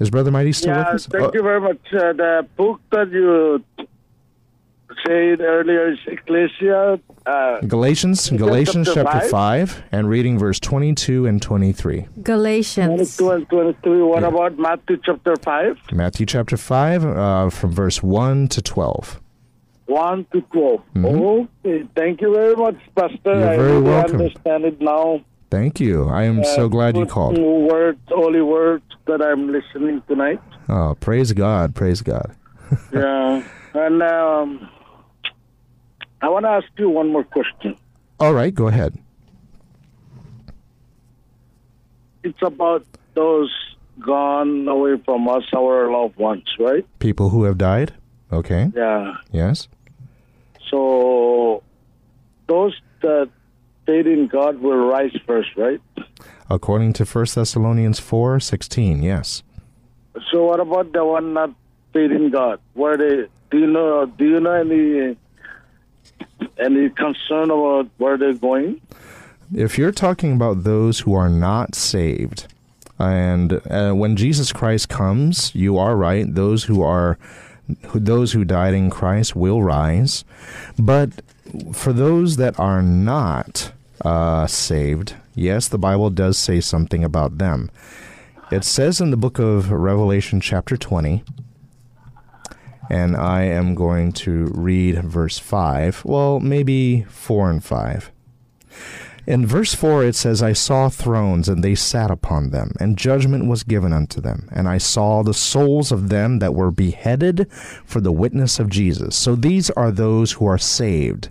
Is 0.00 0.10
brother 0.10 0.30
Mighty 0.30 0.52
still 0.52 0.70
yeah, 0.74 0.78
with 0.92 0.94
us? 0.94 1.06
thank 1.06 1.24
Oh, 1.24 1.30
you 1.32 1.42
very 1.42 1.60
much. 1.60 1.78
Uh, 1.92 2.12
the 2.12 2.46
book 2.56 2.80
that 2.90 3.10
you 3.12 3.64
said 5.06 5.40
earlier 5.40 5.92
is 5.92 5.98
Ecclesia. 6.06 6.98
Uh, 7.26 7.60
Galatians, 7.60 8.30
Galatians 8.30 8.86
chapter 8.88 9.02
chapter 9.04 9.20
five? 9.28 9.70
five, 9.70 9.82
and 9.92 10.08
reading 10.08 10.38
verse 10.38 10.58
twenty-two 10.60 11.26
and 11.26 11.40
twenty-three. 11.40 12.06
Galatians. 12.22 13.16
22 13.16 13.30
and 13.30 13.48
23. 13.48 14.02
What 14.02 14.22
Yeah. 14.22 14.28
about 14.28 14.58
Matthew 14.58 14.98
chapter 15.04 15.34
5? 15.36 15.78
Matthew 15.92 16.26
chapter 16.26 16.56
five, 16.56 17.04
uh, 17.04 17.50
from 17.50 17.70
verse 17.72 18.02
one 18.02 18.48
to 18.48 18.62
twelve. 18.62 19.20
1 19.86 20.24
to 20.32 20.40
12. 20.40 20.80
Mhm. 20.94 21.48
Okay, 21.64 21.84
thank 21.94 22.20
you 22.22 22.32
very 22.34 22.56
much, 22.56 22.76
Pastor. 22.96 23.18
You're 23.24 23.48
I 23.48 23.56
very 23.56 23.72
really 23.72 23.82
welcome. 23.82 24.12
understand 24.20 24.64
it 24.64 24.80
now. 24.80 25.20
Thank 25.50 25.78
you. 25.78 26.08
I 26.08 26.22
am 26.24 26.42
so 26.42 26.64
Uh, 26.64 26.68
glad 26.68 26.96
you 26.96 27.04
called. 27.04 27.36
Words, 27.38 28.00
holy 28.08 28.40
words 28.40 28.84
that 29.06 29.20
I'm 29.20 29.52
listening 29.52 30.02
tonight. 30.08 30.40
Oh, 30.70 30.96
praise 31.00 31.32
God, 31.32 31.74
praise 31.74 32.00
God. 32.00 32.30
yeah. 32.94 33.42
And 33.74 34.02
um, 34.02 34.68
I 36.24 36.30
want 36.30 36.46
to 36.46 36.48
ask 36.48 36.66
you 36.78 36.88
one 36.88 37.12
more 37.12 37.22
question. 37.22 37.76
All 38.18 38.32
right, 38.32 38.54
go 38.54 38.68
ahead. 38.68 38.98
It's 42.22 42.40
about 42.40 42.86
those 43.12 43.52
gone 44.00 44.66
away 44.66 44.96
from 45.04 45.28
us, 45.28 45.42
our 45.54 45.92
loved 45.92 46.16
ones, 46.16 46.44
right? 46.58 46.86
People 46.98 47.28
who 47.28 47.44
have 47.44 47.58
died. 47.58 47.92
Okay. 48.32 48.72
Yeah. 48.74 49.16
Yes. 49.32 49.68
So 50.70 51.62
those 52.46 52.74
that 53.02 53.28
faith 53.84 54.06
in 54.06 54.26
God 54.28 54.60
will 54.60 54.86
rise 54.86 55.14
first, 55.26 55.50
right? 55.58 55.82
According 56.48 56.94
to 56.94 57.04
First 57.04 57.34
Thessalonians 57.34 58.00
four 58.00 58.40
sixteen. 58.40 59.02
Yes. 59.02 59.42
So 60.32 60.46
what 60.46 60.60
about 60.60 60.90
the 60.94 61.04
one 61.04 61.34
not 61.34 61.50
faith 61.92 62.12
in 62.12 62.30
God? 62.30 62.60
Where 62.72 62.96
they 62.96 63.28
do 63.50 63.58
you 63.58 63.66
know 63.66 64.06
do 64.06 64.24
you 64.24 64.40
know 64.40 64.52
any 64.52 65.18
any 66.58 66.88
concern 66.90 67.50
about 67.50 67.88
where 67.98 68.16
they're 68.16 68.34
going? 68.34 68.80
If 69.54 69.78
you're 69.78 69.92
talking 69.92 70.32
about 70.32 70.64
those 70.64 71.00
who 71.00 71.14
are 71.14 71.28
not 71.28 71.74
saved, 71.74 72.46
and 72.98 73.60
uh, 73.70 73.92
when 73.92 74.16
Jesus 74.16 74.52
Christ 74.52 74.88
comes, 74.88 75.54
you 75.54 75.78
are 75.78 75.96
right. 75.96 76.32
Those 76.32 76.64
who 76.64 76.82
are 76.82 77.18
who, 77.88 77.98
those 77.98 78.32
who 78.32 78.44
died 78.44 78.74
in 78.74 78.90
Christ 78.90 79.34
will 79.34 79.62
rise, 79.62 80.24
but 80.78 81.10
for 81.72 81.92
those 81.92 82.36
that 82.36 82.58
are 82.58 82.82
not 82.82 83.72
uh, 84.04 84.46
saved, 84.46 85.14
yes, 85.34 85.68
the 85.68 85.78
Bible 85.78 86.10
does 86.10 86.38
say 86.38 86.60
something 86.60 87.04
about 87.04 87.38
them. 87.38 87.70
It 88.50 88.64
says 88.64 89.00
in 89.00 89.10
the 89.10 89.16
book 89.16 89.38
of 89.38 89.70
Revelation, 89.70 90.40
chapter 90.40 90.76
20, 90.76 91.24
and 92.90 93.16
I 93.16 93.42
am 93.44 93.74
going 93.74 94.12
to 94.12 94.46
read 94.54 95.02
verse 95.02 95.38
5, 95.38 96.04
well, 96.04 96.40
maybe 96.40 97.02
4 97.04 97.50
and 97.50 97.64
5. 97.64 98.10
In 99.26 99.46
verse 99.46 99.74
4, 99.74 100.04
it 100.04 100.14
says, 100.14 100.42
I 100.42 100.52
saw 100.52 100.90
thrones, 100.90 101.48
and 101.48 101.64
they 101.64 101.74
sat 101.74 102.10
upon 102.10 102.50
them, 102.50 102.72
and 102.78 102.98
judgment 102.98 103.46
was 103.46 103.62
given 103.62 103.90
unto 103.90 104.20
them. 104.20 104.50
And 104.52 104.68
I 104.68 104.76
saw 104.76 105.22
the 105.22 105.32
souls 105.32 105.90
of 105.90 106.10
them 106.10 106.40
that 106.40 106.54
were 106.54 106.70
beheaded 106.70 107.50
for 107.86 108.02
the 108.02 108.12
witness 108.12 108.58
of 108.58 108.68
Jesus. 108.68 109.16
So 109.16 109.34
these 109.34 109.70
are 109.70 109.90
those 109.90 110.32
who 110.32 110.46
are 110.46 110.58
saved. 110.58 111.30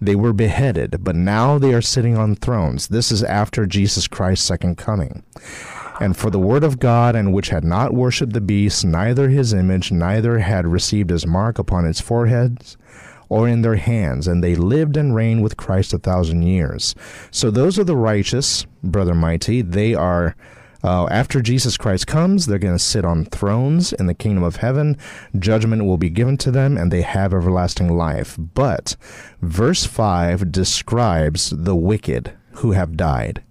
They 0.00 0.16
were 0.16 0.32
beheaded, 0.32 1.04
but 1.04 1.14
now 1.14 1.58
they 1.58 1.72
are 1.74 1.82
sitting 1.82 2.16
on 2.16 2.34
thrones. 2.34 2.88
This 2.88 3.12
is 3.12 3.22
after 3.22 3.66
Jesus 3.66 4.08
Christ's 4.08 4.46
second 4.46 4.76
coming. 4.76 5.22
And 6.00 6.16
for 6.16 6.30
the 6.30 6.38
word 6.38 6.62
of 6.62 6.78
God, 6.78 7.16
and 7.16 7.32
which 7.32 7.48
had 7.48 7.64
not 7.64 7.92
worshipped 7.92 8.32
the 8.32 8.40
beast, 8.40 8.84
neither 8.84 9.28
his 9.28 9.52
image, 9.52 9.90
neither 9.90 10.38
had 10.38 10.66
received 10.66 11.10
his 11.10 11.26
mark 11.26 11.58
upon 11.58 11.84
its 11.84 12.00
foreheads, 12.00 12.76
or 13.28 13.48
in 13.48 13.62
their 13.62 13.76
hands, 13.76 14.26
and 14.26 14.42
they 14.42 14.54
lived 14.54 14.96
and 14.96 15.14
reigned 15.14 15.42
with 15.42 15.56
Christ 15.56 15.92
a 15.92 15.98
thousand 15.98 16.42
years. 16.42 16.94
So 17.30 17.50
those 17.50 17.78
are 17.78 17.84
the 17.84 17.96
righteous, 17.96 18.64
brother 18.82 19.14
mighty. 19.14 19.60
They 19.60 19.94
are, 19.94 20.34
uh, 20.82 21.06
after 21.10 21.42
Jesus 21.42 21.76
Christ 21.76 22.06
comes, 22.06 22.46
they're 22.46 22.58
going 22.58 22.76
to 22.76 22.82
sit 22.82 23.04
on 23.04 23.26
thrones 23.26 23.92
in 23.92 24.06
the 24.06 24.14
kingdom 24.14 24.44
of 24.44 24.56
heaven. 24.56 24.96
Judgment 25.38 25.84
will 25.84 25.98
be 25.98 26.10
given 26.10 26.38
to 26.38 26.50
them, 26.50 26.78
and 26.78 26.90
they 26.90 27.02
have 27.02 27.34
everlasting 27.34 27.96
life. 27.96 28.36
But 28.38 28.96
verse 29.42 29.84
5 29.84 30.50
describes 30.50 31.50
the 31.50 31.76
wicked 31.76 32.32
who 32.52 32.72
have 32.72 32.96
died. 32.96 33.42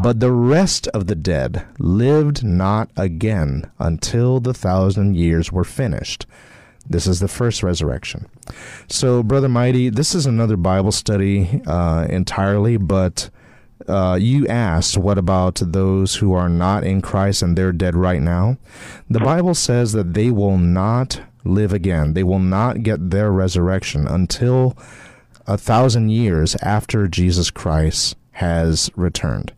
But 0.00 0.20
the 0.20 0.32
rest 0.32 0.88
of 0.88 1.06
the 1.06 1.14
dead 1.14 1.66
lived 1.78 2.44
not 2.44 2.90
again 2.96 3.70
until 3.78 4.40
the 4.40 4.54
thousand 4.54 5.16
years 5.16 5.52
were 5.52 5.64
finished. 5.64 6.26
This 6.88 7.06
is 7.06 7.20
the 7.20 7.28
first 7.28 7.62
resurrection. 7.62 8.26
So, 8.88 9.22
Brother 9.22 9.48
Mighty, 9.48 9.88
this 9.88 10.14
is 10.14 10.26
another 10.26 10.56
Bible 10.56 10.92
study 10.92 11.62
uh, 11.66 12.06
entirely, 12.08 12.76
but 12.76 13.30
uh, 13.86 14.18
you 14.20 14.46
asked, 14.48 14.96
what 14.96 15.18
about 15.18 15.60
those 15.62 16.16
who 16.16 16.32
are 16.32 16.48
not 16.48 16.84
in 16.84 17.02
Christ 17.02 17.42
and 17.42 17.56
they're 17.56 17.72
dead 17.72 17.94
right 17.94 18.20
now? 18.20 18.56
The 19.08 19.20
Bible 19.20 19.54
says 19.54 19.92
that 19.92 20.14
they 20.14 20.30
will 20.30 20.58
not 20.58 21.20
live 21.44 21.72
again. 21.72 22.14
They 22.14 22.22
will 22.22 22.38
not 22.38 22.82
get 22.82 23.10
their 23.10 23.30
resurrection 23.30 24.06
until 24.06 24.76
a 25.46 25.58
thousand 25.58 26.10
years 26.10 26.56
after 26.62 27.08
Jesus 27.08 27.50
Christ 27.50 28.16
has 28.32 28.90
returned. 28.96 29.52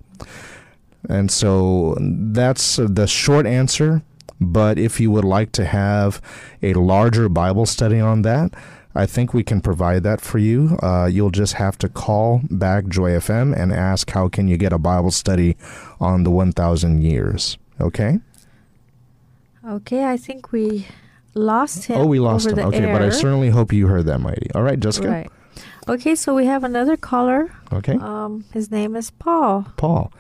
And 1.09 1.31
so 1.31 1.97
that's 2.01 2.77
the 2.77 3.07
short 3.07 3.47
answer. 3.47 4.03
But 4.41 4.79
if 4.79 5.01
you 5.01 5.11
would 5.11 5.25
like 5.25 5.53
to 5.53 5.65
have 5.65 6.21
a 6.63 6.75
larger 6.75 7.29
Bible 7.29 7.67
study 7.67 8.01
on 8.01 8.23
that, 8.23 8.53
I 8.95 9.07
think 9.07 9.35
we 9.35 9.43
can 9.43 9.61
provide 9.61 10.03
that 10.05 10.21
for 10.21 10.39
you. 10.39 10.79
Uh, 10.83 11.07
you'll 11.07 11.31
just 11.31 11.55
have 11.55 11.77
to 11.79 11.89
call 11.89 12.41
back 12.51 12.87
Joy 12.87 13.11
FM 13.13 13.57
and 13.57 13.73
ask 13.73 14.11
how 14.11 14.29
can 14.29 14.47
you 14.49 14.57
get 14.57 14.73
a 14.73 14.79
Bible 14.79 15.11
study 15.11 15.57
on 16.01 16.23
the 16.23 16.31
1,000 16.31 17.03
years. 17.03 17.59
Okay? 17.81 18.21
Okay, 19.67 20.05
I 20.05 20.17
think 20.17 20.53
we 20.53 20.87
lost 21.35 21.85
him. 21.87 21.99
oh, 21.99 22.07
we 22.07 22.21
lost 22.21 22.49
him. 22.49 22.59
Okay, 22.59 22.87
but 22.87 23.03
I 23.03 23.09
certainly 23.11 23.51
hope 23.51 23.73
you 23.73 23.89
heard 23.89 24.07
that, 24.07 24.21
Mighty. 24.21 24.51
All 24.55 24.63
right, 24.63 24.79
Jessica? 24.79 25.09
Right. 25.09 25.31
Okay, 25.89 26.15
so 26.15 26.35
we 26.35 26.47
have 26.47 26.65
another 26.65 26.97
caller. 26.97 27.53
Okay. 27.73 27.97
Um, 28.01 28.45
his 28.53 28.71
name 28.71 28.95
is 28.95 29.11
Paul. 29.11 29.67
Paul. 29.77 30.13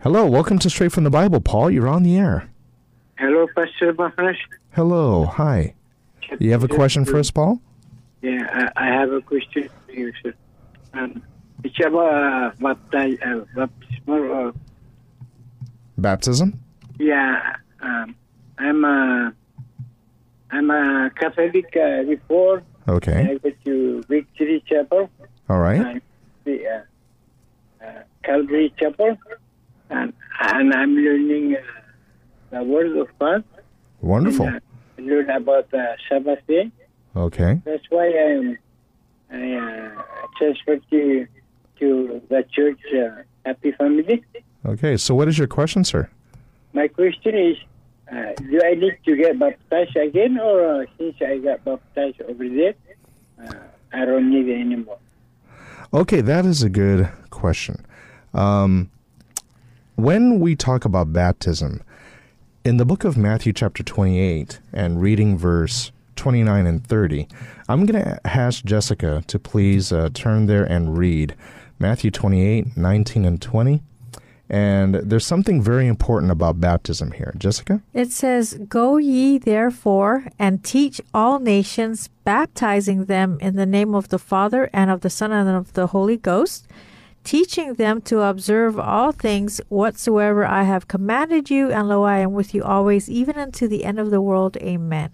Hello, 0.00 0.26
welcome 0.26 0.58
to 0.60 0.70
Straight 0.70 0.92
from 0.92 1.04
the 1.04 1.10
Bible, 1.10 1.40
Paul. 1.40 1.70
You're 1.70 1.88
on 1.88 2.02
the 2.02 2.16
air. 2.16 2.48
Hello, 3.18 3.46
Pastor 3.54 3.92
Maharaj. 3.94 4.36
Hello, 4.72 5.24
hi. 5.24 5.74
You 6.38 6.52
have 6.52 6.62
a 6.62 6.68
question 6.68 7.04
for 7.04 7.18
us, 7.18 7.30
Paul? 7.30 7.60
Yeah, 8.22 8.70
I, 8.76 8.84
I 8.84 8.86
have 8.88 9.10
a 9.12 9.20
question 9.20 9.68
for 9.86 9.92
you, 9.92 10.12
sir. 10.22 10.34
Um, 10.94 11.22
it's 11.64 11.78
about 11.84 12.14
uh, 12.14 12.50
baptize, 12.60 13.18
uh, 13.24 13.44
baptismal. 13.56 14.48
Uh, 14.48 14.52
Baptism? 15.96 16.60
yeah, 17.00 17.56
um, 17.80 18.14
I'm 18.58 18.84
a 18.84 19.32
I'm 20.52 20.70
a 20.70 21.10
Catholic 21.18 21.76
uh, 21.76 22.04
before. 22.04 22.62
Okay. 22.86 23.32
I 23.32 23.38
go 23.38 23.50
to 23.64 24.02
Victory 24.08 24.62
Chapel, 24.66 25.10
All 25.48 25.58
right. 25.58 25.80
and 25.80 26.02
the 26.44 26.66
uh, 26.66 27.84
uh, 27.84 28.02
Calvary 28.22 28.72
Chapel, 28.78 29.18
and 30.40 30.72
I'm 30.72 30.94
learning 30.94 31.56
uh, 31.56 31.60
the 32.50 32.62
Word 32.62 32.96
of 32.96 33.08
God. 33.18 33.44
Wonderful. 34.00 34.46
And, 34.46 34.56
uh, 34.56 35.02
learn 35.02 35.30
about 35.30 35.72
uh, 35.74 35.96
Sabbath 36.08 36.46
day. 36.46 36.70
Okay. 37.16 37.60
That's 37.64 37.84
why 37.90 38.06
I'm 38.06 38.58
I 39.30 39.52
uh, 39.54 40.02
transferred 40.38 40.82
to 40.90 41.26
to 41.80 42.22
the 42.28 42.44
church 42.50 42.80
uh, 42.94 43.22
Happy 43.44 43.72
Family. 43.72 44.24
Okay, 44.66 44.96
so 44.96 45.14
what 45.14 45.28
is 45.28 45.38
your 45.38 45.46
question, 45.46 45.84
sir? 45.84 46.10
My 46.72 46.88
question 46.88 47.36
is, 47.36 47.56
uh, 48.10 48.32
do 48.36 48.60
I 48.64 48.74
need 48.74 48.98
to 49.04 49.16
get 49.16 49.38
baptized 49.38 49.96
again, 49.96 50.38
or 50.38 50.82
uh, 50.82 50.86
since 50.98 51.16
I 51.20 51.38
got 51.38 51.64
baptized 51.64 52.20
over 52.22 52.48
there, 52.48 52.74
uh, 53.42 53.54
I 53.92 54.04
don't 54.04 54.30
need 54.30 54.48
it 54.48 54.60
anymore? 54.60 54.98
Okay, 55.92 56.20
that 56.20 56.44
is 56.44 56.62
a 56.62 56.68
good 56.68 57.08
question. 57.30 57.84
Um, 58.34 58.90
when 59.98 60.38
we 60.38 60.54
talk 60.54 60.84
about 60.84 61.12
baptism, 61.12 61.82
in 62.64 62.76
the 62.76 62.84
book 62.84 63.02
of 63.02 63.16
Matthew, 63.16 63.52
chapter 63.52 63.82
28, 63.82 64.60
and 64.72 65.02
reading 65.02 65.36
verse 65.36 65.90
29 66.14 66.68
and 66.68 66.86
30, 66.86 67.26
I'm 67.68 67.84
going 67.84 68.04
to 68.04 68.20
ask 68.24 68.64
Jessica 68.64 69.24
to 69.26 69.38
please 69.40 69.90
uh, 69.90 70.10
turn 70.14 70.46
there 70.46 70.62
and 70.62 70.96
read 70.96 71.34
Matthew 71.80 72.12
28, 72.12 72.76
19 72.76 73.24
and 73.24 73.42
20. 73.42 73.82
And 74.48 74.94
there's 74.94 75.26
something 75.26 75.60
very 75.60 75.88
important 75.88 76.30
about 76.30 76.60
baptism 76.60 77.10
here. 77.10 77.34
Jessica? 77.36 77.82
It 77.92 78.12
says, 78.12 78.54
Go 78.68 78.98
ye 78.98 79.36
therefore 79.36 80.28
and 80.38 80.62
teach 80.62 81.00
all 81.12 81.40
nations, 81.40 82.08
baptizing 82.22 83.06
them 83.06 83.36
in 83.40 83.56
the 83.56 83.66
name 83.66 83.96
of 83.96 84.10
the 84.10 84.18
Father 84.20 84.70
and 84.72 84.92
of 84.92 85.00
the 85.00 85.10
Son 85.10 85.32
and 85.32 85.48
of 85.48 85.72
the 85.72 85.88
Holy 85.88 86.16
Ghost, 86.16 86.68
teaching 87.24 87.74
them 87.74 88.00
to 88.02 88.22
observe 88.22 88.78
all 88.78 89.12
things 89.12 89.60
whatsoever 89.68 90.46
I 90.46 90.62
have 90.62 90.88
commanded 90.88 91.50
you, 91.50 91.70
and 91.70 91.88
lo, 91.88 92.02
I 92.02 92.18
am 92.18 92.32
with 92.32 92.54
you 92.54 92.62
always, 92.62 93.10
even 93.10 93.36
unto 93.36 93.68
the 93.68 93.84
end 93.84 93.98
of 93.98 94.10
the 94.10 94.20
world. 94.20 94.56
Amen. 94.58 95.10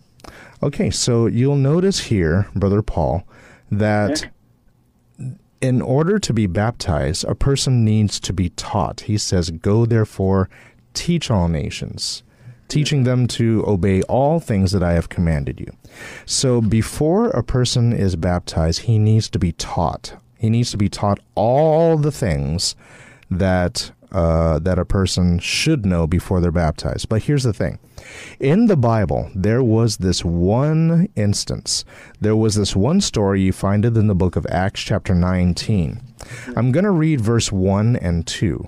Okay, 0.62 0.90
so 0.90 1.26
you'll 1.26 1.56
notice 1.56 2.00
here, 2.00 2.48
Brother 2.54 2.82
Paul, 2.82 3.26
that 3.70 4.30
in 5.60 5.80
order 5.80 6.18
to 6.18 6.32
be 6.32 6.46
baptized, 6.46 7.24
a 7.24 7.34
person 7.34 7.84
needs 7.84 8.20
to 8.20 8.32
be 8.32 8.50
taught. 8.50 9.02
He 9.02 9.18
says, 9.18 9.50
Go 9.50 9.86
therefore, 9.86 10.50
teach 10.92 11.30
all 11.30 11.48
nations, 11.48 12.22
teaching 12.68 13.04
them 13.04 13.26
to 13.28 13.64
obey 13.66 14.02
all 14.02 14.40
things 14.40 14.72
that 14.72 14.82
I 14.82 14.92
have 14.92 15.08
commanded 15.08 15.60
you. 15.60 15.72
So 16.26 16.60
before 16.60 17.30
a 17.30 17.42
person 17.42 17.92
is 17.92 18.16
baptized, 18.16 18.82
he 18.82 18.98
needs 18.98 19.30
to 19.30 19.38
be 19.38 19.52
taught. 19.52 20.16
He 20.44 20.50
needs 20.50 20.70
to 20.72 20.76
be 20.76 20.90
taught 20.90 21.20
all 21.34 21.96
the 21.96 22.12
things 22.12 22.76
that 23.30 23.92
uh, 24.12 24.58
that 24.58 24.78
a 24.78 24.84
person 24.84 25.38
should 25.38 25.86
know 25.86 26.06
before 26.06 26.40
they're 26.40 26.52
baptized. 26.52 27.08
But 27.08 27.22
here's 27.22 27.44
the 27.44 27.54
thing 27.54 27.78
in 28.38 28.66
the 28.66 28.76
Bible, 28.76 29.30
there 29.34 29.62
was 29.62 29.96
this 29.96 30.22
one 30.22 31.08
instance, 31.16 31.86
there 32.20 32.36
was 32.36 32.56
this 32.56 32.76
one 32.76 33.00
story, 33.00 33.40
you 33.40 33.52
find 33.52 33.86
it 33.86 33.96
in 33.96 34.06
the 34.06 34.14
book 34.14 34.36
of 34.36 34.46
Acts, 34.50 34.82
chapter 34.82 35.14
19. 35.14 36.02
I'm 36.56 36.72
going 36.72 36.84
to 36.84 36.90
read 36.90 37.22
verse 37.22 37.50
1 37.50 37.96
and 37.96 38.26
2. 38.26 38.66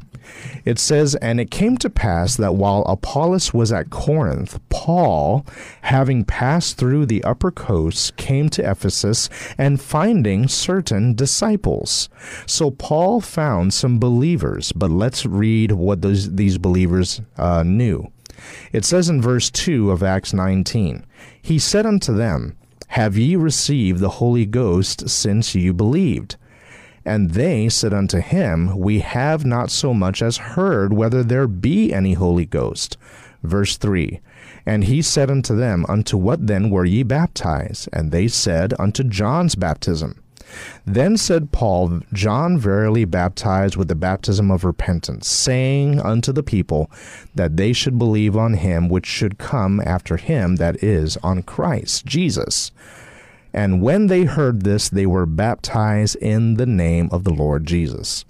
It 0.64 0.79
says, 0.79 1.14
And 1.16 1.41
it 1.41 1.51
came 1.51 1.77
to 1.79 1.91
pass 1.91 2.37
that 2.37 2.55
while 2.55 2.83
Apollos 2.83 3.55
was 3.55 3.72
at 3.72 3.91
Corinth, 3.91 4.59
Paul, 4.68 5.47
having 5.83 6.24
passed 6.24 6.77
through 6.77 7.07
the 7.07 7.22
upper 7.24 7.51
coast, 7.51 8.16
came 8.16 8.49
to 8.51 8.68
Ephesus, 8.68 9.29
and 9.57 9.81
finding 9.81 10.49
certain 10.49 11.14
disciples. 11.14 12.09
So 12.47 12.70
Paul 12.70 13.20
found 13.20 13.74
some 13.74 13.99
believers, 13.99 14.72
but 14.72 14.91
let's 14.91 15.27
read 15.27 15.72
what 15.72 16.03
those, 16.03 16.35
these 16.35 16.59
believers 16.59 17.20
uh, 17.37 17.62
knew. 17.62 18.11
It 18.72 18.85
says 18.85 19.09
in 19.09 19.22
verse 19.22 19.51
2 19.51 19.91
of 19.91 20.03
Acts 20.03 20.33
19, 20.33 21.05
He 21.41 21.59
said 21.59 21.87
unto 21.87 22.14
them, 22.14 22.57
Have 22.89 23.16
ye 23.16 23.37
received 23.37 24.01
the 24.01 24.20
Holy 24.20 24.47
Ghost 24.47 25.09
since 25.09 25.55
you 25.55 25.72
believed? 25.72 26.37
And 27.07 27.30
they 27.30 27.68
said 27.68 27.94
unto 27.94 28.18
him, 28.18 28.76
We 28.76 28.98
have 28.98 29.46
not 29.46 29.70
so 29.70 29.94
much 29.94 30.20
as 30.20 30.38
heard 30.38 30.92
whether 30.92 31.22
there 31.22 31.46
be 31.46 31.92
any 31.92 32.14
Holy 32.14 32.46
Ghost. 32.46 32.96
Verse 33.44 33.76
3 33.76 34.20
And 34.66 34.84
he 34.84 35.00
said 35.02 35.30
unto 35.30 35.54
them, 35.54 35.86
Unto 35.88 36.16
what 36.16 36.48
then 36.48 36.68
were 36.68 36.84
ye 36.84 37.04
baptized? 37.04 37.88
And 37.92 38.11
they 38.11 38.26
said, 38.26 38.74
Unto 38.80 39.04
John's 39.04 39.54
baptism. 39.54 40.20
Then 40.84 41.16
said 41.16 41.52
Paul, 41.52 42.00
John 42.12 42.59
verily 42.59 43.04
baptized 43.04 43.76
with 43.76 43.88
the 43.88 43.94
baptism 43.94 44.50
of 44.50 44.64
repentance, 44.64 45.28
saying 45.28 46.00
unto 46.00 46.32
the 46.32 46.42
people 46.42 46.90
that 47.34 47.57
they 47.57 47.72
should 47.72 47.98
believe 47.98 48.36
on 48.36 48.54
him 48.54 48.88
which 48.88 49.07
should 49.07 49.38
come 49.38 49.80
after 49.84 50.16
him, 50.16 50.57
that 50.57 50.82
is, 50.82 51.16
on 51.18 51.42
Christ 51.42 52.04
Jesus. 52.07 52.72
And 53.57 53.80
when 53.80 54.09
they 54.09 54.24
heard 54.24 54.62
this, 54.62 54.90
they 54.90 55.07
were 55.07 55.24
baptized 55.24 56.16
in 56.16 56.54
the 56.54 56.66
name 56.66 57.09
of 57.11 57.24
the 57.24 57.32
Lord 57.32 57.66
Jesus. 57.66 58.26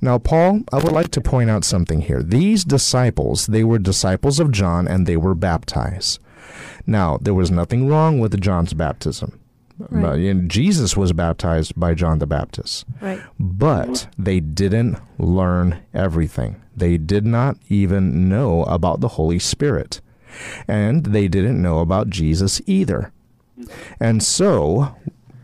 Now, 0.00 0.18
Paul, 0.18 0.62
I 0.72 0.76
would 0.76 0.92
like 0.92 1.10
to 1.10 1.20
point 1.20 1.50
out 1.50 1.64
something 1.64 2.02
here. 2.02 2.22
These 2.22 2.64
disciples, 2.64 3.46
they 3.46 3.64
were 3.64 3.80
disciples 3.80 4.38
of 4.38 4.52
John 4.52 4.86
and 4.86 5.04
they 5.04 5.16
were 5.16 5.34
baptized. 5.34 6.20
Now, 6.86 7.18
there 7.20 7.34
was 7.34 7.50
nothing 7.50 7.88
wrong 7.88 8.20
with 8.20 8.40
John's 8.40 8.72
baptism. 8.72 9.40
Right. 9.78 10.46
Jesus 10.48 10.96
was 10.96 11.12
baptized 11.12 11.78
by 11.78 11.94
John 11.94 12.18
the 12.18 12.26
Baptist. 12.26 12.86
Right. 13.00 13.20
But 13.40 14.06
they 14.16 14.40
didn't 14.40 14.98
learn 15.18 15.82
everything. 15.92 16.62
They 16.74 16.98
did 16.98 17.26
not 17.26 17.56
even 17.68 18.28
know 18.28 18.62
about 18.64 19.00
the 19.00 19.08
Holy 19.08 19.38
Spirit. 19.38 20.00
And 20.68 21.06
they 21.06 21.28
didn't 21.28 21.60
know 21.60 21.80
about 21.80 22.10
Jesus 22.10 22.62
either. 22.66 23.12
And 24.00 24.22
so, 24.22 24.94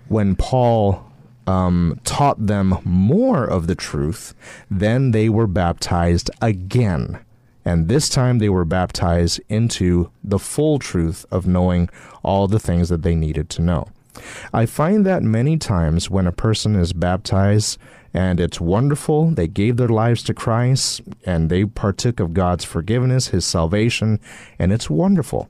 when 0.09 0.37
Paul 0.37 1.13
um, 1.47 2.01
taught 2.05 2.47
them 2.47 2.79
more 2.85 3.45
of 3.45 3.67
the 3.67 3.75
truth, 3.75 4.35
then 4.71 5.11
they 5.11 5.29
were 5.29 5.47
baptized 5.47 6.31
again. 6.41 7.19
And 7.65 7.89
this 7.89 8.09
time 8.09 8.39
they 8.39 8.49
were 8.49 8.65
baptized 8.65 9.41
into 9.49 10.11
the 10.25 10.39
full 10.39 10.79
truth 10.79 11.25
of 11.31 11.47
knowing 11.47 11.89
all 12.23 12.49
the 12.49 12.59
things 12.59 12.89
that 12.89 13.03
they 13.03 13.15
needed 13.15 13.49
to 13.51 13.63
know. 13.63 13.89
I 14.53 14.67
find 14.67 15.07
that 15.07 15.23
many 15.23 15.57
times 15.57 16.11
when 16.11 16.27
a 16.27 16.33
person 16.33 16.77
is 16.77 16.93
baptized 16.93 17.79
and 18.13 18.41
it's 18.41 18.61
wonderful, 18.61 19.31
they 19.31 19.49
gave 19.49 19.77
their 19.77 19.89
lives 19.89 20.23
to 20.25 20.35
Christ 20.35 21.01
and 21.25 21.49
they 21.49 21.65
partook 21.65 22.21
of 22.21 22.35
God's 22.35 22.65
forgiveness, 22.65 23.29
His 23.29 23.47
salvation, 23.47 24.21
and 24.59 24.73
it's 24.73 24.91
wonderful. 24.91 25.49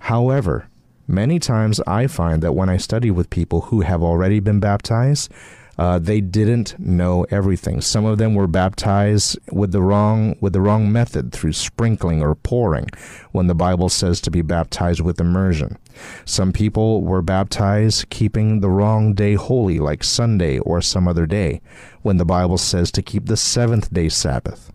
However, 0.00 0.68
many 1.06 1.38
times 1.38 1.80
I 1.86 2.06
find 2.06 2.42
that 2.42 2.54
when 2.54 2.68
I 2.68 2.76
study 2.76 3.10
with 3.10 3.30
people 3.30 3.62
who 3.62 3.80
have 3.82 4.02
already 4.02 4.40
been 4.40 4.60
baptized, 4.60 5.32
uh, 5.78 5.98
they 5.98 6.20
didn't 6.20 6.78
know 6.78 7.26
everything. 7.30 7.80
Some 7.80 8.04
of 8.04 8.18
them 8.18 8.34
were 8.34 8.46
baptized 8.46 9.38
with 9.50 9.72
the 9.72 9.82
wrong 9.82 10.36
with 10.40 10.52
the 10.52 10.60
wrong 10.60 10.92
method 10.92 11.32
through 11.32 11.54
sprinkling 11.54 12.22
or 12.22 12.34
pouring, 12.34 12.88
when 13.32 13.46
the 13.46 13.54
Bible 13.54 13.88
says 13.88 14.20
to 14.20 14.30
be 14.30 14.42
baptized 14.42 15.00
with 15.00 15.20
immersion. 15.20 15.78
Some 16.24 16.52
people 16.52 17.02
were 17.02 17.22
baptized 17.22 18.10
keeping 18.10 18.60
the 18.60 18.70
wrong 18.70 19.14
day 19.14 19.34
holy, 19.34 19.78
like 19.78 20.04
Sunday 20.04 20.58
or 20.58 20.82
some 20.82 21.08
other 21.08 21.26
day, 21.26 21.60
when 22.02 22.18
the 22.18 22.24
Bible 22.24 22.58
says 22.58 22.92
to 22.92 23.02
keep 23.02 23.26
the 23.26 23.36
seventh 23.36 23.92
day 23.92 24.08
Sabbath. 24.08 24.70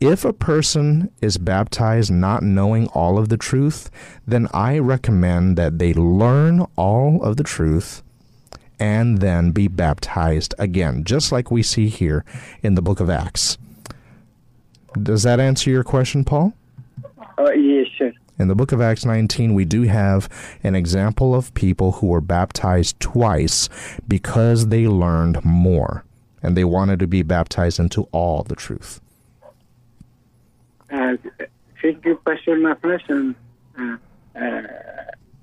If 0.00 0.24
a 0.24 0.32
person 0.32 1.10
is 1.20 1.38
baptized 1.38 2.10
not 2.10 2.42
knowing 2.42 2.86
all 2.88 3.18
of 3.18 3.28
the 3.28 3.36
truth, 3.36 3.90
then 4.26 4.48
I 4.52 4.78
recommend 4.78 5.56
that 5.56 5.78
they 5.78 5.94
learn 5.94 6.66
all 6.76 7.22
of 7.22 7.36
the 7.36 7.44
truth 7.44 8.02
and 8.78 9.18
then 9.18 9.52
be 9.52 9.68
baptized 9.68 10.54
again, 10.58 11.04
just 11.04 11.32
like 11.32 11.50
we 11.50 11.62
see 11.62 11.88
here 11.88 12.24
in 12.62 12.74
the 12.74 12.82
book 12.82 13.00
of 13.00 13.08
Acts. 13.08 13.58
Does 15.02 15.22
that 15.24 15.40
answer 15.40 15.70
your 15.70 15.84
question, 15.84 16.24
Paul? 16.24 16.52
Uh, 17.38 17.50
yes, 17.52 17.86
sir. 17.98 18.12
In 18.38 18.48
the 18.48 18.54
book 18.54 18.72
of 18.72 18.80
Acts 18.80 19.04
19, 19.04 19.54
we 19.54 19.64
do 19.64 19.82
have 19.82 20.28
an 20.62 20.74
example 20.74 21.34
of 21.34 21.54
people 21.54 21.92
who 21.92 22.08
were 22.08 22.20
baptized 22.20 23.00
twice 23.00 23.68
because 24.06 24.68
they 24.68 24.86
learned 24.86 25.42
more 25.44 26.04
and 26.42 26.56
they 26.56 26.64
wanted 26.64 26.98
to 27.00 27.06
be 27.06 27.22
baptized 27.22 27.80
into 27.80 28.02
all 28.12 28.42
the 28.42 28.54
truth. 28.54 29.00
Thank 30.90 32.04
you, 32.04 32.16
Pastor. 32.24 32.54
And, 32.54 33.34
uh, 33.78 33.96
uh, 34.38 34.62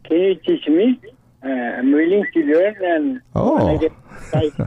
can 0.03 0.17
you 0.19 0.35
teach 0.35 0.67
me? 0.67 0.99
Uh, 1.43 1.47
I'm 1.49 1.91
willing 1.91 2.25
to 2.33 2.39
learn 2.43 2.75
and 2.81 3.21
Oh. 3.35 3.75
I 3.75 3.77
get 3.77 3.91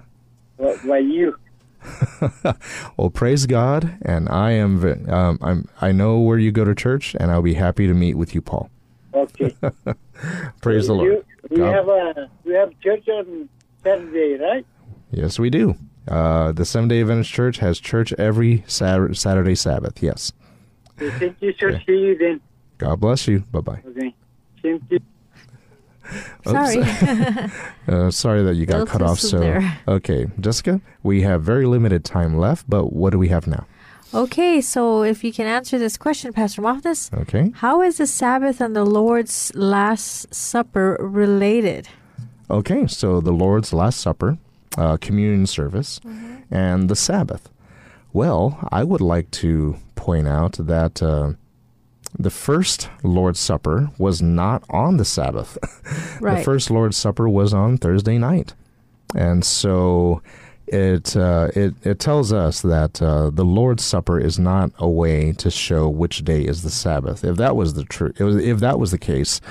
by- 0.59 0.77
by 0.87 0.99
you. 0.99 1.37
well, 2.97 3.11
praise 3.11 3.47
God, 3.47 3.97
and 4.03 4.29
I 4.29 4.53
am 4.53 4.83
um, 5.09 5.39
I'm 5.41 5.69
I 5.81 5.93
know 5.93 6.19
where 6.19 6.39
you 6.39 6.51
go 6.51 6.65
to 6.65 6.75
church, 6.75 7.15
and 7.21 7.31
I'll 7.31 7.43
be 7.43 7.55
happy 7.55 7.87
to 7.87 7.95
meet 7.95 8.15
with 8.17 8.35
you, 8.35 8.41
Paul. 8.41 8.71
Okay. 9.15 9.55
Praise 10.63 10.89
the 10.89 10.95
you, 10.95 10.99
Lord. 11.11 11.25
We 11.51 11.57
God- 11.59 11.75
have 11.75 11.89
a 11.89 12.31
we 12.45 12.55
have 12.55 12.73
church 12.81 13.07
on 13.09 13.49
Saturday, 13.85 14.43
right? 14.43 14.67
Yes, 15.13 15.39
we 15.39 15.49
do. 15.51 15.77
Uh, 16.09 16.53
the 16.53 16.65
Seventh 16.65 16.91
Day 16.91 17.01
Adventist 17.03 17.33
Church 17.33 17.59
has 17.59 17.79
church 17.79 18.13
every 18.15 18.65
Sat- 18.67 19.15
Saturday 19.17 19.55
Sabbath. 19.55 20.03
Yes. 20.03 20.33
Okay, 21.01 21.19
thank 21.19 21.37
you, 21.41 21.53
sir. 21.59 21.71
Okay. 21.71 21.85
See 21.87 21.93
you 21.93 22.19
then. 22.19 22.41
God 22.79 23.01
bless 23.01 23.27
you. 23.29 23.41
Bye 23.53 23.61
bye. 23.61 23.83
Okay. 23.89 24.15
Thank 24.63 24.83
you. 24.91 24.99
Sorry. 26.45 26.83
Uh, 27.89 28.11
sorry 28.11 28.43
that 28.43 28.57
you 28.57 28.67
got 28.67 28.81
Little 28.81 28.87
cut 28.99 29.03
off. 29.03 29.21
So 29.21 29.39
there. 29.39 29.79
okay, 29.87 30.27
Jessica, 30.41 30.81
we 31.05 31.23
have 31.23 31.45
very 31.45 31.67
limited 31.67 32.05
time 32.05 32.37
left, 32.37 32.69
but 32.69 32.93
what 32.93 33.11
do 33.11 33.19
we 33.19 33.29
have 33.29 33.47
now? 33.47 33.65
okay, 34.13 34.61
so 34.61 35.05
if 35.05 35.23
you 35.23 35.33
can 35.33 35.47
answer 35.47 35.79
this 35.79 35.97
question, 35.97 36.33
Pastor 36.33 36.63
Mafnas, 36.63 37.13
Okay. 37.17 37.53
how 37.57 37.83
is 37.83 37.99
the 37.99 38.07
Sabbath 38.09 38.61
and 38.61 38.75
the 38.75 38.85
Lord's 38.85 39.53
Last 39.55 40.35
Supper 40.35 40.97
related? 41.01 41.89
Okay, 42.51 42.89
so 42.89 43.21
the 43.21 43.31
Lord's 43.33 43.73
Last 43.73 44.01
Supper, 44.01 44.37
uh, 44.77 44.97
communion 44.97 45.47
service, 45.47 46.01
and 46.51 46.89
the 46.89 46.97
Sabbath. 46.97 47.49
Well, 48.13 48.59
I 48.73 48.83
would 48.83 49.01
like 49.01 49.31
to 49.43 49.77
point 50.07 50.29
out 50.29 50.53
that 50.53 51.03
uh, 51.03 51.33
the 52.17 52.31
first 52.31 52.89
Lord's 53.03 53.41
Supper 53.41 53.91
was 53.99 54.23
not 54.23 54.63
on 54.71 54.97
the 54.97 55.05
Sabbath. 55.05 55.59
Right. 56.19 56.39
The 56.39 56.45
first 56.45 56.71
Lord's 56.71 56.97
Supper 56.97 57.29
was 57.29 57.53
on 57.53 57.77
Thursday 57.77 58.17
night, 58.17 58.55
and 59.15 59.45
so 59.45 60.23
it 60.67 61.15
uh, 61.15 61.49
it 61.55 61.75
it 61.83 61.99
tells 61.99 62.33
us 62.33 62.63
that 62.63 63.03
uh, 63.03 63.29
the 63.31 63.45
Lord's 63.45 63.85
Supper 63.85 64.19
is 64.19 64.39
not 64.39 64.73
a 64.79 64.89
way 64.89 65.33
to 65.33 65.51
show 65.51 65.89
which 65.91 66.25
day 66.25 66.43
is 66.43 66.63
the 66.63 66.71
Sabbath. 66.71 67.23
If 67.23 67.37
that 67.37 67.55
was 67.55 67.75
the 67.75 67.85
true, 67.85 68.13
if 68.19 68.59
that 68.61 68.79
was 68.79 68.91
the 68.93 68.99
case, 69.13 69.43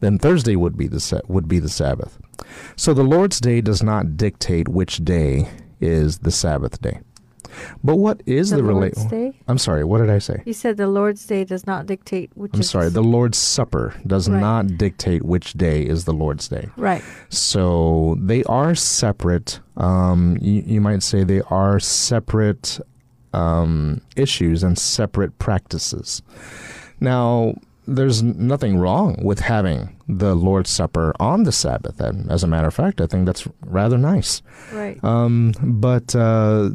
then 0.00 0.18
Thursday 0.18 0.56
would 0.56 0.76
be 0.76 0.88
the 0.88 1.00
sa- 1.00 1.26
would 1.26 1.48
be 1.48 1.58
the 1.58 1.70
Sabbath. 1.70 2.18
So 2.76 2.92
the 2.92 3.02
Lord's 3.16 3.40
Day 3.40 3.62
does 3.62 3.82
not 3.82 4.16
dictate 4.18 4.68
which 4.68 5.02
day 5.02 5.48
is 5.80 6.18
the 6.18 6.30
Sabbath 6.30 6.82
day. 6.82 7.00
But 7.84 7.96
what 7.96 8.22
is 8.26 8.50
The 8.50 8.56
the, 8.56 8.62
Lord's? 8.62 9.06
I'm 9.48 9.58
sorry. 9.58 9.84
What 9.84 9.98
did 9.98 10.10
I 10.10 10.18
say? 10.18 10.42
You 10.44 10.52
said 10.52 10.76
the 10.76 10.86
Lord's 10.86 11.24
Day 11.26 11.44
does 11.44 11.66
not 11.66 11.86
dictate 11.86 12.30
which 12.34 12.52
I'm 12.54 12.60
is 12.60 12.70
sorry. 12.70 12.88
The 12.90 13.02
Lord's 13.02 13.38
Supper 13.38 13.94
does 14.06 14.28
Right. 14.28 14.40
not 14.40 14.78
dictate 14.78 15.22
which 15.24 15.54
day 15.54 15.82
is 15.82 16.04
the 16.04 16.12
Lord's 16.12 16.48
Day. 16.48 16.68
right. 16.76 17.02
So 17.28 18.16
they 18.20 18.44
are 18.44 18.74
separate. 18.74 19.60
Um, 19.76 20.36
you, 20.40 20.62
you 20.66 20.80
might 20.80 21.02
say 21.02 21.24
they 21.24 21.42
are 21.50 21.80
separate 21.80 22.80
um, 23.32 24.00
issues 24.16 24.62
and 24.62 24.78
separate 24.78 25.38
practices. 25.38 26.22
Now, 27.00 27.54
there's 27.86 28.22
nothing 28.22 28.76
wrong 28.78 29.16
with 29.24 29.40
having 29.40 29.96
the 30.08 30.34
Lord's 30.34 30.70
Supper 30.70 31.12
on 31.18 31.44
the 31.44 31.50
Sabbath. 31.52 31.98
And 32.00 32.30
as 32.30 32.44
a 32.44 32.46
matter 32.46 32.68
of 32.68 32.74
fact, 32.74 33.00
I 33.00 33.06
think 33.06 33.26
that's 33.26 33.48
rather 33.64 33.96
nice. 33.98 34.42
Right. 34.72 35.02
Um, 35.02 35.52
but 35.62 36.14
uh, 36.14 36.70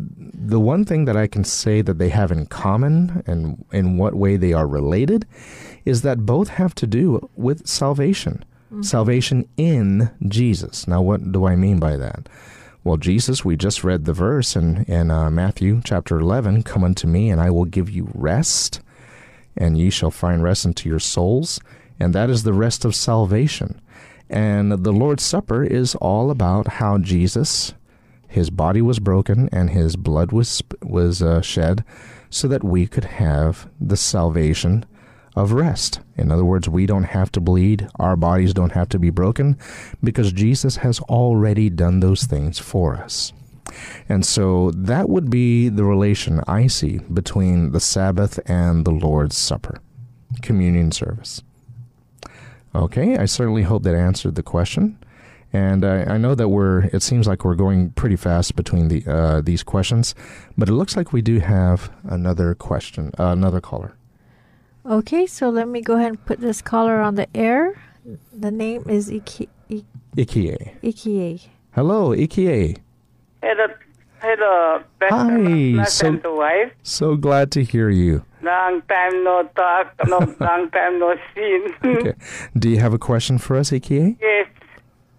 the 0.49 0.59
one 0.59 0.85
thing 0.85 1.05
that 1.05 1.17
I 1.17 1.27
can 1.27 1.43
say 1.43 1.81
that 1.81 1.97
they 1.97 2.09
have 2.09 2.31
in 2.31 2.45
common 2.45 3.23
and 3.25 3.63
in 3.71 3.97
what 3.97 4.15
way 4.15 4.37
they 4.37 4.53
are 4.53 4.67
related 4.67 5.25
is 5.85 6.01
that 6.01 6.25
both 6.25 6.49
have 6.49 6.75
to 6.75 6.87
do 6.87 7.29
with 7.35 7.67
salvation. 7.67 8.43
Salvation 8.81 9.47
in 9.55 10.11
Jesus. 10.27 10.85
Now, 10.87 11.01
what 11.01 11.31
do 11.31 11.45
I 11.45 11.55
mean 11.55 11.79
by 11.79 11.95
that? 11.95 12.27
Well, 12.83 12.97
Jesus, 12.97 13.45
we 13.45 13.55
just 13.55 13.83
read 13.83 14.05
the 14.05 14.13
verse 14.13 14.55
in, 14.55 14.83
in 14.83 15.11
uh, 15.11 15.29
Matthew 15.29 15.81
chapter 15.83 16.19
11 16.19 16.63
Come 16.63 16.83
unto 16.83 17.07
me, 17.07 17.29
and 17.29 17.39
I 17.39 17.49
will 17.49 17.65
give 17.65 17.89
you 17.89 18.09
rest, 18.13 18.81
and 19.55 19.77
ye 19.77 19.89
shall 19.89 20.11
find 20.11 20.43
rest 20.43 20.65
unto 20.65 20.89
your 20.89 20.99
souls. 20.99 21.59
And 21.99 22.13
that 22.13 22.29
is 22.29 22.43
the 22.43 22.53
rest 22.53 22.83
of 22.83 22.93
salvation. 22.93 23.79
And 24.29 24.71
the 24.71 24.91
Lord's 24.91 25.23
Supper 25.23 25.63
is 25.63 25.95
all 25.95 26.29
about 26.29 26.67
how 26.67 26.97
Jesus, 26.97 27.73
his 28.35 28.49
body 28.49 28.81
was 28.81 28.99
broken 28.99 29.47
and 29.53 29.69
his 29.69 29.95
blood 29.95 30.33
was 30.33 30.61
was 30.83 31.21
uh, 31.21 31.41
shed, 31.41 31.85
so 32.29 32.49
that 32.49 32.65
we 32.65 32.85
could 32.85 33.05
have 33.05 33.69
the 33.79 33.95
salvation 33.95 34.85
of 35.37 35.53
rest. 35.53 36.01
In 36.17 36.31
other 36.31 36.43
words, 36.43 36.67
we 36.67 36.85
don't 36.85 37.05
have 37.05 37.31
to 37.31 37.39
bleed, 37.39 37.87
our 37.95 38.17
bodies 38.17 38.53
don't 38.53 38.73
have 38.73 38.89
to 38.89 38.99
be 38.99 39.09
broken, 39.09 39.57
because 40.03 40.33
Jesus 40.33 40.75
has 40.77 40.99
already 41.01 41.69
done 41.69 42.01
those 42.01 42.25
things 42.25 42.59
for 42.59 42.97
us. 42.97 43.31
And 44.09 44.25
so 44.25 44.71
that 44.71 45.09
would 45.09 45.29
be 45.29 45.69
the 45.69 45.85
relation 45.85 46.41
I 46.45 46.67
see 46.67 46.99
between 47.13 47.71
the 47.71 47.79
Sabbath 47.79 48.39
and 48.49 48.85
the 48.85 48.91
Lord's 49.07 49.37
Supper, 49.37 49.79
communion 50.41 50.91
service. 50.91 51.41
Okay, 52.73 53.17
I 53.17 53.25
certainly 53.25 53.63
hope 53.63 53.83
that 53.83 53.95
answered 53.95 54.35
the 54.35 54.43
question. 54.43 54.97
And 55.55 55.85
I, 55.85 56.03
I 56.15 56.17
know 56.17 56.35
that 56.35 56.49
we're, 56.49 56.83
it 56.95 57.01
seems 57.01 57.27
like 57.27 57.45
we're 57.45 57.55
going 57.55 57.91
pretty 57.91 58.17
fast 58.17 58.55
between 58.57 58.89
the 58.89 58.99
uh, 59.07 59.39
these 59.41 59.63
questions, 59.63 60.13
but 60.57 60.67
it 60.67 60.73
looks 60.73 60.97
like 60.97 61.13
we 61.13 61.21
do 61.21 61.39
have 61.39 61.89
another 62.03 62.53
question, 62.55 63.11
uh, 63.17 63.27
another 63.39 63.61
caller. 63.61 63.95
Okay, 64.85 65.25
so 65.25 65.49
let 65.49 65.67
me 65.67 65.79
go 65.81 65.95
ahead 65.95 66.09
and 66.09 66.25
put 66.25 66.39
this 66.41 66.61
caller 66.61 66.99
on 66.99 67.15
the 67.15 67.27
air. 67.35 67.79
The 68.33 68.51
name 68.51 68.83
is 68.89 69.09
Iki, 69.09 69.47
I- 69.71 69.85
Ikie. 70.17 70.75
Ikie. 70.83 71.47
Hello, 71.71 72.09
Ikie. 72.09 72.77
Hello, 73.41 73.65
hello, 74.21 74.83
Pastor 74.99 75.15
Hi, 75.15 75.29
Mafnas 75.31 75.87
so- 75.89 76.11
the 76.17 76.33
wife. 76.33 76.71
So 76.83 77.15
glad 77.15 77.49
to 77.53 77.63
hear 77.63 77.89
you. 77.89 78.23
Long 78.43 78.81
time 78.89 79.23
no 79.23 79.49
talk, 79.55 79.93
no 80.07 80.17
long 80.39 80.69
time 80.69 80.99
no 80.99 81.15
seen. 81.33 81.73
Okay. 81.83 82.13
Do 82.59 82.69
you 82.69 82.77
have 82.79 82.93
a 82.93 82.99
question 82.99 83.37
for 83.39 83.55
us, 83.55 83.71
Ikie? 83.71 84.17
yes, 84.21 84.47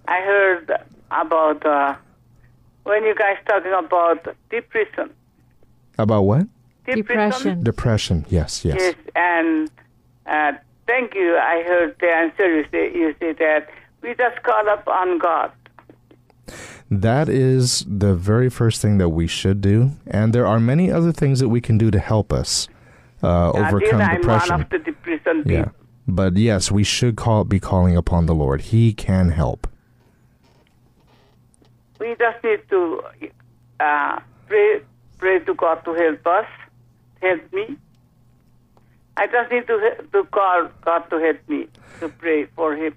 I 0.09 0.20
heard 0.20 0.72
about 1.11 1.64
uh, 1.66 1.96
when 2.84 3.04
you 3.04 3.14
guys 3.14 3.36
talking 3.46 3.72
about 3.72 4.36
depression. 4.50 5.11
About 5.98 6.22
what? 6.22 6.46
Depression. 6.84 7.62
Depression. 7.64 8.26
Yes, 8.28 8.64
yes. 8.64 8.76
Yes, 8.78 8.94
and 9.16 9.70
uh, 10.26 10.52
thank 10.86 11.14
you. 11.14 11.36
I 11.36 11.62
heard 11.66 11.96
the 12.00 12.07
answer. 12.07 12.57
You 12.57 12.64
say 12.70 12.92
you 12.94 13.14
say 13.18 13.32
that 13.32 13.68
we 14.02 14.14
just 14.14 14.42
call 14.42 14.68
up 14.68 14.86
on 14.86 15.18
God. 15.18 15.52
That 16.88 17.28
is 17.28 17.84
the 17.88 18.14
very 18.14 18.48
first 18.48 18.80
thing 18.80 18.98
that 18.98 19.09
we 19.09 19.26
should 19.26 19.61
do, 19.61 19.92
and 20.07 20.32
there 20.32 20.46
are 20.46 20.61
many 20.61 20.92
other 20.92 21.11
things 21.11 21.40
that 21.40 21.48
we 21.48 21.61
can 21.61 21.76
do 21.78 21.90
to 21.90 21.98
help 21.98 22.32
us 22.32 22.68
uh, 23.22 23.50
this 23.50 23.62
overcome 23.62 24.00
I'm 24.00 24.20
depression. 24.20 24.52
one 24.52 24.61
of 24.62 24.70
the 24.70 24.78
depression 24.78 25.42
people. 25.42 25.52
Yeah, 25.52 25.68
but 26.07 26.36
yes, 26.36 26.70
we 26.70 26.84
should 26.84 27.16
call 27.16 27.42
be 27.42 27.59
calling 27.59 27.96
upon 27.96 28.26
the 28.26 28.34
Lord. 28.34 28.61
He 28.61 28.92
can 28.92 29.30
help. 29.30 29.66
We 31.99 32.14
just 32.18 32.42
need 32.44 32.61
to 32.70 33.03
uh, 33.80 34.20
pray, 34.47 34.80
pray 35.18 35.38
to 35.40 35.55
God 35.55 35.84
to 35.84 35.94
help 35.94 36.26
us, 36.26 36.47
help 37.22 37.53
me. 37.53 37.76
I 39.16 39.26
just 39.26 39.51
need 39.51 39.66
to 39.66 40.05
to 40.12 40.24
call 40.24 40.68
God 40.84 41.09
to 41.11 41.18
help 41.18 41.49
me 41.49 41.68
to 42.01 42.09
pray 42.09 42.44
for 42.55 42.74
Him. 42.76 42.94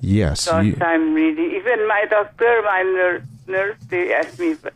Yes, 0.00 0.44
Because 0.44 0.66
you, 0.66 0.76
I'm 0.80 1.14
really 1.14 1.56
even 1.56 1.86
my 1.88 2.04
doctor, 2.10 2.62
my 2.64 2.82
nurse, 2.82 3.22
nurse 3.46 3.76
they 3.88 4.12
asked 4.12 4.38
me 4.38 4.52
if 4.52 4.66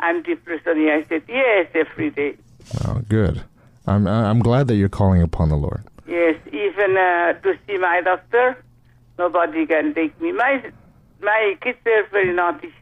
I'm 0.00 0.22
depressed. 0.22 0.66
And 0.66 0.90
I 0.90 1.04
said 1.08 1.22
yes 1.28 1.68
every 1.74 2.10
day. 2.10 2.36
oh, 2.84 3.00
good. 3.08 3.44
I'm 3.86 4.06
I'm 4.08 4.40
glad 4.40 4.66
that 4.68 4.74
you're 4.74 4.88
calling 4.88 5.22
upon 5.22 5.48
the 5.48 5.56
Lord. 5.56 5.84
Yes, 6.06 6.36
even 6.48 6.96
uh, 6.96 7.32
to 7.42 7.56
see 7.66 7.78
my 7.78 8.00
doctor, 8.02 8.56
nobody 9.18 9.66
can 9.66 9.94
take 9.94 10.20
me. 10.20 10.32
My 10.32 10.62
my 11.20 11.56
kids 11.60 11.78
are 11.86 12.06
very 12.10 12.32
naughty. 12.34 12.72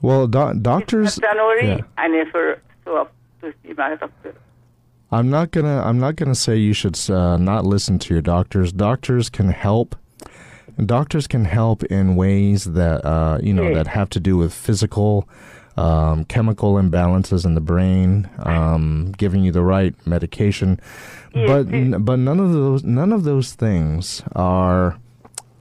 Well, 0.00 0.26
do- 0.26 0.54
doctors. 0.54 1.14
Yeah. 1.66 1.80
I 1.96 2.08
never 2.08 2.60
show 2.84 2.96
up 2.96 3.12
to 3.40 3.52
see 3.62 3.72
my 3.74 3.94
doctor. 3.96 4.34
I'm 5.10 5.28
not 5.30 5.50
gonna. 5.50 5.82
I'm 5.82 5.98
not 5.98 6.16
gonna 6.16 6.34
say 6.34 6.56
you 6.56 6.72
should 6.72 6.98
uh, 7.10 7.36
not 7.36 7.64
listen 7.66 7.98
to 8.00 8.14
your 8.14 8.22
doctors. 8.22 8.72
Doctors 8.72 9.28
can 9.28 9.48
help. 9.50 9.94
Doctors 10.86 11.26
can 11.26 11.44
help 11.44 11.84
in 11.84 12.16
ways 12.16 12.64
that 12.64 13.04
uh, 13.04 13.38
you 13.42 13.52
know 13.52 13.74
that 13.74 13.86
have 13.88 14.08
to 14.10 14.20
do 14.20 14.36
with 14.38 14.54
physical 14.54 15.28
um, 15.76 16.24
chemical 16.24 16.74
imbalances 16.74 17.44
in 17.44 17.54
the 17.54 17.60
brain, 17.60 18.28
um, 18.40 19.12
giving 19.18 19.44
you 19.44 19.52
the 19.52 19.62
right 19.62 19.94
medication. 20.06 20.80
but 21.34 21.64
but 22.04 22.16
none 22.18 22.40
of 22.40 22.52
those 22.52 22.82
none 22.82 23.12
of 23.12 23.24
those 23.24 23.52
things 23.52 24.22
are 24.34 24.96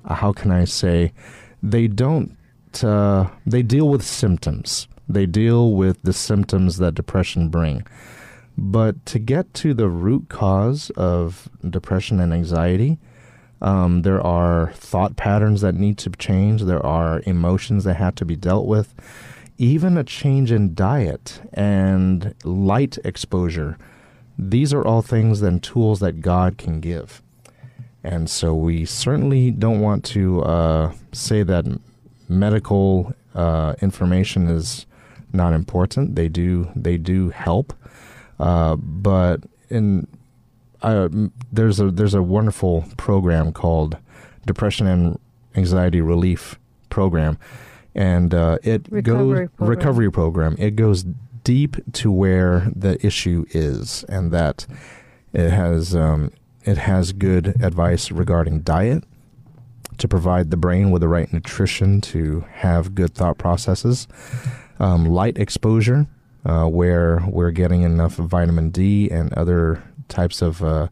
uh, 0.05 0.15
how 0.15 0.33
can 0.33 0.51
I 0.51 0.65
say 0.65 1.13
they 1.61 1.87
don't 1.87 2.37
uh, 2.83 3.27
they 3.45 3.61
deal 3.63 3.89
with 3.89 4.03
symptoms. 4.03 4.87
They 5.07 5.25
deal 5.25 5.73
with 5.73 6.01
the 6.03 6.13
symptoms 6.13 6.77
that 6.77 6.95
depression 6.95 7.49
bring. 7.49 7.85
But 8.57 9.05
to 9.07 9.19
get 9.19 9.53
to 9.55 9.73
the 9.73 9.89
root 9.89 10.29
cause 10.29 10.89
of 10.91 11.49
depression 11.67 12.19
and 12.19 12.33
anxiety, 12.33 12.99
um, 13.61 14.01
there 14.01 14.21
are 14.21 14.71
thought 14.73 15.15
patterns 15.15 15.61
that 15.61 15.75
need 15.75 15.97
to 15.99 16.09
change. 16.11 16.63
There 16.63 16.85
are 16.85 17.21
emotions 17.25 17.83
that 17.83 17.95
have 17.95 18.15
to 18.15 18.25
be 18.25 18.35
dealt 18.35 18.67
with. 18.67 18.93
Even 19.57 19.97
a 19.97 20.03
change 20.03 20.51
in 20.51 20.73
diet 20.73 21.41
and 21.53 22.33
light 22.43 22.97
exposure. 23.03 23.77
These 24.37 24.73
are 24.73 24.85
all 24.85 25.01
things 25.01 25.41
and 25.41 25.61
tools 25.61 25.99
that 25.99 26.21
God 26.21 26.57
can 26.57 26.79
give. 26.79 27.21
And 28.03 28.29
so 28.29 28.55
we 28.55 28.85
certainly 28.85 29.51
don't 29.51 29.79
want 29.79 30.03
to 30.05 30.41
uh, 30.41 30.93
say 31.11 31.43
that 31.43 31.65
medical 32.27 33.13
uh, 33.35 33.75
information 33.81 34.47
is 34.47 34.85
not 35.33 35.53
important. 35.53 36.15
They 36.15 36.27
do 36.27 36.69
they 36.75 36.97
do 36.97 37.29
help, 37.29 37.73
uh, 38.39 38.75
but 38.75 39.41
in 39.69 40.07
uh, 40.81 41.09
there's 41.51 41.79
a 41.79 41.91
there's 41.91 42.13
a 42.13 42.23
wonderful 42.23 42.85
program 42.97 43.53
called 43.53 43.97
Depression 44.45 44.87
and 44.87 45.19
Anxiety 45.55 46.01
Relief 46.01 46.59
Program, 46.89 47.37
and 47.93 48.33
uh, 48.33 48.57
it 48.63 48.87
Recovery 48.89 49.45
goes 49.45 49.49
program. 49.55 49.69
recovery 49.69 50.11
program. 50.11 50.55
It 50.59 50.75
goes 50.75 51.05
deep 51.43 51.77
to 51.93 52.11
where 52.11 52.71
the 52.75 53.03
issue 53.05 53.45
is, 53.51 54.03
and 54.09 54.31
that 54.31 54.65
it 55.33 55.49
has 55.51 55.95
um, 55.95 56.31
it 56.63 56.77
has 56.77 57.13
good 57.13 57.61
advice 57.61 58.11
regarding 58.11 58.61
diet 58.61 59.03
to 59.97 60.07
provide 60.07 60.51
the 60.51 60.57
brain 60.57 60.91
with 60.91 61.01
the 61.01 61.07
right 61.07 61.31
nutrition 61.31 62.01
to 62.01 62.45
have 62.53 62.95
good 62.95 63.13
thought 63.13 63.37
processes. 63.37 64.07
Um, 64.79 65.05
light 65.05 65.37
exposure, 65.37 66.07
uh, 66.43 66.65
where 66.65 67.23
we're 67.27 67.51
getting 67.51 67.83
enough 67.83 68.15
vitamin 68.15 68.71
D 68.71 69.09
and 69.09 69.31
other 69.33 69.83
types 70.07 70.41
of 70.41 70.63
uh, 70.63 70.87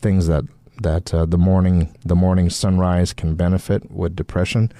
things 0.00 0.26
that 0.28 0.44
that 0.82 1.14
uh, 1.14 1.26
the 1.26 1.38
morning 1.38 1.94
the 2.04 2.16
morning 2.16 2.50
sunrise 2.50 3.12
can 3.12 3.34
benefit 3.34 3.90
with 3.90 4.16
depression. 4.16 4.72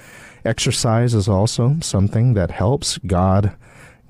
Exercise 0.43 1.13
is 1.13 1.29
also 1.29 1.77
something 1.81 2.33
that 2.33 2.51
helps. 2.51 2.97
God 2.99 3.55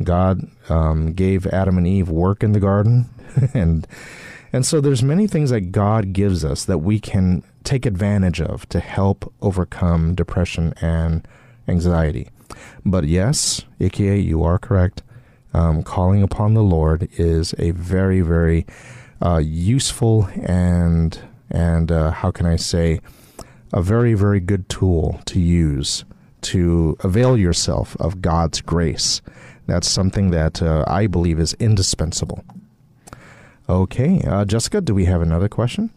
God 0.03 0.47
um, 0.69 1.13
gave 1.13 1.45
Adam 1.47 1.77
and 1.77 1.87
Eve 1.87 2.09
work 2.09 2.43
in 2.43 2.53
the 2.53 2.59
garden, 2.59 3.09
and 3.53 3.87
and 4.55 4.65
so 4.65 4.79
there's 4.79 5.03
many 5.03 5.27
things 5.27 5.49
that 5.49 5.73
God 5.73 6.13
gives 6.13 6.45
us 6.45 6.63
that 6.63 6.77
we 6.77 6.97
can 6.97 7.43
take 7.65 7.85
advantage 7.85 8.39
of 8.39 8.69
to 8.69 8.79
help 8.79 9.29
overcome 9.41 10.15
depression 10.15 10.73
and 10.79 11.27
anxiety. 11.67 12.29
But 12.85 13.03
yes, 13.03 13.63
Ike, 13.81 13.99
you 13.99 14.45
are 14.45 14.57
correct. 14.57 15.03
Um, 15.53 15.83
calling 15.83 16.23
upon 16.23 16.53
the 16.53 16.63
Lord 16.63 17.09
is 17.17 17.53
a 17.59 17.71
very, 17.71 18.21
very 18.21 18.65
uh, 19.21 19.41
useful 19.43 20.29
and 20.41 21.19
and 21.51 21.91
uh, 21.91 22.11
how 22.11 22.31
can 22.31 22.45
I 22.45 22.55
say 22.55 23.01
a 23.73 23.81
very, 23.81 24.13
very 24.13 24.39
good 24.39 24.69
tool 24.69 25.19
to 25.25 25.37
use 25.37 26.05
to 26.43 26.95
avail 27.01 27.35
yourself 27.37 27.97
of 27.99 28.21
God's 28.21 28.61
grace. 28.61 29.21
That's 29.67 29.89
something 29.89 30.29
that 30.29 30.61
uh, 30.61 30.85
I 30.87 31.07
believe 31.07 31.41
is 31.41 31.55
indispensable. 31.55 32.41
Okay, 33.67 34.21
uh, 34.27 34.45
Jessica, 34.45 34.79
do 34.81 34.93
we 34.93 35.05
have 35.05 35.21
another 35.21 35.49
question? 35.49 35.89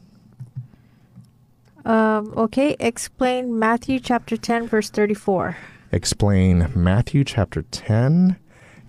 Um, 1.85 2.33
okay, 2.37 2.77
explain 2.81 3.59
Matthew 3.59 4.01
chapter 4.01 4.37
10, 4.37 4.69
verse 4.69 4.91
34. 4.91 5.57
Explain 5.93 6.71
Matthew 6.75 7.25
chapter 7.25 7.63
10 7.63 8.37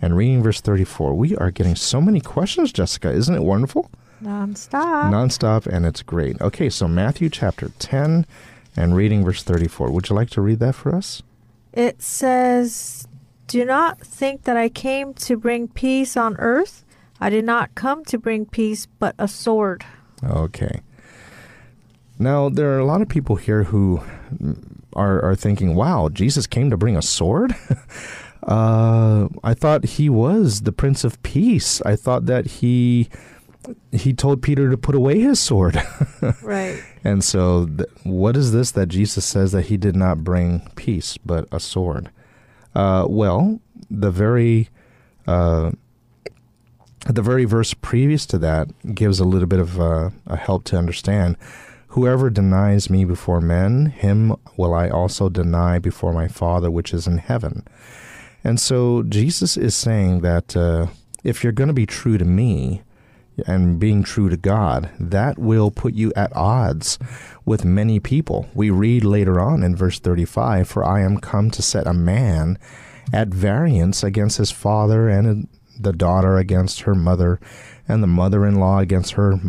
and 0.01 0.15
reading 0.15 0.41
verse 0.41 0.61
34. 0.61 1.13
We 1.13 1.35
are 1.37 1.51
getting 1.51 1.75
so 1.75 2.01
many 2.01 2.21
questions, 2.21 2.71
Jessica. 2.71 3.11
Isn't 3.11 3.35
it 3.35 3.43
wonderful? 3.43 3.89
Non-stop. 4.21 5.11
Nonstop, 5.11 5.65
and 5.65 5.85
it's 5.85 6.01
great. 6.01 6.39
Okay, 6.41 6.69
so 6.69 6.87
Matthew 6.87 7.29
chapter 7.29 7.71
10 7.79 8.25
and 8.75 8.95
reading 8.95 9.23
verse 9.23 9.43
34. 9.43 9.91
Would 9.91 10.09
you 10.09 10.15
like 10.15 10.29
to 10.31 10.41
read 10.41 10.59
that 10.59 10.75
for 10.75 10.93
us? 10.93 11.21
It 11.73 12.01
says, 12.01 13.07
Do 13.47 13.63
not 13.63 13.99
think 13.99 14.43
that 14.43 14.57
I 14.57 14.67
came 14.69 15.13
to 15.15 15.37
bring 15.37 15.67
peace 15.67 16.17
on 16.17 16.35
earth. 16.37 16.83
I 17.21 17.29
did 17.29 17.45
not 17.45 17.75
come 17.75 18.05
to 18.05 18.17
bring 18.17 18.45
peace, 18.45 18.85
but 18.85 19.15
a 19.19 19.27
sword. 19.27 19.85
Okay. 20.23 20.81
Now, 22.17 22.49
there 22.49 22.71
are 22.71 22.79
a 22.79 22.85
lot 22.85 23.01
of 23.01 23.09
people 23.09 23.37
here 23.37 23.63
who 23.63 24.01
are, 24.93 25.21
are 25.23 25.35
thinking, 25.35 25.75
wow, 25.75 26.09
Jesus 26.09 26.47
came 26.47 26.69
to 26.69 26.77
bring 26.77 26.97
a 26.97 27.01
sword? 27.01 27.55
uh, 28.43 29.27
I 29.43 29.53
thought 29.53 29.85
he 29.85 30.09
was 30.09 30.61
the 30.61 30.71
Prince 30.71 31.03
of 31.03 31.21
Peace. 31.23 31.81
I 31.81 31.95
thought 31.95 32.25
that 32.25 32.45
he 32.45 33.09
he 33.91 34.13
told 34.13 34.41
Peter 34.41 34.69
to 34.69 34.77
put 34.77 34.95
away 34.95 35.19
his 35.19 35.39
sword. 35.39 35.81
Right. 36.41 36.83
and 37.03 37.23
so, 37.23 37.65
th- 37.65 37.89
what 38.03 38.35
is 38.35 38.51
this 38.51 38.71
that 38.71 38.87
Jesus 38.87 39.23
says 39.25 39.51
that 39.53 39.63
he 39.67 39.77
did 39.77 39.95
not 39.95 40.23
bring 40.23 40.69
peace, 40.75 41.17
but 41.17 41.47
a 41.51 41.59
sword? 41.59 42.09
Uh, 42.75 43.05
well, 43.07 43.61
the 43.89 44.11
very 44.11 44.69
uh, 45.27 45.71
the 47.05 47.21
very 47.21 47.45
verse 47.45 47.73
previous 47.73 48.25
to 48.27 48.37
that 48.39 48.69
gives 48.93 49.19
a 49.19 49.25
little 49.25 49.47
bit 49.47 49.59
of 49.59 49.79
uh, 49.79 50.09
a 50.27 50.35
help 50.35 50.63
to 50.65 50.77
understand. 50.77 51.37
Whoever 51.89 52.29
denies 52.29 52.89
me 52.89 53.03
before 53.03 53.41
men, 53.41 53.87
him 53.87 54.35
will 54.57 54.73
I 54.73 54.89
also 54.89 55.29
deny 55.29 55.79
before 55.79 56.13
my 56.13 56.27
Father 56.27 56.69
which 56.69 56.93
is 56.93 57.07
in 57.07 57.17
heaven. 57.17 57.65
And 58.43 58.59
so 58.59 59.03
Jesus 59.03 59.57
is 59.57 59.75
saying 59.75 60.21
that 60.21 60.55
uh, 60.55 60.87
if 61.23 61.43
you're 61.43 61.53
going 61.53 61.67
to 61.67 61.73
be 61.73 61.85
true 61.85 62.17
to 62.17 62.25
me 62.25 62.83
and 63.47 63.79
being 63.79 64.03
true 64.03 64.29
to 64.29 64.37
God, 64.37 64.91
that 64.99 65.39
will 65.39 65.71
put 65.71 65.93
you 65.93 66.11
at 66.15 66.35
odds 66.35 66.99
with 67.45 67.65
many 67.65 67.99
people. 67.99 68.49
We 68.53 68.69
read 68.69 69.03
later 69.03 69.39
on 69.39 69.63
in 69.63 69.75
verse 69.75 69.99
35 69.99 70.67
For 70.67 70.85
I 70.85 71.01
am 71.01 71.17
come 71.17 71.49
to 71.51 71.61
set 71.61 71.87
a 71.87 71.93
man 71.93 72.57
at 73.11 73.29
variance 73.29 74.03
against 74.03 74.37
his 74.37 74.51
father, 74.51 75.09
and 75.09 75.47
the 75.79 75.93
daughter 75.93 76.37
against 76.37 76.81
her 76.81 76.95
mother, 76.95 77.39
and 77.87 78.03
the 78.03 78.07
mother 78.07 78.45
in 78.45 78.55
law 78.55 78.79
against 78.79 79.13
her. 79.13 79.39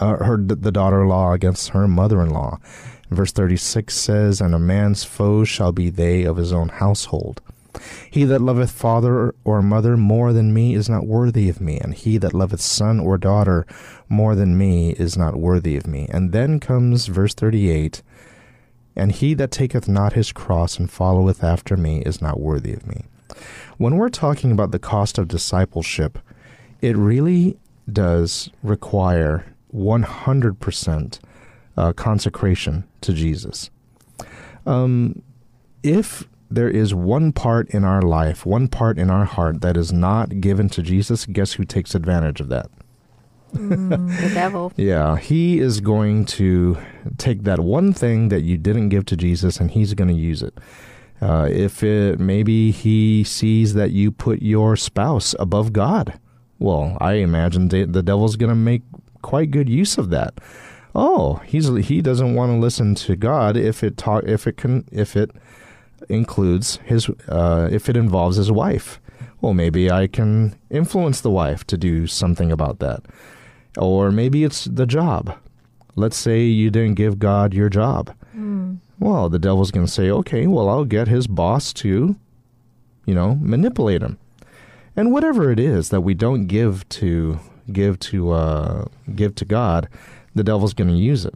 Uh, 0.00 0.24
her 0.24 0.38
the 0.38 0.72
daughter-in-law 0.72 1.32
against 1.32 1.68
her 1.68 1.86
mother-in-law. 1.86 2.58
Verse 3.10 3.30
36 3.30 3.94
says, 3.94 4.40
And 4.40 4.54
a 4.54 4.58
man's 4.58 5.04
foes 5.04 5.48
shall 5.48 5.70
be 5.70 5.90
they 5.90 6.24
of 6.24 6.38
his 6.38 6.52
own 6.52 6.70
household. 6.70 7.42
He 8.10 8.24
that 8.24 8.40
loveth 8.40 8.70
father 8.70 9.34
or 9.44 9.62
mother 9.62 9.96
more 9.96 10.32
than 10.32 10.52
me 10.52 10.74
is 10.74 10.88
not 10.88 11.06
worthy 11.06 11.48
of 11.48 11.60
me, 11.60 11.78
and 11.78 11.94
he 11.94 12.18
that 12.18 12.34
loveth 12.34 12.60
son 12.60 13.00
or 13.00 13.16
daughter 13.16 13.66
more 14.08 14.34
than 14.34 14.58
me 14.58 14.90
is 14.90 15.16
not 15.16 15.36
worthy 15.36 15.76
of 15.76 15.86
me. 15.86 16.06
And 16.10 16.32
then 16.32 16.60
comes 16.60 17.06
verse 17.06 17.34
38 17.34 18.02
And 18.94 19.12
he 19.12 19.34
that 19.34 19.50
taketh 19.50 19.88
not 19.88 20.12
his 20.12 20.32
cross 20.32 20.78
and 20.78 20.90
followeth 20.90 21.42
after 21.42 21.76
me 21.76 22.02
is 22.02 22.20
not 22.20 22.40
worthy 22.40 22.74
of 22.74 22.86
me. 22.86 23.04
When 23.82 23.96
we're 23.96 24.10
talking 24.10 24.52
about 24.52 24.70
the 24.70 24.78
cost 24.78 25.18
of 25.18 25.26
discipleship, 25.26 26.20
it 26.80 26.96
really 26.96 27.58
does 27.92 28.48
require 28.62 29.56
100% 29.74 31.18
uh, 31.76 31.92
consecration 31.94 32.84
to 33.00 33.12
Jesus. 33.12 33.70
Um, 34.66 35.22
if 35.82 36.28
there 36.48 36.68
is 36.68 36.94
one 36.94 37.32
part 37.32 37.70
in 37.70 37.82
our 37.82 38.02
life, 38.02 38.46
one 38.46 38.68
part 38.68 39.00
in 39.00 39.10
our 39.10 39.24
heart 39.24 39.62
that 39.62 39.76
is 39.76 39.92
not 39.92 40.40
given 40.40 40.68
to 40.68 40.80
Jesus, 40.80 41.26
guess 41.26 41.54
who 41.54 41.64
takes 41.64 41.96
advantage 41.96 42.40
of 42.40 42.50
that? 42.50 42.70
Mm, 43.52 44.16
the 44.20 44.32
devil. 44.32 44.72
Yeah, 44.76 45.16
he 45.16 45.58
is 45.58 45.80
going 45.80 46.26
to 46.26 46.78
take 47.18 47.42
that 47.42 47.58
one 47.58 47.92
thing 47.92 48.28
that 48.28 48.42
you 48.42 48.58
didn't 48.58 48.90
give 48.90 49.06
to 49.06 49.16
Jesus 49.16 49.58
and 49.58 49.72
he's 49.72 49.92
going 49.94 50.06
to 50.06 50.14
use 50.14 50.40
it. 50.40 50.56
Uh, 51.22 51.46
if 51.48 51.84
it 51.84 52.18
maybe 52.18 52.72
he 52.72 53.22
sees 53.22 53.74
that 53.74 53.92
you 53.92 54.10
put 54.10 54.42
your 54.42 54.74
spouse 54.74 55.36
above 55.38 55.72
God, 55.72 56.18
well, 56.58 56.98
I 57.00 57.14
imagine 57.14 57.68
the, 57.68 57.84
the 57.84 58.02
devil's 58.02 58.34
going 58.34 58.50
to 58.50 58.56
make 58.56 58.82
quite 59.22 59.52
good 59.52 59.68
use 59.68 59.98
of 59.98 60.10
that. 60.10 60.34
Oh, 60.96 61.36
he's 61.46 61.68
he 61.86 62.02
doesn't 62.02 62.34
want 62.34 62.50
to 62.50 62.56
listen 62.56 62.96
to 62.96 63.14
God 63.14 63.56
if 63.56 63.84
it 63.84 63.96
talk 63.96 64.24
if 64.24 64.48
it 64.48 64.56
can 64.56 64.84
if 64.90 65.16
it 65.16 65.30
includes 66.08 66.80
his 66.84 67.08
uh, 67.28 67.68
if 67.70 67.88
it 67.88 67.96
involves 67.96 68.36
his 68.36 68.50
wife. 68.50 69.00
Well, 69.40 69.54
maybe 69.54 69.90
I 69.90 70.08
can 70.08 70.56
influence 70.70 71.20
the 71.20 71.30
wife 71.30 71.64
to 71.68 71.76
do 71.76 72.08
something 72.08 72.50
about 72.50 72.80
that. 72.80 73.02
Or 73.78 74.10
maybe 74.10 74.42
it's 74.44 74.64
the 74.64 74.86
job. 74.86 75.36
Let's 75.94 76.16
say 76.16 76.44
you 76.44 76.70
didn't 76.70 76.94
give 76.94 77.18
God 77.18 77.54
your 77.54 77.68
job. 77.68 78.14
Mm. 78.36 78.78
Well, 79.02 79.28
the 79.28 79.40
devil's 79.40 79.72
going 79.72 79.84
to 79.84 79.90
say, 79.90 80.10
okay, 80.10 80.46
well, 80.46 80.68
I'll 80.68 80.84
get 80.84 81.08
his 81.08 81.26
boss 81.26 81.72
to, 81.72 82.14
you 83.04 83.14
know, 83.16 83.34
manipulate 83.40 84.00
him. 84.00 84.16
And 84.94 85.10
whatever 85.10 85.50
it 85.50 85.58
is 85.58 85.88
that 85.88 86.02
we 86.02 86.14
don't 86.14 86.46
give 86.46 86.88
to 86.90 87.40
give 87.72 87.98
to 87.98 88.30
uh, 88.30 88.84
give 89.16 89.34
to 89.34 89.44
God, 89.44 89.88
the 90.36 90.44
devil's 90.44 90.72
going 90.72 90.90
to 90.90 90.96
use 90.96 91.24
it. 91.24 91.34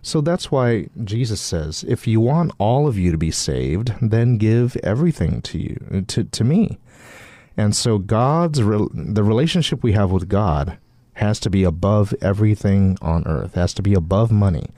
So 0.00 0.20
that's 0.20 0.52
why 0.52 0.90
Jesus 1.02 1.40
says, 1.40 1.84
if 1.88 2.06
you 2.06 2.20
want 2.20 2.52
all 2.58 2.86
of 2.86 2.96
you 2.96 3.10
to 3.10 3.18
be 3.18 3.32
saved, 3.32 3.94
then 4.00 4.38
give 4.38 4.76
everything 4.84 5.42
to 5.42 5.58
you 5.58 6.04
to 6.06 6.22
to 6.22 6.44
me. 6.44 6.78
And 7.56 7.74
so 7.74 7.98
God's 7.98 8.62
re- 8.62 8.86
the 8.94 9.24
relationship 9.24 9.82
we 9.82 9.94
have 9.94 10.12
with 10.12 10.28
God 10.28 10.78
has 11.14 11.40
to 11.40 11.50
be 11.50 11.64
above 11.64 12.14
everything 12.22 12.96
on 13.02 13.26
earth. 13.26 13.54
Has 13.54 13.74
to 13.74 13.82
be 13.82 13.94
above 13.94 14.30
money, 14.30 14.70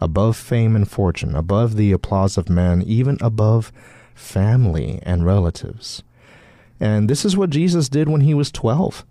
above 0.00 0.36
fame 0.36 0.74
and 0.74 0.90
fortune, 0.90 1.34
above 1.34 1.76
the 1.76 1.92
applause 1.92 2.36
of 2.38 2.48
men, 2.48 2.82
even 2.82 3.18
above 3.20 3.72
family 4.14 5.00
and 5.02 5.26
relatives. 5.26 6.02
And 6.78 7.08
this 7.10 7.24
is 7.24 7.36
what 7.36 7.50
Jesus 7.50 7.88
did 7.88 8.08
when 8.08 8.22
he 8.22 8.34
was 8.34 8.50
12. 8.50 9.04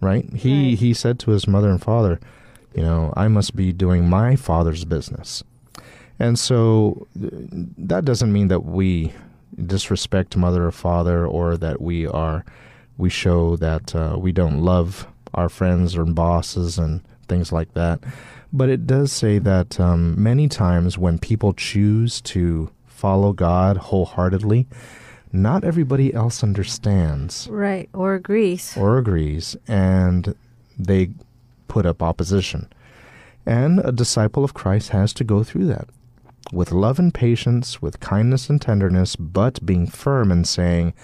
Right? 0.00 0.32
He 0.32 0.70
Right. 0.70 0.78
he 0.78 0.94
said 0.94 1.18
to 1.20 1.32
his 1.32 1.48
mother 1.48 1.70
and 1.70 1.82
father, 1.82 2.20
you 2.74 2.82
know, 2.82 3.12
I 3.16 3.26
must 3.28 3.56
be 3.56 3.72
doing 3.72 4.08
my 4.08 4.36
father's 4.36 4.84
business. 4.84 5.42
And 6.20 6.38
so 6.38 7.06
that 7.16 8.04
doesn't 8.04 8.32
mean 8.32 8.48
that 8.48 8.64
we 8.64 9.12
disrespect 9.66 10.36
mother 10.36 10.66
or 10.66 10.70
father 10.70 11.26
or 11.26 11.56
that 11.56 11.80
we 11.80 12.06
are 12.06 12.44
we 12.96 13.08
show 13.10 13.56
that 13.56 13.94
uh, 13.94 14.16
we 14.18 14.32
don't 14.32 14.60
love 14.60 15.06
our 15.34 15.48
friends 15.48 15.96
or 15.96 16.04
bosses 16.04 16.78
and 16.78 17.00
things 17.28 17.52
like 17.52 17.74
that. 17.74 18.00
But 18.52 18.68
it 18.70 18.86
does 18.86 19.12
say 19.12 19.38
that 19.38 19.78
um, 19.78 20.20
many 20.20 20.48
times 20.48 20.96
when 20.96 21.18
people 21.18 21.52
choose 21.52 22.20
to 22.22 22.70
follow 22.86 23.32
God 23.32 23.76
wholeheartedly, 23.76 24.66
not 25.32 25.62
everybody 25.64 26.12
else 26.14 26.42
understands 26.42 27.46
Right. 27.50 27.88
Or 27.92 28.14
agrees. 28.14 28.74
or 28.76 28.96
agrees, 28.98 29.56
and 29.68 30.34
they 30.78 31.10
put 31.68 31.84
up 31.84 32.02
opposition. 32.02 32.68
And 33.44 33.80
a 33.80 33.92
disciple 33.92 34.44
of 34.44 34.54
Christ 34.54 34.90
has 34.90 35.12
to 35.14 35.24
go 35.24 35.44
through 35.44 35.66
that 35.66 35.88
with 36.50 36.72
love 36.72 36.98
and 36.98 37.12
patience, 37.12 37.82
with 37.82 38.00
kindness 38.00 38.48
and 38.48 38.60
tenderness, 38.60 39.16
but 39.16 39.64
being 39.66 39.86
firm 39.86 40.32
and 40.32 40.48
saying, 40.48 40.94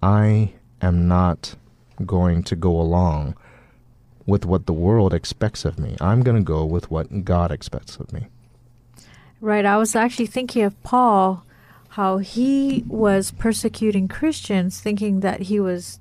I 0.00 0.52
am 0.80 1.08
not 1.08 1.56
going 2.06 2.44
to 2.44 2.56
go 2.56 2.80
along 2.80 3.36
with 4.30 4.46
what 4.46 4.66
the 4.66 4.72
world 4.72 5.12
expects 5.12 5.64
of 5.64 5.78
me. 5.78 5.96
I'm 6.00 6.22
going 6.22 6.36
to 6.36 6.42
go 6.42 6.64
with 6.64 6.90
what 6.90 7.24
God 7.24 7.50
expects 7.50 7.96
of 7.96 8.12
me. 8.12 8.28
Right. 9.40 9.66
I 9.66 9.76
was 9.76 9.96
actually 9.96 10.26
thinking 10.26 10.62
of 10.62 10.80
Paul, 10.84 11.44
how 11.90 12.18
he 12.18 12.84
was 12.86 13.32
persecuting 13.32 14.06
Christians, 14.06 14.80
thinking 14.80 15.20
that 15.20 15.42
he 15.42 15.58
was 15.58 15.98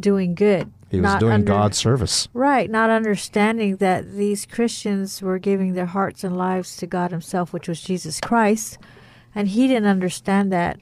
doing 0.00 0.34
good. 0.34 0.72
He 0.90 0.96
was 1.00 1.04
not 1.04 1.20
doing 1.20 1.32
under- 1.34 1.52
God's 1.52 1.76
service. 1.76 2.28
Right, 2.32 2.70
not 2.70 2.88
understanding 2.88 3.76
that 3.76 4.14
these 4.14 4.46
Christians 4.46 5.20
were 5.20 5.38
giving 5.38 5.74
their 5.74 5.86
hearts 5.86 6.24
and 6.24 6.38
lives 6.38 6.78
to 6.78 6.86
God 6.86 7.10
Himself, 7.10 7.52
which 7.52 7.68
was 7.68 7.82
Jesus 7.82 8.20
Christ. 8.20 8.78
And 9.34 9.48
he 9.48 9.68
didn't 9.68 9.86
understand 9.86 10.50
that 10.52 10.80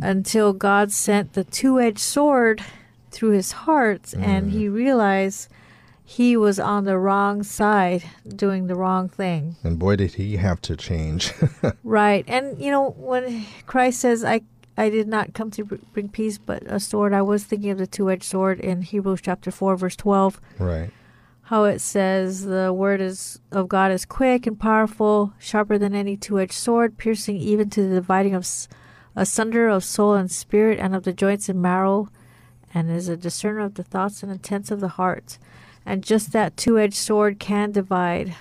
until 0.00 0.54
God 0.54 0.90
sent 0.90 1.34
the 1.34 1.44
two 1.44 1.78
edged 1.78 1.98
sword 1.98 2.64
through 3.10 3.30
his 3.30 3.52
heart, 3.52 4.14
and 4.14 4.50
he 4.50 4.66
mm. 4.66 4.74
realized 4.74 5.48
he 6.06 6.36
was 6.36 6.60
on 6.60 6.84
the 6.84 6.98
wrong 6.98 7.42
side 7.42 8.04
doing 8.36 8.66
the 8.66 8.74
wrong 8.74 9.08
thing. 9.08 9.56
And 9.64 9.78
boy, 9.78 9.96
did 9.96 10.14
he 10.14 10.36
have 10.36 10.60
to 10.62 10.76
change. 10.76 11.32
Right. 11.82 12.24
And, 12.28 12.60
you 12.60 12.70
know, 12.70 12.90
when 12.90 13.46
Christ 13.66 14.00
says, 14.00 14.22
I, 14.24 14.42
I 14.76 14.90
did 14.90 15.08
not 15.08 15.32
come 15.32 15.50
to 15.52 15.64
bring 15.64 16.08
peace, 16.08 16.36
but 16.36 16.62
a 16.66 16.78
sword, 16.78 17.14
I 17.14 17.22
was 17.22 17.44
thinking 17.44 17.70
of 17.70 17.78
the 17.78 17.86
two 17.86 18.10
edged 18.10 18.24
sword 18.24 18.60
in 18.60 18.82
Hebrews 18.82 19.20
chapter 19.22 19.50
4, 19.50 19.76
verse 19.76 19.96
12 19.96 20.40
right. 20.58 20.90
how 21.42 21.64
it 21.64 21.80
says 21.80 22.44
the 22.44 22.72
word 22.72 23.00
is 23.00 23.40
of 23.50 23.68
God 23.68 23.92
is 23.92 24.04
quick 24.04 24.46
and 24.46 24.58
powerful, 24.58 25.32
sharper 25.38 25.78
than 25.78 25.94
any 25.94 26.16
two-edged 26.16 26.52
sword, 26.52 26.98
piercing 26.98 27.36
even 27.36 27.70
to 27.70 27.82
the 27.88 27.94
dividing 27.94 28.34
of 28.34 28.46
asunder 29.16 29.68
of 29.68 29.84
soul 29.84 30.14
and 30.14 30.30
spirit 30.30 30.78
and 30.78 30.94
of 30.94 31.04
the 31.04 31.12
joints 31.12 31.48
and 31.48 31.62
marrow, 31.62 32.08
and 32.74 32.90
is 32.90 33.08
a 33.08 33.16
discerner 33.16 33.60
of 33.60 33.74
the 33.74 33.84
thoughts 33.84 34.22
and 34.22 34.30
intents 34.30 34.70
of 34.70 34.80
the 34.80 34.88
heart. 34.88 35.38
And 35.86 36.02
just 36.02 36.32
that 36.32 36.56
two-edged 36.56 36.94
sword 36.94 37.38
can 37.38 37.72
divide 37.72 38.34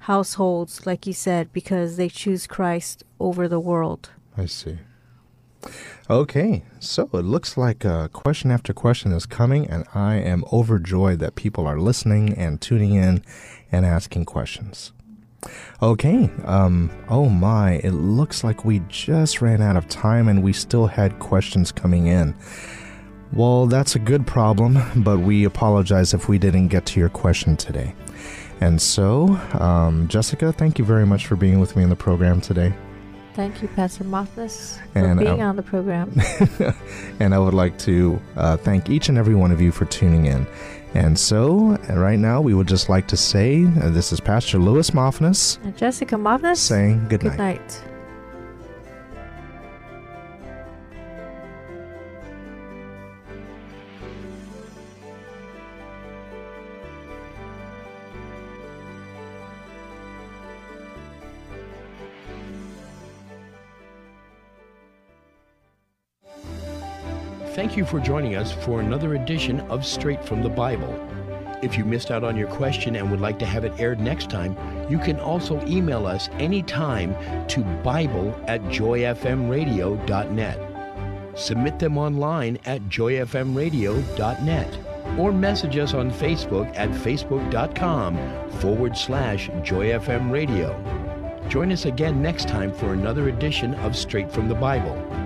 households, 0.00 0.86
like 0.86 1.06
you 1.06 1.12
said, 1.12 1.52
because 1.52 1.96
they 1.96 2.08
choose 2.08 2.46
Christ 2.46 3.04
over 3.20 3.48
the 3.48 3.60
world. 3.60 4.10
I 4.36 4.46
see. 4.46 4.78
Okay, 6.10 6.64
so 6.80 7.08
it 7.12 7.24
looks 7.24 7.56
like 7.56 7.84
uh, 7.84 8.08
question 8.08 8.50
after 8.50 8.72
question 8.72 9.12
is 9.12 9.26
coming, 9.26 9.68
and 9.68 9.84
I 9.94 10.16
am 10.16 10.44
overjoyed 10.52 11.20
that 11.20 11.36
people 11.36 11.66
are 11.66 11.78
listening 11.78 12.34
and 12.34 12.60
tuning 12.60 12.94
in 12.94 13.22
and 13.70 13.86
asking 13.86 14.24
questions. 14.24 14.92
Okay, 15.80 16.30
um, 16.44 16.90
oh 17.08 17.28
my, 17.28 17.74
it 17.84 17.92
looks 17.92 18.44
like 18.44 18.64
we 18.64 18.80
just 18.88 19.40
ran 19.40 19.62
out 19.62 19.76
of 19.76 19.88
time 19.88 20.28
and 20.28 20.42
we 20.42 20.52
still 20.52 20.86
had 20.86 21.18
questions 21.18 21.72
coming 21.72 22.06
in. 22.06 22.34
Well, 23.32 23.66
that's 23.66 23.96
a 23.96 23.98
good 23.98 24.26
problem, 24.26 24.78
but 24.96 25.20
we 25.20 25.44
apologize 25.44 26.12
if 26.12 26.28
we 26.28 26.38
didn't 26.38 26.68
get 26.68 26.84
to 26.86 27.00
your 27.00 27.08
question 27.08 27.56
today. 27.56 27.94
And 28.60 28.80
so, 28.80 29.28
um, 29.58 30.06
Jessica, 30.08 30.52
thank 30.52 30.78
you 30.78 30.84
very 30.84 31.06
much 31.06 31.26
for 31.26 31.34
being 31.34 31.58
with 31.58 31.74
me 31.74 31.82
in 31.82 31.88
the 31.88 31.96
program 31.96 32.40
today. 32.40 32.72
Thank 33.34 33.62
you, 33.62 33.68
Pastor 33.68 34.04
Mafnas, 34.04 34.78
for 34.92 34.98
And, 34.98 35.18
being 35.18 35.40
uh, 35.40 35.48
on 35.48 35.56
the 35.56 35.62
program. 35.62 36.12
and 37.20 37.34
I 37.34 37.38
would 37.38 37.54
like 37.54 37.78
to 37.78 38.20
uh, 38.36 38.58
thank 38.58 38.90
each 38.90 39.08
and 39.08 39.16
every 39.16 39.34
one 39.34 39.50
of 39.50 39.60
you 39.60 39.72
for 39.72 39.86
tuning 39.86 40.26
in. 40.26 40.46
And 40.94 41.18
so, 41.18 41.78
right 41.88 42.18
now, 42.18 42.42
we 42.42 42.52
would 42.52 42.68
just 42.68 42.90
like 42.90 43.08
to 43.08 43.16
say 43.16 43.64
uh, 43.64 43.88
this 43.88 44.12
is 44.12 44.20
Pastor 44.20 44.58
Louis 44.58 44.90
Mafnas 44.90 45.58
and 45.64 45.74
Jessica 45.74 46.18
Mathis, 46.18 46.60
saying 46.60 47.08
good, 47.08 47.20
good 47.20 47.38
night. 47.38 47.38
night. 47.38 47.82
Thank 67.62 67.76
you 67.76 67.84
for 67.84 68.00
joining 68.00 68.34
us 68.34 68.50
for 68.50 68.80
another 68.80 69.14
edition 69.14 69.60
of 69.70 69.86
Straight 69.86 70.24
from 70.24 70.42
the 70.42 70.48
Bible. 70.48 70.92
If 71.62 71.78
you 71.78 71.84
missed 71.84 72.10
out 72.10 72.24
on 72.24 72.36
your 72.36 72.48
question 72.48 72.96
and 72.96 73.08
would 73.08 73.20
like 73.20 73.38
to 73.38 73.46
have 73.46 73.64
it 73.64 73.72
aired 73.78 74.00
next 74.00 74.28
time, 74.28 74.56
you 74.90 74.98
can 74.98 75.20
also 75.20 75.64
email 75.64 76.04
us 76.04 76.28
anytime 76.40 77.14
to 77.46 77.60
Bible 77.84 78.34
at 78.48 78.60
joyfmradio.net. 78.62 81.38
Submit 81.38 81.78
them 81.78 81.98
online 81.98 82.58
at 82.64 82.82
joyfmradio.net 82.88 84.78
or 85.16 85.30
message 85.30 85.78
us 85.78 85.94
on 85.94 86.10
Facebook 86.10 86.76
at 86.76 86.90
facebook.com 86.90 88.50
forward 88.58 88.96
slash 88.96 89.50
joyfmradio. 89.60 91.48
Join 91.48 91.70
us 91.70 91.84
again 91.84 92.20
next 92.20 92.48
time 92.48 92.72
for 92.72 92.92
another 92.92 93.28
edition 93.28 93.76
of 93.76 93.96
Straight 93.96 94.32
from 94.32 94.48
the 94.48 94.56
Bible. 94.56 95.21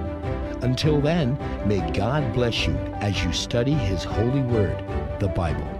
Until 0.66 1.00
then, 1.00 1.38
may 1.64 1.78
God 1.92 2.32
bless 2.32 2.66
you 2.66 2.74
as 3.00 3.22
you 3.22 3.32
study 3.32 3.70
His 3.70 4.02
holy 4.02 4.40
word, 4.40 4.76
the 5.20 5.28
Bible. 5.28 5.75